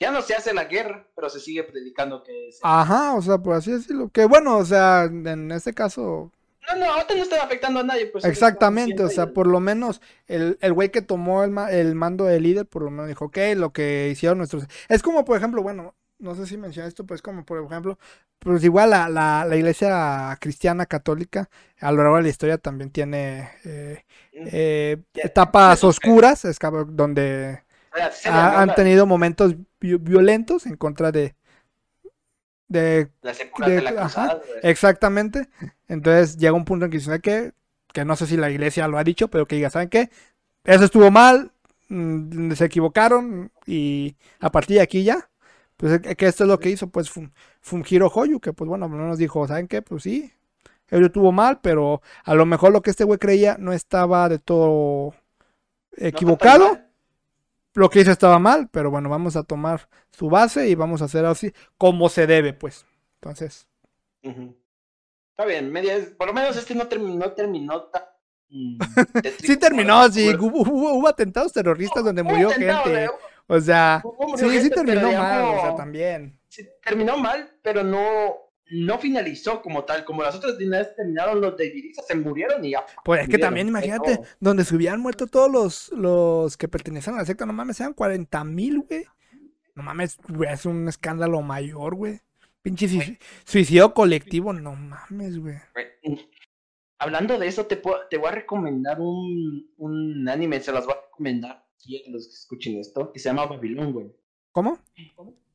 [0.00, 3.38] Ya no se hace la guerra, pero se sigue predicando que se- Ajá, o sea,
[3.38, 4.08] por así decirlo.
[4.10, 6.32] Que bueno, o sea, en este caso,
[6.68, 8.06] No, no, ahorita no está afectando a nadie.
[8.06, 12.24] Pues, Exactamente, o sea, por lo menos el, el güey que tomó el, el mando
[12.24, 14.66] de líder, por lo menos dijo, ok, lo que hicieron nuestros...
[14.88, 17.98] Es como, por ejemplo, bueno, no sé si mencioné esto, pues como por ejemplo,
[18.38, 22.90] pues igual la, la, la, iglesia cristiana católica a lo largo de la historia también
[22.90, 24.46] tiene eh, mm.
[24.52, 26.58] eh, etapas oscuras, es
[26.88, 27.64] donde
[28.24, 31.34] han tenido momentos violentos en contra de...
[32.72, 33.32] De, la
[33.66, 35.48] de, la cruzada, exactamente.
[35.88, 37.52] Entonces llega un punto en que dice que,
[37.92, 40.10] que no sé si la iglesia lo ha dicho, pero que diga, ¿saben qué?
[40.64, 41.52] Eso estuvo mal,
[41.88, 45.28] mm, se equivocaron y a partir de aquí ya
[45.82, 47.10] pues que esto es lo que hizo, pues,
[47.60, 49.82] Fungiro Hoyu, que pues bueno, no nos dijo, ¿saben qué?
[49.82, 50.32] Pues sí,
[50.88, 54.38] él estuvo mal, pero a lo mejor lo que este güey creía no estaba de
[54.38, 55.12] todo
[55.96, 56.78] equivocado.
[57.74, 61.06] Lo que hizo estaba mal, pero bueno, vamos a tomar su base y vamos a
[61.06, 62.84] hacer así como se debe, pues.
[63.20, 63.66] Entonces.
[64.22, 67.88] Está bien, media, por lo menos este no terminó, terminó
[68.48, 68.78] mm,
[69.38, 73.08] sí terminó, sí, hubo, atentados terroristas donde murió gente.
[73.46, 74.02] O sea,
[74.36, 76.38] sí, sí terminó mal, o sea, también.
[76.48, 80.04] Sí, terminó mal, pero no, no finalizó como tal.
[80.04, 82.84] Como las otras dinastías terminaron, los de se murieron y ya.
[83.04, 87.18] Pues es que también, imagínate, donde se hubieran muerto todos los, los que pertenecían a
[87.18, 89.04] la secta, no mames, eran 40 mil, güey.
[89.74, 92.20] No mames, güey, es un escándalo mayor, güey.
[92.62, 95.56] Pinche suicidio colectivo, no mames, güey.
[96.98, 101.02] Hablando de eso, te, te voy a recomendar un, un anime, se las voy a
[101.04, 101.62] recomendar
[102.08, 104.12] los que escuchen esto, que se llama Babilón, güey.
[104.52, 104.78] ¿Cómo?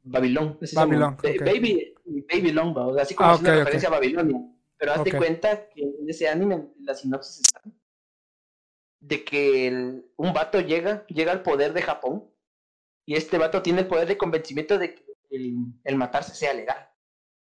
[0.10, 0.58] Babilón.
[0.74, 1.18] Babilón.
[1.18, 4.42] Baby, Babylon, así como ah, es una referencia a Babilonia.
[4.78, 7.62] Pero hazte cuenta que en ese anime la sinopsis está
[9.00, 12.26] de que un vato llega, llega al poder de Japón
[13.06, 16.90] y este vato tiene el poder de convencimiento de que el, matarse sea legal.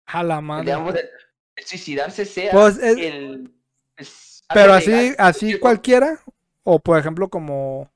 [0.07, 0.73] A la madre.
[0.73, 3.53] el, suicidarse sea pues el,
[4.53, 6.21] pero así, así cualquiera,
[6.63, 7.91] o por ejemplo como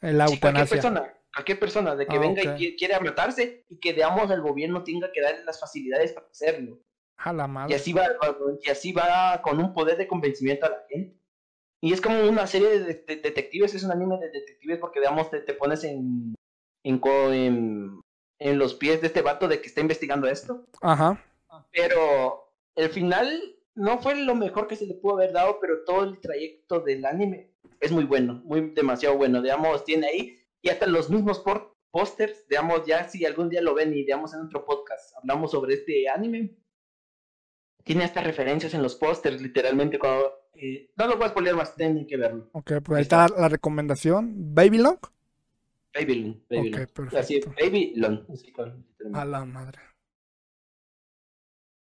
[0.00, 4.30] la cualquier persona, cualquier persona de que ah, venga y quiera matarse y que digamos
[4.30, 6.80] el gobierno tenga que darle las facilidades para hacerlo.
[7.16, 7.72] A la madre.
[7.72, 8.06] Y así va,
[8.62, 11.16] y así va con un poder de convencimiento a la gente.
[11.82, 15.40] Y es como una serie de, detectives, es un anime de detectives porque digamos te,
[15.40, 16.34] te pones en
[16.84, 18.00] en, en,
[18.38, 20.66] en los pies de este vato de que está investigando esto.
[20.80, 21.22] Ajá.
[21.72, 23.28] Pero el final
[23.74, 27.04] no fue lo mejor que se le pudo haber dado, pero todo el trayecto del
[27.04, 27.50] anime
[27.80, 31.42] es muy bueno, muy demasiado bueno, digamos, tiene ahí, y hasta los mismos
[31.90, 35.74] pósters, digamos, ya si algún día lo ven y digamos en otro podcast hablamos sobre
[35.74, 36.56] este anime,
[37.84, 40.32] tiene hasta referencias en los pósters, literalmente, cuando...
[40.54, 42.50] Eh, no lo voy a spoiler más, tienen que verlo.
[42.52, 44.54] Ok, pues ahí está la recomendación.
[44.54, 44.98] ¿Babylon?
[45.94, 46.88] Babylon, Babylon.
[47.16, 48.26] Así Babylon.
[49.14, 49.80] A la madre.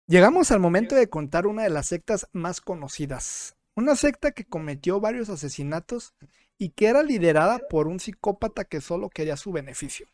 [0.07, 5.01] Llegamos al momento de contar una de las sectas más conocidas, una secta que cometió
[5.01, 6.15] varios asesinatos
[6.63, 10.07] y que era liderada por un psicópata que solo quería su beneficio.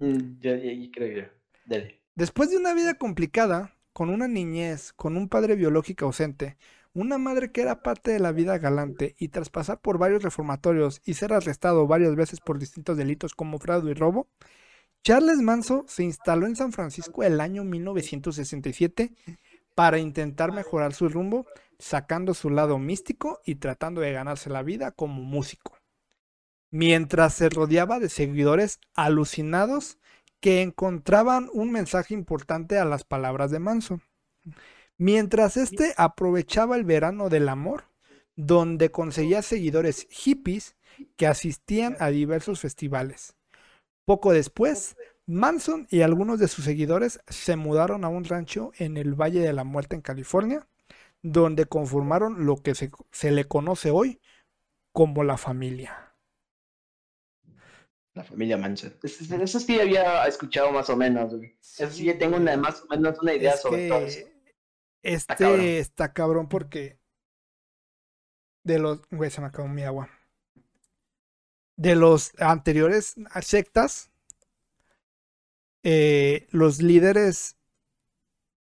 [0.00, 1.28] Mm, ya, ya, creo
[1.66, 2.00] Dale.
[2.16, 6.56] Después de una vida complicada, con una niñez, con un padre biológico ausente,
[6.94, 11.00] una madre que era parte de la vida galante y tras pasar por varios reformatorios
[11.04, 14.26] y ser arrestado varias veces por distintos delitos como fraude y robo,
[15.04, 19.14] Charles Manso se instaló en San Francisco el año 1967
[19.80, 21.46] para intentar mejorar su rumbo,
[21.78, 25.78] sacando su lado místico y tratando de ganarse la vida como músico.
[26.70, 29.96] Mientras se rodeaba de seguidores alucinados
[30.38, 34.02] que encontraban un mensaje importante a las palabras de Manso.
[34.98, 37.84] Mientras este aprovechaba el verano del amor,
[38.36, 40.76] donde conseguía seguidores hippies
[41.16, 43.34] que asistían a diversos festivales.
[44.04, 44.98] Poco después,
[45.30, 49.52] Manson y algunos de sus seguidores se mudaron a un rancho en el Valle de
[49.52, 50.66] la Muerte en California,
[51.22, 54.20] donde conformaron lo que se, le conoce hoy
[54.92, 56.16] como la familia.
[58.14, 58.92] La familia Manson.
[59.04, 61.32] Eso sí había escuchado más o menos.
[61.78, 64.26] Eso sí tengo una, más o menos una idea sobre todo eso.
[65.02, 66.48] Este está cabrón.
[66.48, 66.98] porque
[68.64, 69.00] de los...
[69.10, 70.10] Güey, se me acabó mi agua.
[71.76, 74.10] De los anteriores sectas,
[75.82, 77.56] eh, los líderes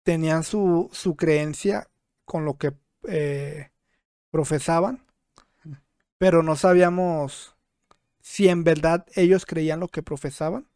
[0.03, 1.89] tenían su, su, creencia
[2.26, 2.73] con lo que
[3.07, 3.72] eh,
[4.31, 5.03] profesaban,
[6.18, 7.56] pero no sabíamos
[8.22, 10.68] si en verdad ellos creían lo que profesaban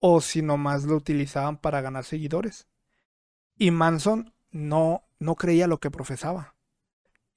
[0.00, 2.66] o si nomás lo utilizaban para ganar seguidores.
[3.56, 6.54] Y Manson no, no creía lo que profesaba.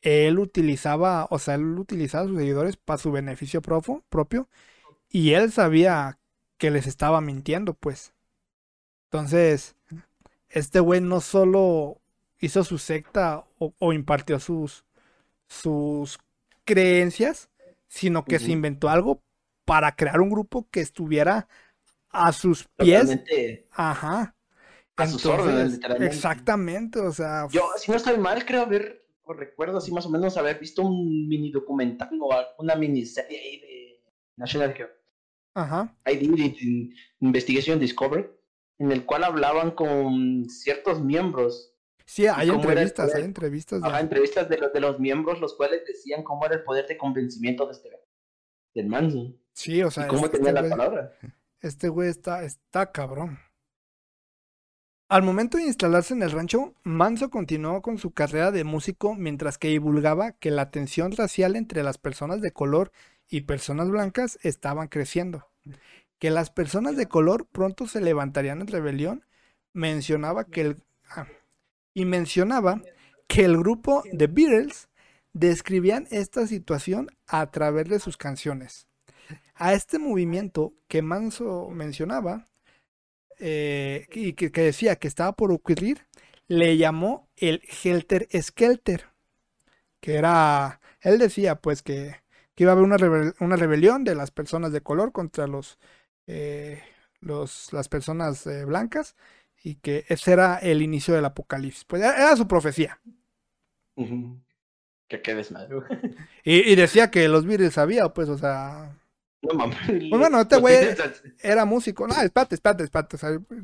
[0.01, 4.49] Él utilizaba, o sea, él utilizaba a sus seguidores para su beneficio propio
[5.09, 6.19] y él sabía
[6.57, 8.13] que les estaba mintiendo, pues.
[9.05, 9.75] Entonces,
[10.49, 12.01] este güey no solo
[12.39, 14.85] hizo su secta o, impartió sus,
[15.47, 16.19] sus
[16.65, 17.49] creencias,
[17.87, 19.21] sino que se inventó algo
[19.65, 21.47] para crear un grupo que estuviera
[22.09, 23.19] a sus pies.
[23.71, 24.35] Ajá.
[24.95, 26.15] A sus órdenes, literalmente.
[26.15, 27.47] Exactamente, o sea.
[27.51, 30.81] Yo, si no estoy mal, creo haber, o recuerdo así más o menos haber visto
[30.81, 34.03] un mini documental o una miniserie ahí de
[34.37, 34.96] National Geographic.
[35.57, 35.97] Ajá.
[36.05, 38.27] ID Investigation Discovery,
[38.77, 41.73] en el cual hablaban con ciertos miembros.
[42.05, 43.81] Sí, hay entrevistas, hay entrevistas.
[43.81, 43.99] De...
[43.99, 47.65] entrevistas de los, de los miembros, los cuales decían cómo era el poder de convencimiento
[47.65, 47.89] de este
[48.75, 49.35] del Manson.
[49.53, 50.05] Sí, o sea.
[50.05, 51.17] Y cómo tenía este la palabra.
[51.59, 53.39] Este güey está, está cabrón.
[55.09, 59.57] Al momento de instalarse en el rancho, Manso continuó con su carrera de músico mientras
[59.57, 62.91] que divulgaba que la tensión racial entre las personas de color
[63.29, 65.47] y personas blancas estaban creciendo,
[66.19, 69.25] que las personas de color pronto se levantarían en rebelión,
[69.73, 71.27] mencionaba que el ah,
[71.93, 72.81] y mencionaba
[73.27, 74.87] que el grupo The Beatles
[75.33, 78.87] describían esta situación a través de sus canciones.
[79.55, 82.45] A este movimiento que Manso mencionaba
[83.39, 86.05] eh, y que, decía que estaba por ocurrir,
[86.47, 89.07] le llamó el Helter Skelter,
[89.99, 92.15] que era, él decía pues que,
[92.63, 95.77] iba a haber una, una, rebelión de las personas de color contra los,
[96.25, 96.81] eh,
[97.19, 99.15] los las personas eh, blancas
[99.63, 101.85] y que ese era el inicio del apocalipsis.
[101.85, 102.99] Pues era, su profecía.
[105.07, 105.77] Que qué desmadre.
[106.43, 108.95] Y, y, decía que los Beatles sabía, pues, o sea,
[109.41, 109.77] no mames.
[109.87, 110.75] Pues bueno, este güey
[111.41, 112.07] era músico.
[112.07, 113.17] No, espérate, espérate, espérate.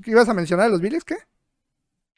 [0.05, 1.17] ¿Ibas a mencionar a los Billies qué?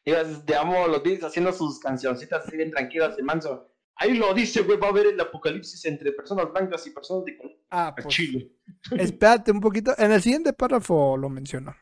[0.06, 3.72] Ibas, te amo, los Billies haciendo sus cancioncitas así bien tranquilas y manso.
[3.98, 7.38] Ahí lo dice, güey, va a haber el apocalipsis entre personas blancas y personas de
[7.38, 7.54] color.
[7.70, 8.08] Ah, pues.
[8.08, 8.52] Chile.
[8.92, 9.94] Espérate un poquito.
[9.98, 11.76] En el siguiente párrafo lo menciono.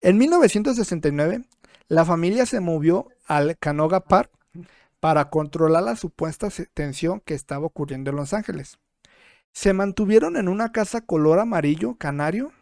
[0.00, 1.44] En 1969,
[1.88, 4.30] la familia se movió al Canoga Park
[5.00, 8.78] para controlar la supuesta tensión que estaba ocurriendo en Los Ángeles.
[9.52, 12.52] Se mantuvieron en una casa color amarillo canario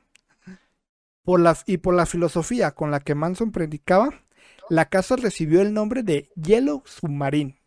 [1.23, 4.23] por la, y por la filosofía con la que Manson predicaba,
[4.69, 7.60] la casa recibió el nombre de Yellow Submarine,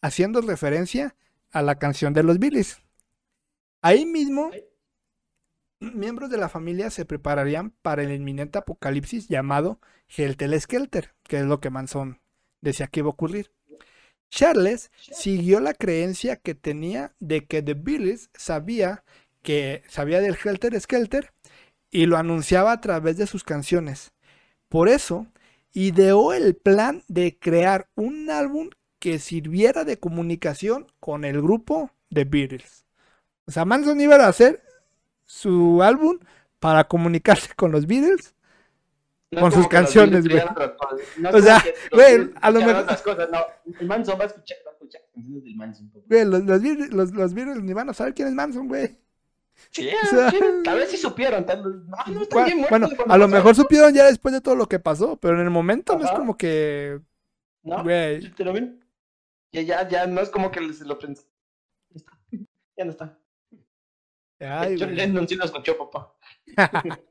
[0.00, 1.14] haciendo referencia
[1.50, 2.82] a la canción de los Billys.
[3.82, 4.50] Ahí mismo,
[5.80, 11.44] miembros de la familia se prepararían para el inminente apocalipsis llamado Helter Skelter, que es
[11.44, 12.20] lo que Manson
[12.60, 13.52] decía que iba a ocurrir.
[14.30, 19.02] Charles siguió la creencia que tenía de que The Beatles sabía
[19.42, 21.32] que sabía del Helter Skelter
[21.90, 24.12] y lo anunciaba a través de sus canciones.
[24.68, 25.26] Por eso,
[25.72, 28.70] ideó el plan de crear un álbum
[29.00, 32.86] que sirviera de comunicación con el grupo The Beatles.
[33.46, 34.62] O sea, Manson iba a hacer
[35.24, 36.20] su álbum
[36.60, 38.34] para comunicarse con los Beatles
[39.38, 40.42] con sus canciones, güey.
[41.32, 41.62] o sea,
[41.92, 42.86] güey, a lo mejor.
[43.30, 43.46] No,
[43.78, 45.92] el Manson va a escuchar, va a escuchar canciones del Manson.
[46.08, 48.98] Güey, los, los, los, los Beatles ni van a saber quién es Manson, güey.
[49.70, 50.32] Sí, o sea,
[50.64, 51.44] tal vez sí supieron.
[51.44, 54.66] Tal, no, no están bien bueno, a lo mejor supieron ya después de todo lo
[54.66, 57.00] que pasó, pero en el momento no es como que.
[57.62, 58.32] No, güey.
[58.32, 58.79] ¿Te lo ven?
[59.52, 61.26] Ya, ya, ya no es como que se lo pensé.
[62.76, 63.18] Ya no está.
[64.38, 66.14] Ay, John Lennon sí lo escuchó, papá.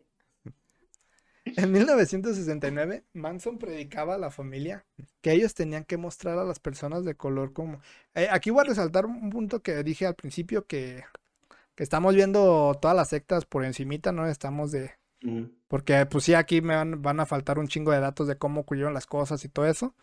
[1.55, 4.85] En 1969, Manson predicaba a la familia
[5.21, 7.81] que ellos tenían que mostrar a las personas de color como...
[8.13, 11.03] Eh, aquí voy a resaltar un punto que dije al principio que,
[11.77, 14.27] estamos viendo todas las sectas por encimita, ¿no?
[14.27, 14.91] Estamos de...
[15.67, 18.93] Porque pues sí, aquí me van, a faltar un chingo de datos de cómo ocurrieron
[18.93, 19.95] las cosas y todo eso.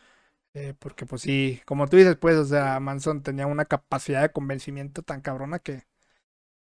[0.56, 4.32] Eh, porque pues sí, como tú dices, pues, o sea, Manson tenía una capacidad de
[4.32, 5.82] convencimiento tan cabrona que,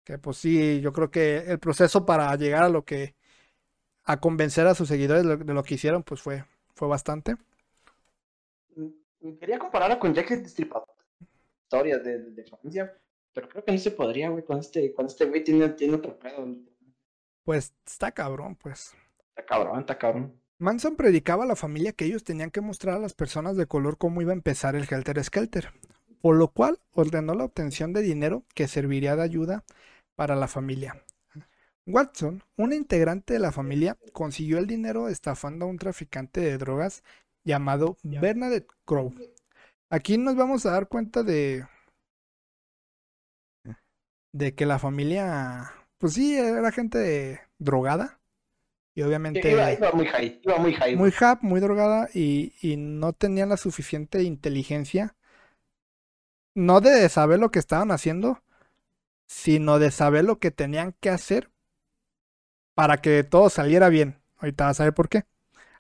[0.04, 3.14] que pues sí, yo creo que el proceso para llegar a lo que
[4.04, 6.44] a convencer a sus seguidores de lo, que hicieron, pues fue,
[6.74, 7.36] fue bastante.
[8.76, 10.88] Mm, quería compararla con Jack el Destripador.
[11.62, 12.98] Historias de, de, Francia.
[13.32, 14.44] Pero creo que no se podría, güey.
[14.44, 16.48] Con este, con este güey tiene, tiene otro pedo.
[17.44, 18.95] Pues está cabrón, pues.
[19.30, 20.41] Está cabrón, está cabrón.
[20.60, 23.98] Manson predicaba a la familia que ellos tenían que mostrar a las personas de color
[23.98, 25.72] cómo iba a empezar el Helter Skelter,
[26.20, 29.64] por lo cual ordenó la obtención de dinero que serviría de ayuda
[30.16, 31.04] para la familia.
[31.86, 37.04] Watson, un integrante de la familia, consiguió el dinero estafando a un traficante de drogas
[37.44, 39.14] llamado Bernadette Crow.
[39.92, 41.66] Aquí nos vamos a dar cuenta de
[44.34, 48.16] de que la familia, pues sí, era gente drogada
[48.98, 51.14] y obviamente iba, muy high, iba muy high, muy
[51.44, 55.15] muy drogada y, y no tenían la suficiente inteligencia,
[56.56, 58.41] no de saber lo que estaban haciendo,
[59.28, 61.52] sino de saber lo que tenían que hacer
[62.74, 64.22] para que todo saliera bien.
[64.38, 65.26] Ahorita vas a ver por qué.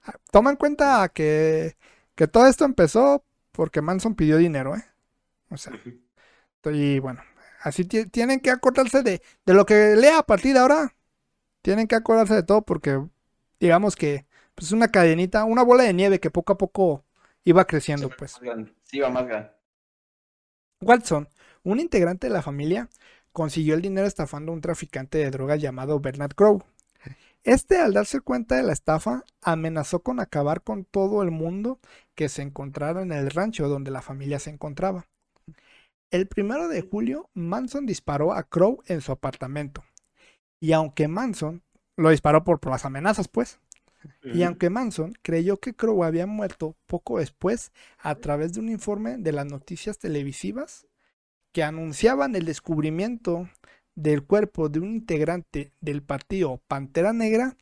[0.03, 1.77] Ah, toma en cuenta que,
[2.15, 3.23] que todo esto empezó
[3.53, 4.85] porque Manson pidió dinero, ¿eh?
[5.51, 5.73] O sea,
[6.65, 7.21] y bueno,
[7.61, 10.96] así tienen que acordarse de, de lo que lea a partir de ahora.
[11.67, 12.97] Tienen que acordarse de todo porque,
[13.59, 14.25] digamos que
[14.55, 17.03] pues, es una cadenita, una bola de nieve que poco a poco
[17.43, 18.39] iba creciendo, pues.
[18.85, 19.51] Sí, iba más grande.
[20.79, 21.27] Watson,
[21.63, 22.87] un integrante de la familia,
[23.33, 26.63] consiguió el dinero estafando a un traficante de drogas llamado Bernard Crow.
[27.43, 31.81] Este, al darse cuenta de la estafa, amenazó con acabar con todo el mundo
[32.15, 35.05] que se encontrara en el rancho donde la familia se encontraba.
[36.11, 39.83] El primero de julio, Manson disparó a Crow en su apartamento.
[40.59, 41.63] Y aunque Manson
[41.95, 43.59] lo disparó por, las amenazas, pues.
[44.23, 49.17] Y aunque Manson creyó que Crow había muerto poco después a través de un informe
[49.17, 50.87] de las noticias televisivas
[51.51, 53.49] que anunciaban el descubrimiento
[53.95, 57.57] del cuerpo de un integrante del partido Pantera Negra,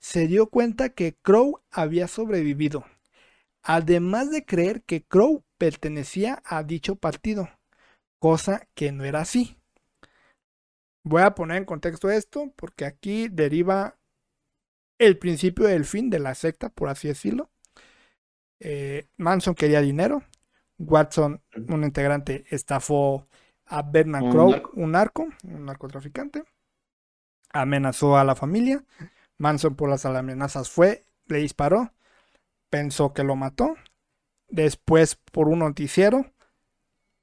[0.00, 2.84] se dio cuenta que Crow había sobrevivido,
[3.62, 7.48] además de creer que Crow pertenecía a dicho partido,
[8.18, 9.56] cosa que no era así.
[11.08, 13.96] Voy a poner en contexto esto porque aquí deriva
[14.98, 17.48] el principio del fin de la secta, por así decirlo.
[18.58, 20.24] Eh, Manson quería dinero,
[20.78, 23.28] Watson, un integrante, estafó
[23.66, 26.42] a Bernard Crow, un narco, un narcotraficante.
[27.52, 28.84] Amenazó a la familia.
[29.38, 31.92] Manson por las amenazas fue, le disparó,
[32.68, 33.76] pensó que lo mató.
[34.48, 36.26] Después por un noticiero,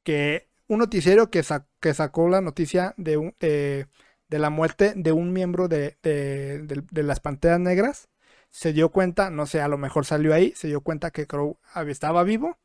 [0.03, 1.43] que un noticiero que,
[1.79, 7.59] que sacó la noticia de, de, la muerte de un miembro de, de, las Panteras
[7.59, 8.09] Negras,
[8.49, 11.57] se dio cuenta, no sé, a lo mejor salió ahí, se dio cuenta que Crow
[11.87, 12.57] estaba vivo.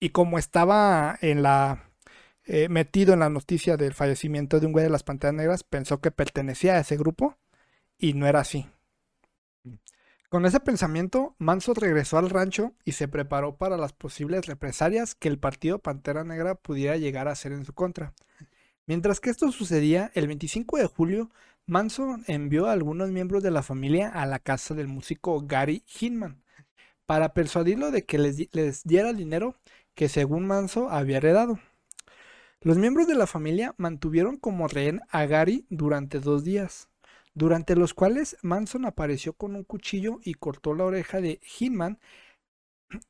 [0.00, 1.88] Y como estaba en la
[2.50, 6.00] eh, metido en la noticia del fallecimiento de un güey de las Panteras Negras, pensó
[6.00, 7.36] que pertenecía a ese grupo
[7.98, 8.66] y no era así.
[10.28, 15.28] Con ese pensamiento, Manso regresó al rancho y se preparó para las posibles represalias que
[15.28, 18.12] el partido Pantera Negra pudiera llegar a hacer en su contra.
[18.86, 21.30] Mientras que esto sucedía, el 25 de julio,
[21.66, 26.42] Manson envió a algunos miembros de la familia a la casa del músico Gary Hinman
[27.06, 29.56] para persuadirlo de que les, les diera el dinero
[29.94, 31.58] que según Manso había heredado.
[32.60, 36.90] Los miembros de la familia mantuvieron como rehén a Gary durante dos días,
[37.38, 42.00] durante los cuales Manson apareció con un cuchillo y cortó la oreja de Hinman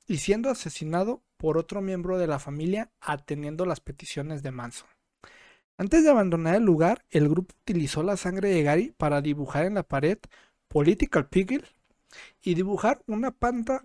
[0.06, 4.88] y siendo asesinado por otro miembro de la familia atendiendo las peticiones de Manson.
[5.78, 9.74] Antes de abandonar el lugar, el grupo utilizó la sangre de Gary para dibujar en
[9.74, 10.18] la pared
[10.68, 11.64] Political Piggle
[12.42, 13.34] y dibujar una,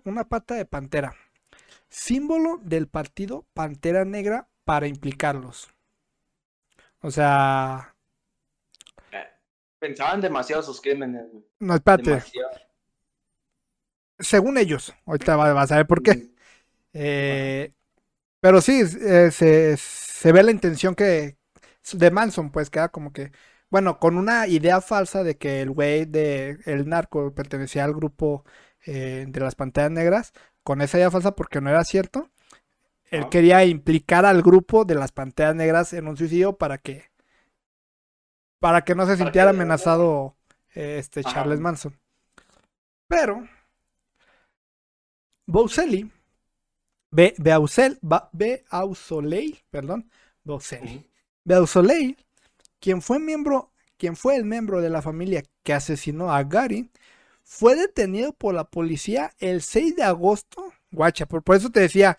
[0.04, 1.14] una pata de pantera,
[1.88, 5.70] símbolo del partido Pantera Negra para implicarlos.
[7.00, 7.93] O sea...
[9.84, 11.26] Eh, pensaban demasiado sus crímenes,
[11.58, 12.22] No, espérate.
[14.18, 16.30] Según ellos, ahorita vas a ver por qué.
[16.92, 17.72] Eh,
[18.40, 21.36] pero sí, eh, se, ve la intención que
[21.92, 23.32] de Manson, pues queda como que,
[23.68, 28.44] bueno, con una idea falsa de que el güey de el narco pertenecía al grupo
[28.86, 30.32] de las pantallas negras,
[30.62, 32.30] con esa idea falsa porque no era cierto,
[33.14, 37.10] él quería implicar al grupo de las Panteras Negras en un suicidio para que
[38.64, 40.38] para que no se sintiera amenazado
[40.70, 41.94] este Charles Manson.
[43.06, 43.46] Pero
[45.44, 46.10] Bouselli
[47.10, 47.98] Be, Beausel,
[48.32, 50.10] Beausoleil, perdón,
[50.44, 51.06] Beausoleil,
[51.44, 52.16] Beausoleil,
[52.80, 56.90] quien fue miembro, quien fue el miembro de la familia que asesinó a Gary,
[57.42, 60.72] fue detenido por la policía el 6 de agosto.
[60.90, 62.16] Guacha, por eso te decía,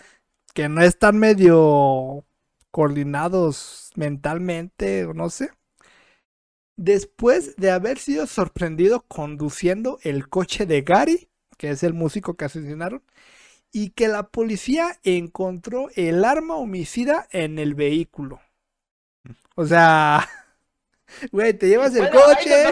[0.53, 2.23] que no están medio
[2.69, 5.49] coordinados mentalmente, o no sé.
[6.77, 12.45] Después de haber sido sorprendido conduciendo el coche de Gary, que es el músico que
[12.45, 13.01] asesinaron,
[13.71, 18.41] y que la policía encontró el arma homicida en el vehículo.
[19.55, 20.27] O sea,
[21.31, 22.71] güey, te llevas el coche.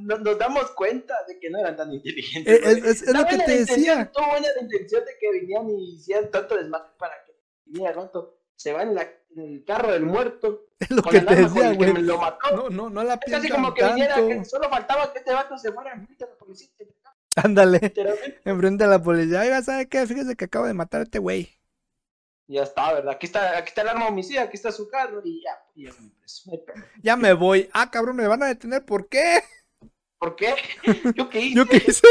[0.00, 2.62] Nos damos, cuenta de que no eran tan inteligentes.
[2.62, 4.10] Es, lo que te decía.
[4.12, 7.32] Tuvo buena intención de que vinieran y hicieran tanto desmadre para que
[7.64, 8.38] viniera rato.
[8.56, 10.66] Se va en, la, en, el carro del muerto.
[10.78, 11.94] Es lo que te decía, güey.
[11.94, 12.68] Lo mató.
[12.68, 15.56] No, no, no la Es casi como que viniera, que solo faltaba que este vato
[15.56, 16.68] se fuera enfrente a la policía.
[17.36, 17.92] Ándale.
[18.44, 19.40] Enfrente a la policía.
[19.40, 20.06] Oiga, ¿sabe qué?
[20.06, 21.48] Fíjese que acabo de matar a este güey.
[22.46, 23.14] Ya está, ¿verdad?
[23.14, 26.10] Aquí está, aquí está el arma homicida, aquí está su carro y ya, ya me
[26.10, 26.50] preso.
[27.02, 27.70] Ya me voy.
[27.72, 28.84] Ah, cabrón, me van a detener.
[28.84, 29.42] ¿Por qué?
[30.18, 30.54] ¿Por qué?
[31.14, 31.54] ¿Yo qué hice?
[31.54, 32.06] ¿Yo qué hice?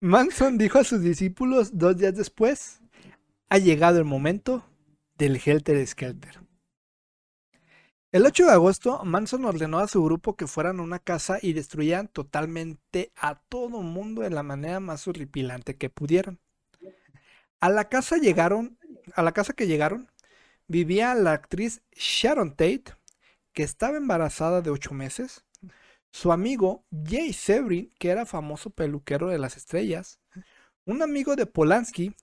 [0.00, 2.80] Manson dijo a sus discípulos dos días después,
[3.48, 4.64] ha llegado el momento
[5.16, 6.40] del Helter Skelter.
[8.12, 11.52] El 8 de agosto, Manson ordenó a su grupo que fueran a una casa y
[11.52, 16.38] destruyeran totalmente a todo mundo de la manera más horripilante que pudieran.
[17.60, 18.78] A la casa llegaron,
[19.14, 20.10] a la casa que llegaron,
[20.68, 22.84] vivía la actriz Sharon Tate,
[23.52, 25.44] que estaba embarazada de ocho meses,
[26.12, 30.20] su amigo Jay Severin, que era famoso peluquero de las estrellas,
[30.84, 32.14] un amigo de Polanski,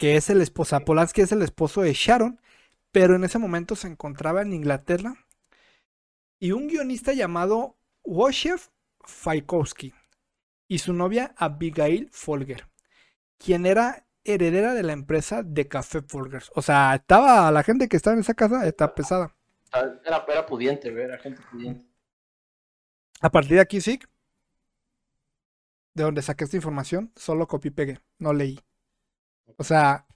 [0.00, 2.40] que es el esposo, Polanski es el esposo de Sharon,
[2.90, 5.14] pero en ese momento se encontraba en Inglaterra,
[6.38, 8.70] y un guionista llamado Wojciech
[9.00, 9.92] Fajkowski
[10.68, 12.66] y su novia Abigail Folger,
[13.36, 16.50] quien era heredera de la empresa de Café Folgers.
[16.54, 19.36] O sea, estaba la gente que estaba en esa casa, está pesada.
[19.70, 21.84] Era, era pudiente, era gente pudiente.
[23.20, 24.00] A partir de aquí, sí,
[25.92, 28.60] de donde saqué esta información, solo copié y pegué, no leí.
[29.56, 30.06] O sea,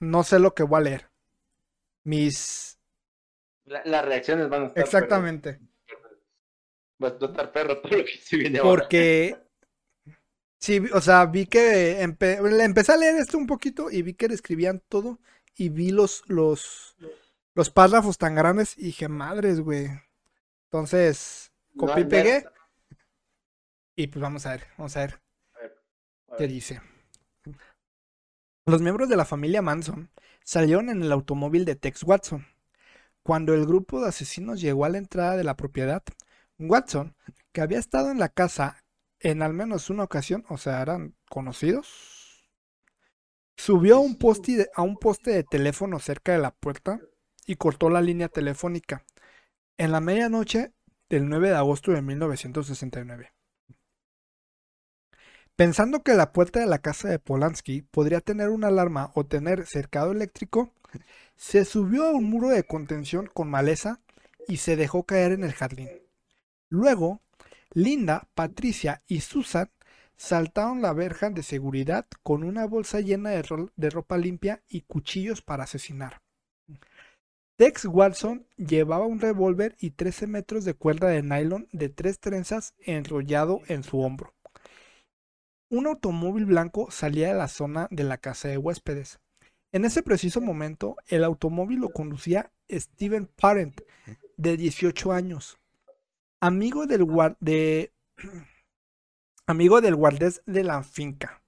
[0.00, 1.10] no sé lo que voy a leer.
[2.04, 2.78] Mis...
[3.64, 4.84] las reacciones van a estar...
[4.84, 5.60] Exactamente.
[7.02, 9.36] Va a estar perro todo lo que se viene Porque...
[10.60, 14.82] Sí, o sea, vi que empecé a leer esto un poquito y vi que describían
[14.88, 15.20] todo
[15.54, 16.96] y vi los, los,
[17.54, 19.88] los párrafos tan grandes y dije, madres, güey.
[20.64, 22.44] Entonces, copié y pegué.
[23.94, 25.20] Y pues vamos a ver, vamos a ver,
[26.36, 26.80] qué dice.
[28.68, 30.10] Los miembros de la familia Manson
[30.44, 32.46] salieron en el automóvil de Tex Watson.
[33.22, 36.02] Cuando el grupo de asesinos llegó a la entrada de la propiedad,
[36.58, 37.16] Watson,
[37.52, 38.84] que había estado en la casa
[39.20, 42.46] en al menos una ocasión, o sea, eran conocidos,
[43.56, 47.00] subió a un poste a un poste de teléfono cerca de la puerta
[47.46, 49.02] y cortó la línea telefónica
[49.78, 50.74] en la medianoche
[51.08, 53.32] del 9 de agosto de 1969.
[55.58, 59.66] Pensando que la puerta de la casa de Polanski podría tener una alarma o tener
[59.66, 60.72] cercado eléctrico,
[61.34, 63.98] se subió a un muro de contención con maleza
[64.46, 65.88] y se dejó caer en el jardín.
[66.68, 67.22] Luego,
[67.72, 69.68] Linda, Patricia y Susan
[70.16, 75.64] saltaron la verja de seguridad con una bolsa llena de, ropa limpia y cuchillos para
[75.64, 76.22] asesinar.
[77.56, 82.74] Tex Watson llevaba un revólver y 13 metros de cuerda de nylon de tres trenzas
[82.78, 84.37] enrollado en su hombro.
[85.70, 89.20] Un automóvil blanco salía de la zona de la casa de huéspedes.
[89.72, 93.82] En ese preciso momento, el automóvil lo conducía Steven Parent,
[94.38, 95.58] de 18 años,
[96.40, 97.06] amigo del,
[97.40, 97.92] de,
[99.46, 101.42] amigo del guardés de la finca.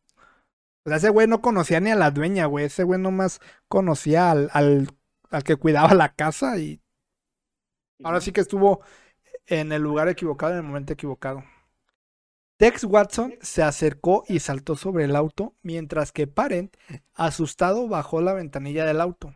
[0.84, 2.66] O sea, ese güey no conocía ni a la dueña, güey.
[2.66, 4.88] Ese güey nomás conocía al, al,
[5.30, 6.82] al que cuidaba la casa y
[8.02, 8.80] ahora sí que estuvo
[9.46, 11.44] en el lugar equivocado en el momento equivocado.
[12.60, 16.76] Tex Watson se acercó y saltó sobre el auto, mientras que Parent,
[17.14, 19.34] asustado, bajó la ventanilla del auto.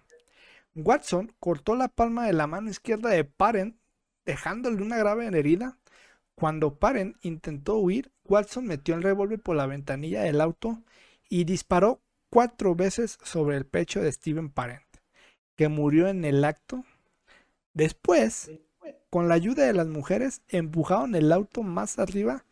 [0.75, 3.79] Watson cortó la palma de la mano izquierda de Parent,
[4.27, 5.79] dejándole una grave herida.
[6.35, 10.83] Cuando Parent intentó huir, Watson metió el revólver por la ventanilla del auto
[11.31, 14.85] y disparó cuatro veces sobre el pecho de Steven Parent,
[15.57, 16.85] que murió en el acto.
[17.73, 18.51] Después,
[19.09, 22.45] con la ayuda de las mujeres, empujaron el auto más arriba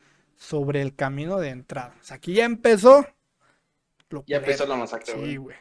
[0.43, 1.94] sobre el camino de entrada.
[2.01, 3.06] O sea, aquí ya empezó.
[4.27, 5.56] ya empezó la masacre, Sí, güey.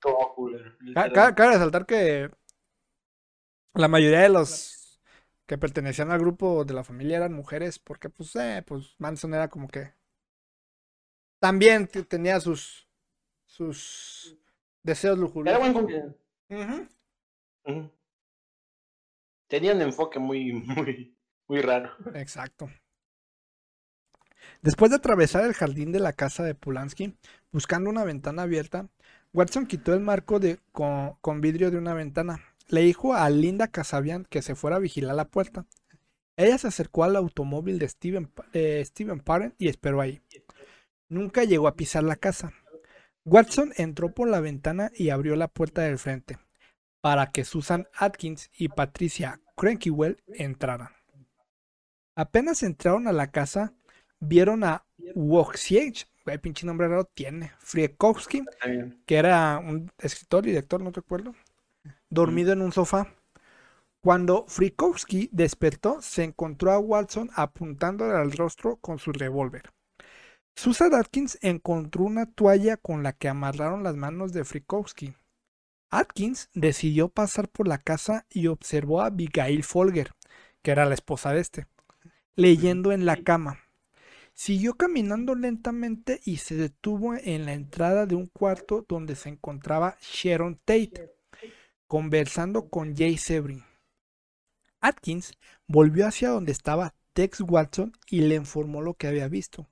[0.00, 0.76] Todo cooler.
[1.14, 2.30] Cabe resaltar que
[3.74, 5.00] la mayoría de los
[5.46, 9.48] que pertenecían al grupo de la familia eran mujeres, porque pues, eh, pues Manson era
[9.48, 9.92] como que
[11.38, 12.88] también tenía sus
[13.46, 14.36] sus
[14.82, 15.60] deseos lujuriosos.
[15.60, 16.86] Era buen
[17.66, 17.90] uh
[19.46, 21.16] Tenía un enfoque muy, muy,
[21.46, 21.92] muy raro.
[22.14, 22.68] Exacto.
[24.64, 27.18] Después de atravesar el jardín de la casa de Polanski,
[27.52, 28.88] buscando una ventana abierta,
[29.34, 32.40] Watson quitó el marco de, con, vidrio de una ventana.
[32.68, 35.66] Le dijo a Linda Casabian que se fuera a vigilar la puerta.
[36.38, 40.22] Ella se acercó al automóvil de Steven, Steven Parent y esperó ahí.
[41.10, 42.54] Nunca llegó a pisar la casa.
[43.26, 46.38] Watson entró por la ventana y abrió la puerta del frente
[47.02, 50.88] para que Susan Atkins y Patricia Crankywell entraran.
[52.14, 53.74] Apenas entraron a la casa,
[54.20, 54.84] vieron a
[55.14, 58.44] Wojciech, el pinche nombre raro tiene, Friekowski,
[59.06, 61.34] que era un escritor y director, no recuerdo,
[62.08, 63.14] dormido en un sofá.
[64.00, 69.70] Cuando Frikowski despertó, se encontró a Watson apuntándole al rostro con su revólver.
[70.56, 75.14] Susan Atkins encontró una toalla con la que amarraron las manos de Frikowski.
[75.90, 80.12] Atkins decidió pasar por la casa y observó a Abigail Folger,
[80.62, 81.66] que era la esposa de este,
[82.36, 83.63] leyendo en la cama.
[84.34, 89.96] Siguió caminando lentamente y se detuvo en la entrada de un cuarto donde se encontraba
[90.00, 91.14] Sharon Tate,
[91.86, 93.64] conversando con Jay Sebring.
[94.80, 95.32] Atkins
[95.68, 99.68] volvió hacia donde estaba Tex Watson y le informó lo que había visto,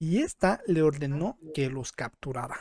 [0.00, 2.58] y ésta le ordenó que los capturara.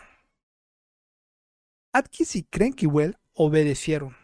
[1.92, 4.16] Atkins y Crankywell obedecieron.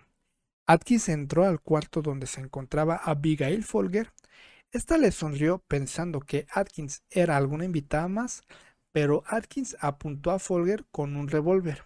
[0.68, 4.12] Atkins entró al cuarto donde se encontraba Abigail Folger.
[4.72, 8.44] Esta le sonrió pensando que Atkins era alguna invitada más,
[8.92, 11.86] pero Atkins apuntó a Folger con un revólver.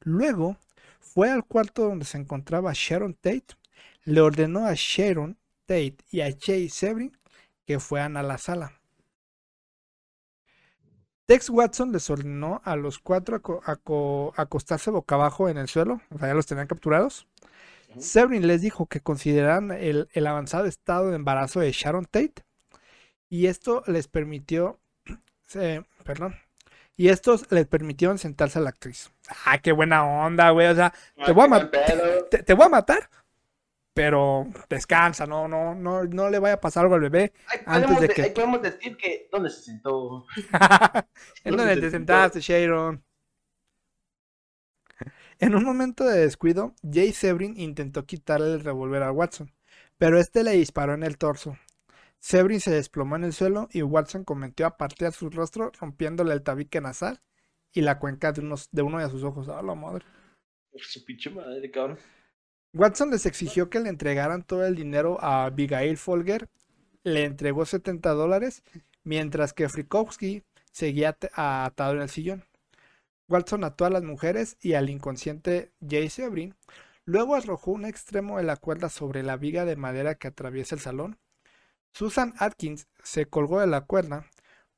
[0.00, 0.58] Luego
[1.00, 3.56] fue al cuarto donde se encontraba Sharon Tate,
[4.04, 7.16] le ordenó a Sharon Tate y a Jay Severin
[7.64, 8.72] que fueran a la sala.
[11.24, 13.40] Tex Watson les ordenó a los cuatro
[14.36, 17.26] acostarse boca abajo en el suelo, ya los tenían capturados.
[17.98, 22.44] Severin les dijo que consideraran el, avanzado estado de embarazo de Sharon Tate
[23.28, 24.80] y esto les permitió,
[26.04, 26.36] perdón,
[26.96, 29.12] y estos les permitieron sentarse a la actriz.
[29.44, 30.92] Ah, qué buena onda, güey, o sea,
[31.24, 31.70] te, voy a
[32.30, 33.10] te, voy a matar,
[33.92, 37.32] pero descansa, no, no, no, no le vaya a pasar algo al bebé
[37.66, 38.22] antes de que.
[38.22, 40.26] Ahí podemos decir que dónde se sentó.
[41.44, 43.02] ¿En dónde te sentaste, Sharon?
[45.38, 49.52] En un momento de descuido, Jay Sebring intentó quitarle el revólver a Watson,
[49.98, 51.58] pero este le disparó en el torso.
[52.20, 56.42] Sebring se desplomó en el suelo y Watson cometió a partir su rostro, rompiéndole el
[56.42, 57.20] tabique nasal
[57.72, 59.50] y la cuenca de, unos, de uno de sus ojos.
[59.50, 60.06] ¡Ah, la madre!
[60.74, 61.98] Su pinche madre, cabrón.
[62.72, 66.48] Watson les exigió que le entregaran todo el dinero a Abigail Folger.
[67.04, 68.62] Le entregó 70 dólares,
[69.04, 70.42] mientras que Frikowski
[70.72, 72.44] seguía atado en el sillón.
[73.28, 76.54] Watson ató a las mujeres y al inconsciente Jay Sebring.
[77.04, 80.80] Luego arrojó un extremo de la cuerda sobre la viga de madera que atraviesa el
[80.80, 81.18] salón.
[81.92, 84.26] Susan Atkins se colgó de la cuerda.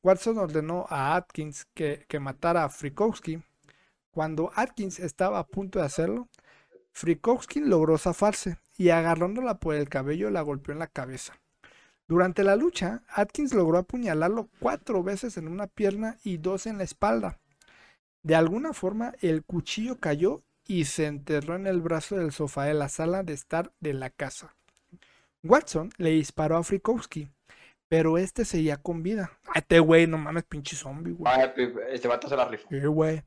[0.02, 3.42] Watson ordenó a Atkins que, matara a Frikowski.
[4.10, 6.28] Cuando Atkins estaba a punto de hacerlo,
[6.92, 11.38] Frikowski logró zafarse y agarrándola por el cabello la golpeó en la cabeza.
[12.06, 16.84] Durante la lucha, Atkins logró apuñalarlo cuatro veces en una pierna y dos en la
[16.84, 17.38] espalda.
[18.28, 22.74] De alguna forma, el cuchillo cayó y se enterró en el brazo del sofá de
[22.74, 24.55] la sala de estar de la casa.
[25.42, 27.30] Watson le disparó a Frikowski,
[27.88, 29.32] pero este seguía con vida.
[29.55, 31.32] Este güey, no mames, pinche zombie, güey.
[31.90, 32.68] este vato se la rifó.
[32.70, 33.22] Sí, güey.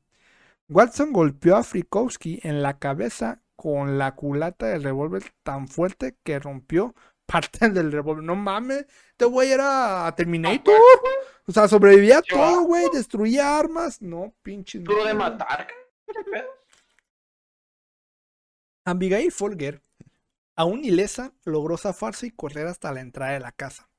[0.69, 6.38] Watson golpeó a Frikowski en la cabeza con la culata del revólver tan fuerte que
[6.38, 6.94] rompió
[7.32, 8.24] parte del revólver.
[8.24, 10.76] No mames, este güey era Terminator.
[11.48, 12.86] O sea, sobrevivía a todo, güey.
[12.94, 14.02] Destruía armas.
[14.02, 14.80] No, pinche.
[14.82, 15.68] Puro de matar.
[18.84, 19.82] Abigail Folger,
[20.56, 23.90] aún ilesa, logró zafarse y correr hasta la entrada de la casa.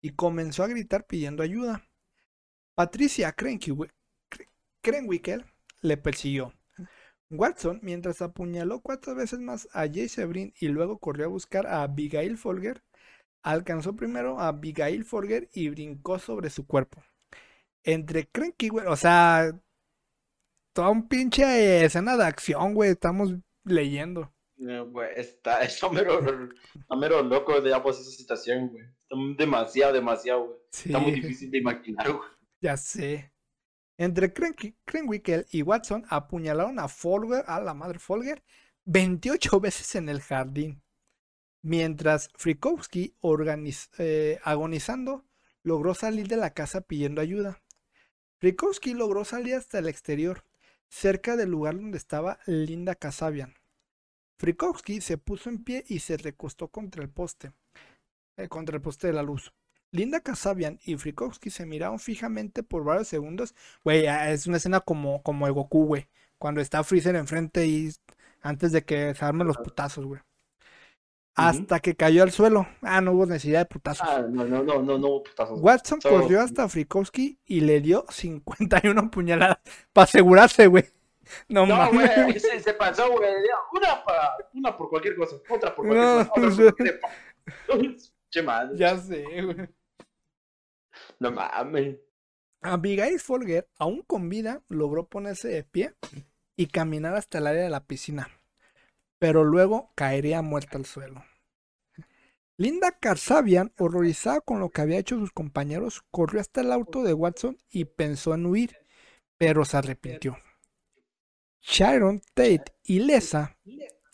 [0.00, 1.88] Y comenzó a gritar pidiendo ayuda.
[2.74, 3.34] Patricia
[4.80, 5.44] Krenwickel
[5.82, 6.52] le persiguió.
[7.30, 11.82] Watson, mientras apuñaló cuatro veces más a Jay Sebrin y luego corrió a buscar a
[11.82, 12.82] Abigail Folger,
[13.42, 17.02] alcanzó primero a Abigail Folger y brincó sobre su cuerpo.
[17.84, 19.52] Entre Cranky, güey, o sea,
[20.72, 23.34] toda un pinche escena de acción, güey, estamos
[23.64, 24.32] leyendo.
[24.56, 26.20] güey, está, está mero,
[26.98, 28.84] mero loco de esa situación, güey.
[28.84, 30.58] Está demasiado, demasiado, güey.
[30.72, 32.28] Está muy difícil de imaginar, güey.
[32.60, 33.32] Ya sé.
[33.98, 38.44] Entre Krenwickel y Watson apuñalaron a Folger, a la madre Folger,
[38.84, 40.82] 28 veces en el jardín.
[41.62, 43.16] Mientras Frikowski,
[43.98, 45.24] eh, agonizando,
[45.64, 47.60] logró salir de la casa pidiendo ayuda.
[48.38, 50.44] Frikowski logró salir hasta el exterior,
[50.88, 53.54] cerca del lugar donde estaba Linda Kasabian.
[54.38, 57.52] Frikowski se puso en pie y se recostó contra el poste,
[58.36, 59.52] eh, contra el poste de la luz.
[59.90, 63.54] Linda Kasabian y Frikowski se miraron fijamente por varios segundos.
[63.84, 66.08] Güey, ah, es una escena como, como el Goku, güey.
[66.38, 67.90] Cuando está Freezer enfrente y
[68.42, 70.20] antes de que se armen los putazos, güey.
[71.34, 72.66] Hasta que cayó al suelo.
[72.82, 74.06] Ah, no hubo necesidad de putazos.
[74.08, 75.60] Ah, no, no, no, no, no hubo putazos.
[75.60, 79.58] Watson corrió hasta Frikowski y le dio 51 puñaladas
[79.92, 80.84] para asegurarse, güey.
[81.48, 83.30] No, no güey, se, se, pasó, güey.
[83.72, 87.00] Una, para, una por cualquier cosa, otra por cualquier cosa, otra
[87.66, 87.96] por
[88.30, 88.76] Che madre.
[88.76, 89.68] Ya sé, güey.
[91.18, 91.96] No mames.
[92.60, 95.94] Abigail Folger, aún con vida, logró ponerse de pie
[96.56, 98.28] y caminar hasta el área de la piscina,
[99.18, 101.24] pero luego caería muerta al suelo.
[102.56, 107.14] Linda Carsabian, horrorizada con lo que había hecho sus compañeros, corrió hasta el auto de
[107.14, 108.76] Watson y pensó en huir,
[109.36, 110.36] pero se arrepintió.
[111.60, 113.56] Sharon Tate, ilesa,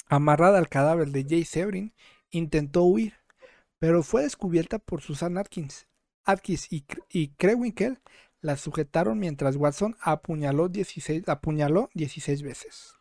[0.08, 1.94] amarrada al cadáver de Jay Severin,
[2.30, 3.14] intentó huir,
[3.78, 5.86] pero fue descubierta por Susan Atkins.
[6.24, 7.32] Atkins y, y
[8.40, 12.94] la sujetaron mientras Watson apuñaló 16, apuñaló 16 veces.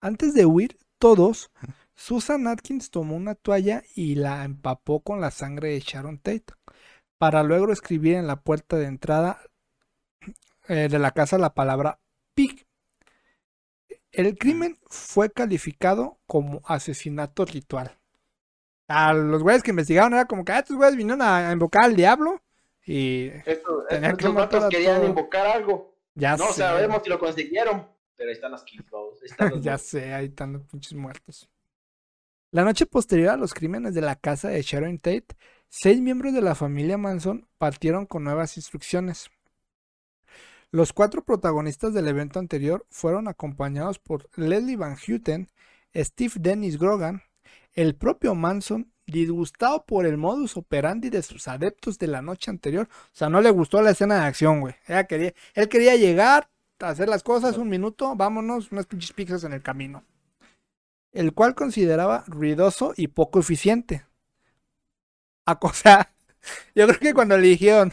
[0.00, 1.50] Antes de huir, todos,
[1.96, 6.54] Susan Atkins tomó una toalla y la empapó con la sangre de Sharon Tate,
[7.18, 9.40] para luego escribir en la puerta de entrada
[10.68, 12.00] eh, de la casa la palabra
[12.34, 12.66] pig.
[14.12, 17.99] El crimen fue calificado como asesinato ritual.
[18.92, 21.94] A los güeyes que investigaron era como que ah, estos güeyes vinieron a invocar al
[21.94, 22.42] diablo
[22.84, 25.94] y Estos, Tenían estos querían invocar algo.
[26.16, 26.54] ya no sé.
[26.54, 27.86] sabemos si lo consiguieron.
[28.16, 28.64] Pero ahí están las
[29.50, 31.48] los ya sé, ahí están los pinches muertos.
[32.50, 35.36] La noche posterior a los crímenes de la casa de Sharon Tate,
[35.68, 39.30] seis miembros de la familia Manson partieron con nuevas instrucciones.
[40.72, 45.48] Los cuatro protagonistas del evento anterior fueron acompañados por Leslie Van Houten,
[45.94, 47.22] Steve Dennis Grogan,
[47.74, 52.88] el propio Manson, disgustado por el modus operandi de sus adeptos de la noche anterior.
[52.90, 54.74] O sea, no le gustó la escena de acción, güey.
[54.86, 56.48] Ella quería, él quería llegar,
[56.78, 60.04] hacer las cosas, un minuto, vámonos, unas pinches pizzas en el camino.
[61.12, 64.06] El cual consideraba ruidoso y poco eficiente.
[65.44, 66.12] A cosa,
[66.74, 67.92] yo creo que cuando le dijeron,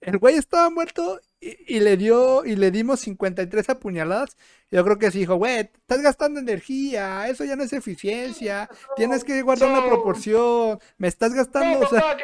[0.00, 1.20] el güey estaba muerto
[1.66, 4.36] y, y le dio, y le dimos 53 apuñaladas,
[4.70, 9.22] yo creo que sí dijo, güey, estás gastando energía, eso ya no es eficiencia, tienes
[9.24, 12.18] que guardar una proporción, me estás gastando, No, o sea, papá,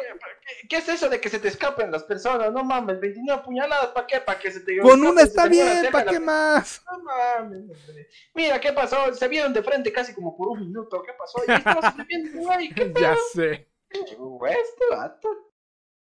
[0.67, 2.51] ¿qué, es eso de que se te escapen las personas?
[2.51, 4.19] No mames, 29 puñaladas, ¿para qué?
[4.21, 6.83] ¿Para que se te con una se está bien, ¿para la- qué más?
[6.91, 8.09] No mames, hombre.
[8.33, 9.13] Mira, ¿qué pasó?
[9.13, 11.01] Se vieron de frente casi como por un minuto.
[11.03, 11.41] ¿Qué pasó?
[11.47, 12.69] Y estaba sobreviviendo, güey.
[12.73, 13.67] ¿Qué Ya sé.
[13.89, 14.39] pedo?
[14.47, 15.29] Este vato.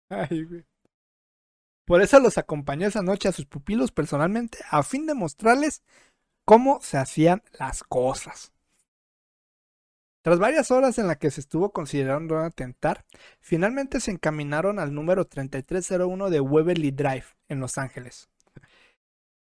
[0.08, 0.64] Ay, güey.
[1.90, 5.82] Por eso los acompañó esa noche a sus pupilos personalmente a fin de mostrarles
[6.44, 8.52] cómo se hacían las cosas.
[10.22, 13.04] Tras varias horas en las que se estuvo considerando atentar,
[13.40, 18.28] finalmente se encaminaron al número 3301 de Weberly Drive, en Los Ángeles.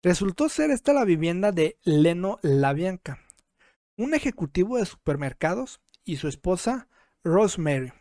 [0.02, 3.20] Resultó ser esta la vivienda de Leno Labianca,
[3.96, 6.88] un ejecutivo de supermercados, y su esposa
[7.24, 7.94] Rosemary,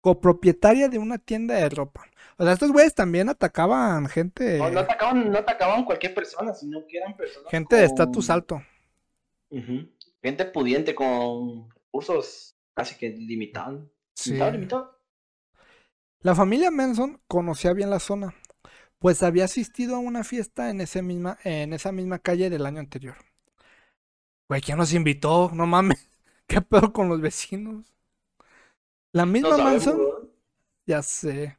[0.00, 2.06] copropietaria de una tienda de ropa.
[2.40, 6.86] O sea, estos güeyes también atacaban gente, No, no atacaban, no atacaban cualquier persona, sino
[6.86, 7.50] que eran personas.
[7.50, 8.62] gente de estatus alto.
[10.22, 13.90] Gente pudiente con recursos casi que limitados.
[14.14, 14.30] Sí.
[14.30, 15.00] Limitado, limitado.
[16.20, 18.34] La familia Manson conocía bien la zona,
[19.00, 22.78] pues había asistido a una fiesta en, ese misma, en esa misma calle del año
[22.78, 23.16] anterior.
[24.48, 25.50] Güey, ¿quién nos invitó?
[25.52, 26.08] No mames.
[26.46, 27.84] ¿Qué pedo con los vecinos?
[29.12, 30.00] La misma No Manson,
[30.86, 31.58] ya sé.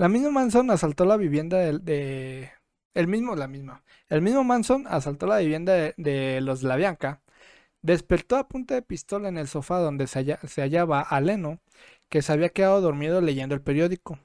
[0.00, 2.50] La misma Manson asaltó la vivienda del- de,
[2.94, 3.84] el mismo, la misma.
[4.08, 7.20] El mismo Manson asaltó la vivienda de, de los La Bianca,
[7.82, 11.60] despertó a punta de pistola en el sofá donde se, halla- se hallaba a Leno,
[12.08, 14.18] que se había quedado dormido leyendo el periódico,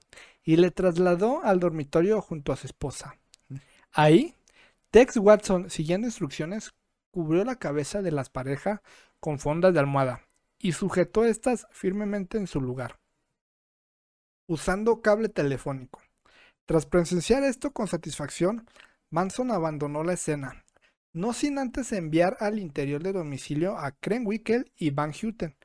[0.46, 3.18] y le trasladó al dormitorio junto a su esposa.
[3.92, 4.36] Ahí,
[4.92, 6.72] Tex Watson, siguiendo instrucciones,
[7.12, 8.80] cubrió la cabeza de las parejas
[9.20, 10.22] con fondas de almohada
[10.58, 12.98] y sujetó estas firmemente en su lugar,
[14.48, 16.02] usando cable telefónico.
[16.68, 18.68] Tras presenciar esto con satisfacción,
[19.12, 20.64] Manson abandonó la escena,
[21.14, 25.56] no sin antes enviar al interior del domicilio a Krenwickel y Van Houten,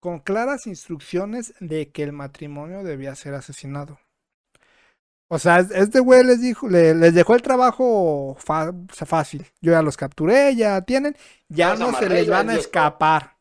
[0.00, 3.98] con claras instrucciones de que el matrimonio debía ser asesinado.
[5.28, 9.46] O sea, es- este güey les dijo, le- les dejó el trabajo fácil.
[9.60, 11.16] Yo ya los capturé, ya tienen,
[11.48, 13.35] ya no se les van a escapar.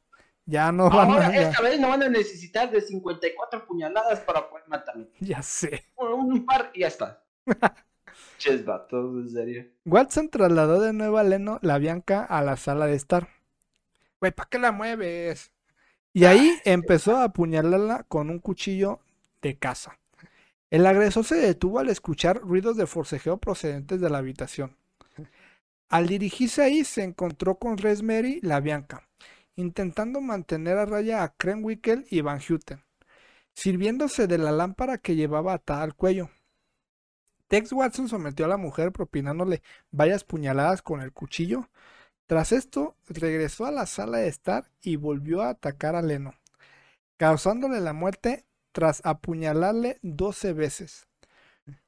[0.45, 1.35] Ya no van Ahora, a.
[1.35, 5.07] esta vez no van a necesitar de 54 puñaladas para poder matarme.
[5.19, 5.85] Ya sé.
[5.97, 7.23] Un, un par y ya está.
[8.37, 9.65] Ches vatos, en serio.
[9.85, 13.29] Watson trasladó de nuevo a Leno la Bianca a la sala de estar.
[14.19, 15.51] Güey, ¿para qué la mueves?
[16.13, 18.99] Y ahí empezó a apuñalarla con un cuchillo
[19.41, 19.99] de caza.
[20.71, 24.75] El agresor se detuvo al escuchar ruidos de forcejeo procedentes de la habitación.
[25.89, 29.07] Al dirigirse ahí se encontró con Rosemary la Bianca,
[29.55, 32.83] intentando mantener a raya a Krenwickel y Van Houten,
[33.53, 36.29] sirviéndose de la lámpara que llevaba atada al cuello.
[37.47, 39.61] Tex Watson sometió a la mujer propinándole
[39.91, 41.69] varias puñaladas con el cuchillo.
[42.27, 46.33] Tras esto, regresó a la sala de estar y volvió a atacar a Leno,
[47.17, 51.07] causándole la muerte tras apuñalarle 12 veces.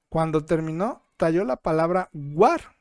[0.10, 2.78] Cuando terminó, talló la palabra war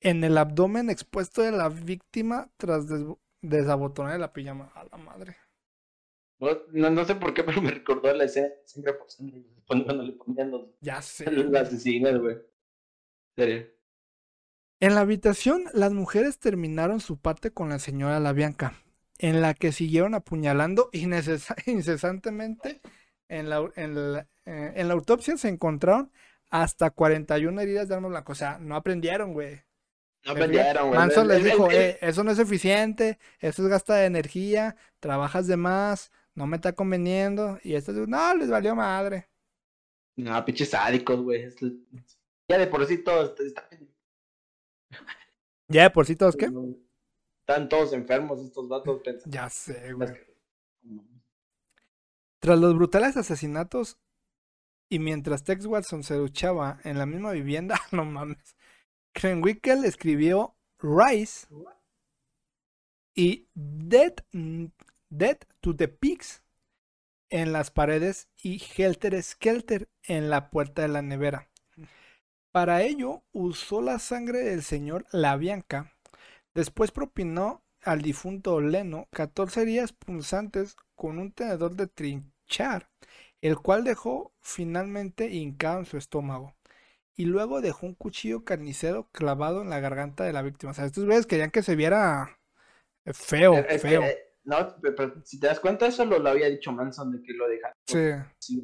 [0.00, 2.86] en el abdomen expuesto de la víctima tras
[3.42, 4.72] des- desabotonar la pijama.
[4.74, 5.36] A la madre.
[6.40, 9.44] No, no, no sé por qué, pero me recordó la escena de sangre por sangre.
[9.66, 11.24] Cuando le ponían los, Ya sé.
[11.30, 12.34] los asesinos, güey.
[12.36, 12.42] En
[13.36, 13.66] serio.
[14.80, 18.74] En la habitación, las mujeres terminaron su parte con la señora La Bianca,
[19.18, 20.88] en la que siguieron apuñalando
[21.66, 22.80] incesantemente.
[23.28, 26.10] En la, en, la, eh, en la autopsia se encontraron
[26.50, 28.32] hasta 41 heridas de arma blanca.
[28.32, 29.62] O sea, no aprendieron, güey.
[30.24, 30.98] No ¿Me pelearon, güey.
[30.98, 35.56] Manson les dijo, "Eh, eso no es eficiente, eso es gasta de energía, trabajas de
[35.56, 37.58] más, no me está conveniendo.
[37.62, 39.28] Y estos, no, les valió madre.
[40.16, 41.48] No, pinches sádicos, güey.
[42.48, 43.64] Ya de por sí todos están
[45.68, 46.50] Ya de por sí todos, ¿qué?
[47.40, 49.34] Están todos enfermos estos vatos pensando.
[49.34, 50.10] Ya sé, güey.
[52.40, 53.98] Tras los brutales asesinatos
[54.88, 58.56] y mientras Tex Watson se duchaba en la misma vivienda, no mames,
[59.12, 61.46] Krenwickel escribió Rise
[63.14, 64.14] y Dead,
[65.10, 66.42] Dead to the Pigs
[67.28, 71.48] en las paredes y Helter Skelter en la puerta de la nevera.
[72.52, 75.94] Para ello usó la sangre del señor La Bianca.
[76.54, 82.90] Después propinó al difunto Leno 14 heridas punzantes con un tenedor de trinchar,
[83.40, 86.54] el cual dejó finalmente hincado en su estómago.
[87.20, 90.72] Y luego dejó un cuchillo carnicero clavado en la garganta de la víctima.
[90.72, 92.40] O sea, estos güeyes querían que se viera
[93.04, 94.02] feo, feo.
[94.44, 97.76] no, pero, si te das cuenta, eso lo, había dicho Manson de que lo dejaron.
[97.86, 98.58] Sí.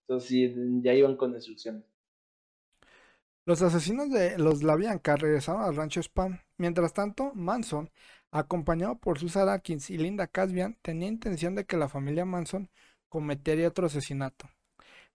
[0.00, 1.84] Entonces sí, ya iban con instrucciones.
[3.46, 6.40] Los asesinos de los La Bianca regresaron al rancho Spam.
[6.56, 7.92] Mientras tanto, Manson,
[8.32, 12.70] acompañado por Susan Atkins y Linda Casbian, tenía intención de que la familia Manson
[13.08, 14.50] cometería otro asesinato.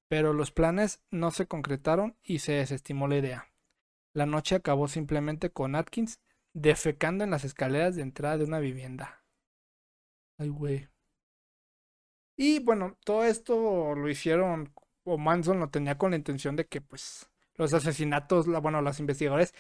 [0.08, 3.52] Pero los planes no se concretaron y se desestimó la idea.
[4.14, 6.20] La noche acabó simplemente con Atkins
[6.54, 9.24] defecando en las escaleras de entrada de una vivienda.
[10.38, 10.88] Ay, güey.
[12.38, 14.74] Y bueno, todo esto lo hicieron,
[15.04, 19.54] o Manson lo tenía con la intención de que, pues, los asesinatos, bueno, los investigadores,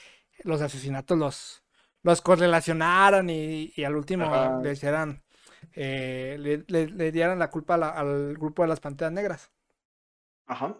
[0.43, 1.63] los asesinatos los,
[2.03, 5.23] los correlacionaran y, al último le hicieran,
[5.73, 9.51] eh, le, dieran la culpa al grupo de las panteras negras.
[10.45, 10.77] Ajá.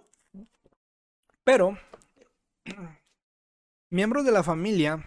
[1.43, 1.77] Pero,
[3.89, 5.03] miembros de la familia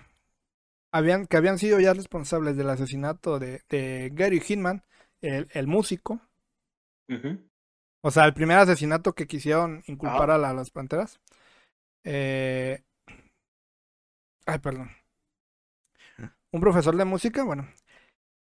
[0.92, 4.84] habían, que habían sido ya responsables del asesinato de, Gary Hinman,
[5.20, 6.20] el, músico.
[8.00, 11.20] O sea, el primer asesinato que quisieron inculpar a, las panteras.
[12.04, 12.82] Eh...
[14.46, 14.90] Ay, perdón.
[16.50, 17.68] Un profesor de música, bueno.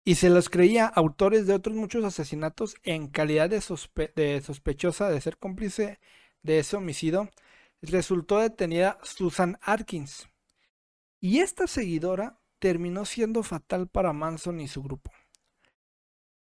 [0.08, 3.62] Y se los creía autores de otros muchos asesinatos en calidad de,
[4.16, 6.00] de sospechosa de ser cómplice
[6.44, 7.30] de ese homicidio.
[7.82, 10.30] Resultó detenida Susan Atkins.
[11.20, 15.12] Y esta seguidora terminó siendo fatal para Manson y su grupo.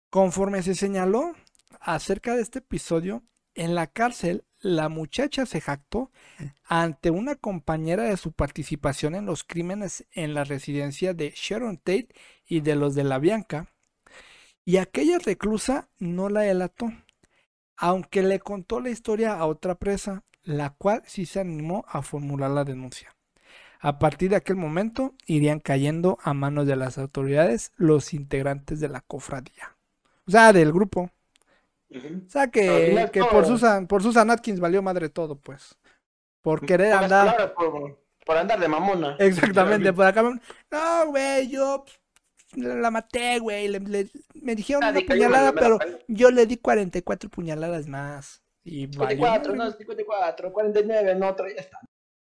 [0.09, 1.33] Conforme se señaló
[1.81, 3.21] acerca de este episodio,
[3.53, 6.09] en la cárcel la muchacha se jactó
[6.63, 12.09] ante una compañera de su participación en los crímenes en la residencia de Sharon Tate
[12.47, 13.67] y de los de la Bianca,
[14.65, 16.91] y aquella reclusa no la delató,
[17.77, 22.51] aunque le contó la historia a otra presa, la cual sí se animó a formular
[22.51, 23.15] la denuncia.
[23.79, 28.89] A partir de aquel momento irían cayendo a manos de las autoridades los integrantes de
[28.89, 29.77] la cofradía.
[30.25, 31.11] O sea, del grupo.
[31.89, 35.77] O sea, que, que por, Susan, por Susan Atkins valió madre todo, pues.
[36.41, 37.53] Por querer andar.
[37.53, 39.15] por, andar de mamona.
[39.19, 40.23] Exactamente, por acá.
[40.23, 41.85] No, güey, yo
[42.55, 43.69] la maté, güey.
[44.41, 48.41] me dijeron una puñalada, pero yo le di 44 puñaladas más.
[48.63, 51.79] Y 54, no, 54, 49, no, otro, ya está.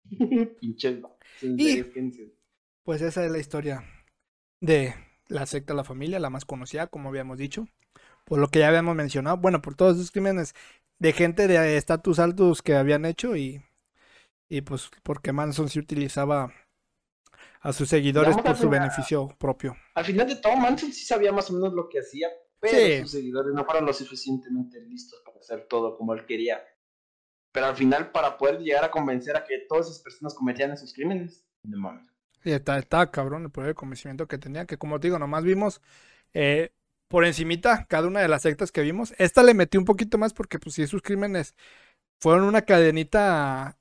[0.59, 1.01] Pinches
[1.41, 1.83] y,
[2.83, 3.83] pues esa es la historia
[4.61, 4.93] de
[5.27, 7.67] la secta La Familia, la más conocida, como habíamos dicho.
[8.25, 9.37] Por lo que ya habíamos mencionado.
[9.37, 10.53] Bueno, por todos esos crímenes
[10.99, 13.61] de gente de estatus altos que habían hecho y,
[14.49, 16.53] y pues porque Manson sí utilizaba
[17.67, 19.75] a sus seguidores por su beneficio propio.
[19.93, 22.29] Al final de todo, Manson sí sabía más o menos lo que hacía,
[22.61, 26.63] pero sus seguidores no fueron lo suficientemente listos para hacer todo como él quería.
[27.51, 30.93] Pero al final, para poder llegar a convencer a que todas esas personas cometían esos
[30.93, 32.07] crímenes, mames.
[32.41, 35.43] Sí, está, está cabrón el poder de convencimiento que tenía, que como te digo, nomás
[35.43, 35.81] vimos
[36.33, 36.71] eh,
[37.09, 39.13] por encimita cada una de las sectas que vimos.
[39.17, 41.53] Esta le metí un poquito más porque pues sí, sus crímenes
[42.21, 43.77] fueron una cadenita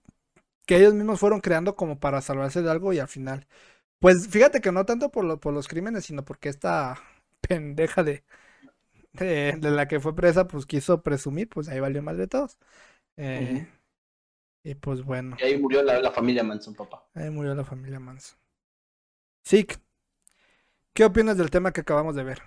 [0.66, 3.46] que ellos mismos fueron creando como para salvarse de algo y al final.
[4.00, 7.00] Pues fíjate que no tanto por, por los crímenes, sino porque esta
[7.40, 8.24] pendeja de,
[9.12, 12.58] de, la que fue presa, pues quiso presumir, pues ahí valió más de todos.
[13.16, 13.66] Eh,
[14.62, 15.36] y pues bueno.
[15.40, 17.08] Y ahí murió la, familia Manson, papá.
[17.14, 18.38] Ahí murió la familia Manson.
[19.44, 19.80] Sick,
[20.92, 22.42] ¿qué opinas del tema que acabamos de ver?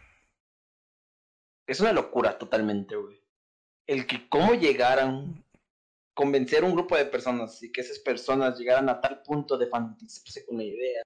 [1.65, 3.23] Es una locura totalmente, güey.
[3.87, 5.43] El que cómo llegaran,
[6.13, 9.67] convencer a un grupo de personas y que esas personas llegaran a tal punto de
[9.67, 11.03] fanatizarse con la idea.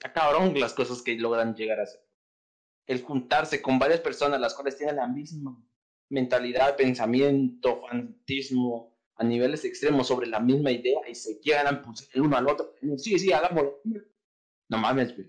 [0.00, 2.00] Está cabrón las cosas que logran llegar a hacer.
[2.86, 5.62] El juntarse con varias personas las cuales tienen la misma
[6.08, 11.38] mentalidad, pensamiento, fanatismo a niveles extremos sobre la misma idea y se
[11.84, 12.74] pues, el uno al otro.
[12.96, 13.82] Sí, sí, hagámoslo.
[14.70, 15.28] No mames, güey.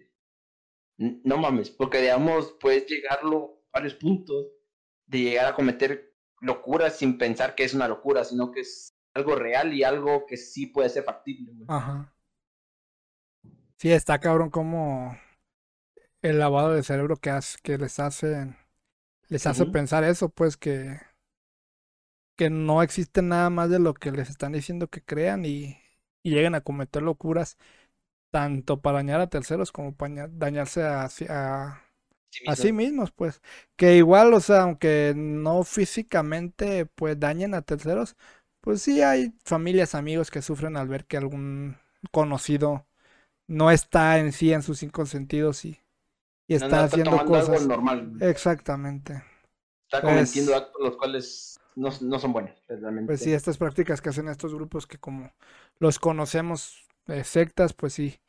[0.97, 4.47] No mames, porque digamos, puedes llegarlo a varios puntos
[5.05, 9.35] de llegar a cometer locuras sin pensar que es una locura, sino que es algo
[9.35, 11.51] real y algo que sí puede ser factible.
[11.67, 12.15] Ajá.
[13.81, 15.17] Sí, está cabrón como
[16.21, 18.55] el lavado de cerebro que, hace, que les hace,
[19.29, 20.99] les hace pensar eso, pues que,
[22.35, 25.77] que no existe nada más de lo que les están diciendo que crean y,
[26.23, 27.57] y lleguen a cometer locuras
[28.31, 31.83] tanto para dañar a terceros como para dañarse a, a,
[32.47, 33.41] a sí mismos, pues.
[33.77, 38.15] Que igual, o sea, aunque no físicamente, pues dañen a terceros,
[38.61, 41.77] pues sí hay familias, amigos que sufren al ver que algún
[42.11, 42.87] conocido
[43.51, 45.77] no está en sí en sus cinco sentidos y,
[46.47, 47.67] y está haciendo cosas.
[47.67, 48.13] normal.
[48.21, 49.23] Exactamente.
[49.91, 53.07] Está cometiendo actos los cuales no, son buenos, realmente.
[53.07, 55.33] Pues sí, estas prácticas que hacen estos grupos que como
[55.79, 58.21] los conocemos, eh, sectas, pues sí,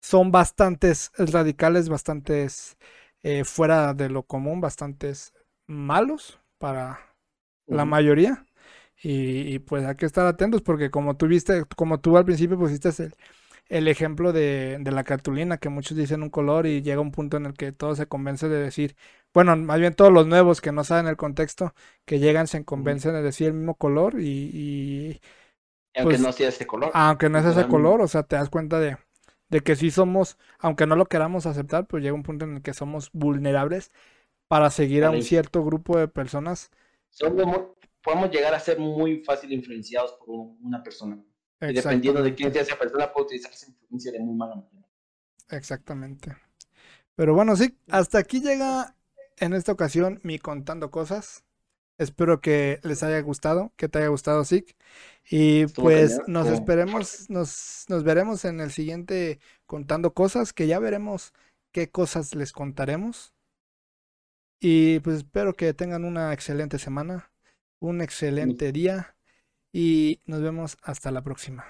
[0.00, 2.76] son bastantes radicales, bastantes
[3.24, 5.34] eh, fuera de lo común, bastantes
[5.66, 7.00] malos para
[7.66, 8.46] la mayoría.
[9.00, 12.88] Y, pues hay que estar atentos porque como tú viste, como tú al principio pusiste
[12.88, 13.14] el,
[13.68, 17.36] el ejemplo de, de, la cartulina, que muchos dicen un color y llega un punto
[17.36, 18.96] en el que todo se convence de decir,
[19.34, 21.74] bueno, más bien todos los nuevos que no saben el contexto,
[22.06, 25.20] que llegan se convencen de decir el mismo color y...
[25.94, 26.90] aunque pues, no sea ese color.
[26.94, 28.96] Aunque no es ese color, o sea, te das cuenta de,
[29.48, 32.62] de que sí somos, aunque no lo queramos aceptar, pues llega un punto en el
[32.62, 33.92] que somos vulnerables
[34.48, 36.70] para seguir a un cierto grupo de personas.
[38.02, 41.22] podemos llegar a ser muy fácil influenciados por una persona.
[41.60, 44.88] Y dependiendo de quién sea esa persona, puede utilizar esa influencia de muy mala manera.
[45.50, 46.36] Exactamente.
[47.14, 48.94] Pero bueno, sí, hasta aquí llega
[49.38, 51.44] en esta ocasión mi contando cosas.
[51.98, 54.76] Espero que les haya gustado, que te haya gustado, Zik.
[55.28, 61.32] Y pues nos esperemos, nos, nos veremos en el siguiente contando cosas, que ya veremos
[61.72, 63.34] qué cosas les contaremos.
[64.60, 67.32] Y pues espero que tengan una excelente semana,
[67.80, 69.16] un excelente día
[69.78, 71.64] y nos vemos hasta la próxima.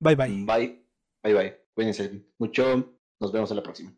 [0.00, 0.44] Bye bye.
[0.46, 0.86] Bye,
[1.22, 1.66] bye bye.
[1.74, 2.98] Cuídense mucho.
[3.20, 3.94] Nos vemos en la próxima.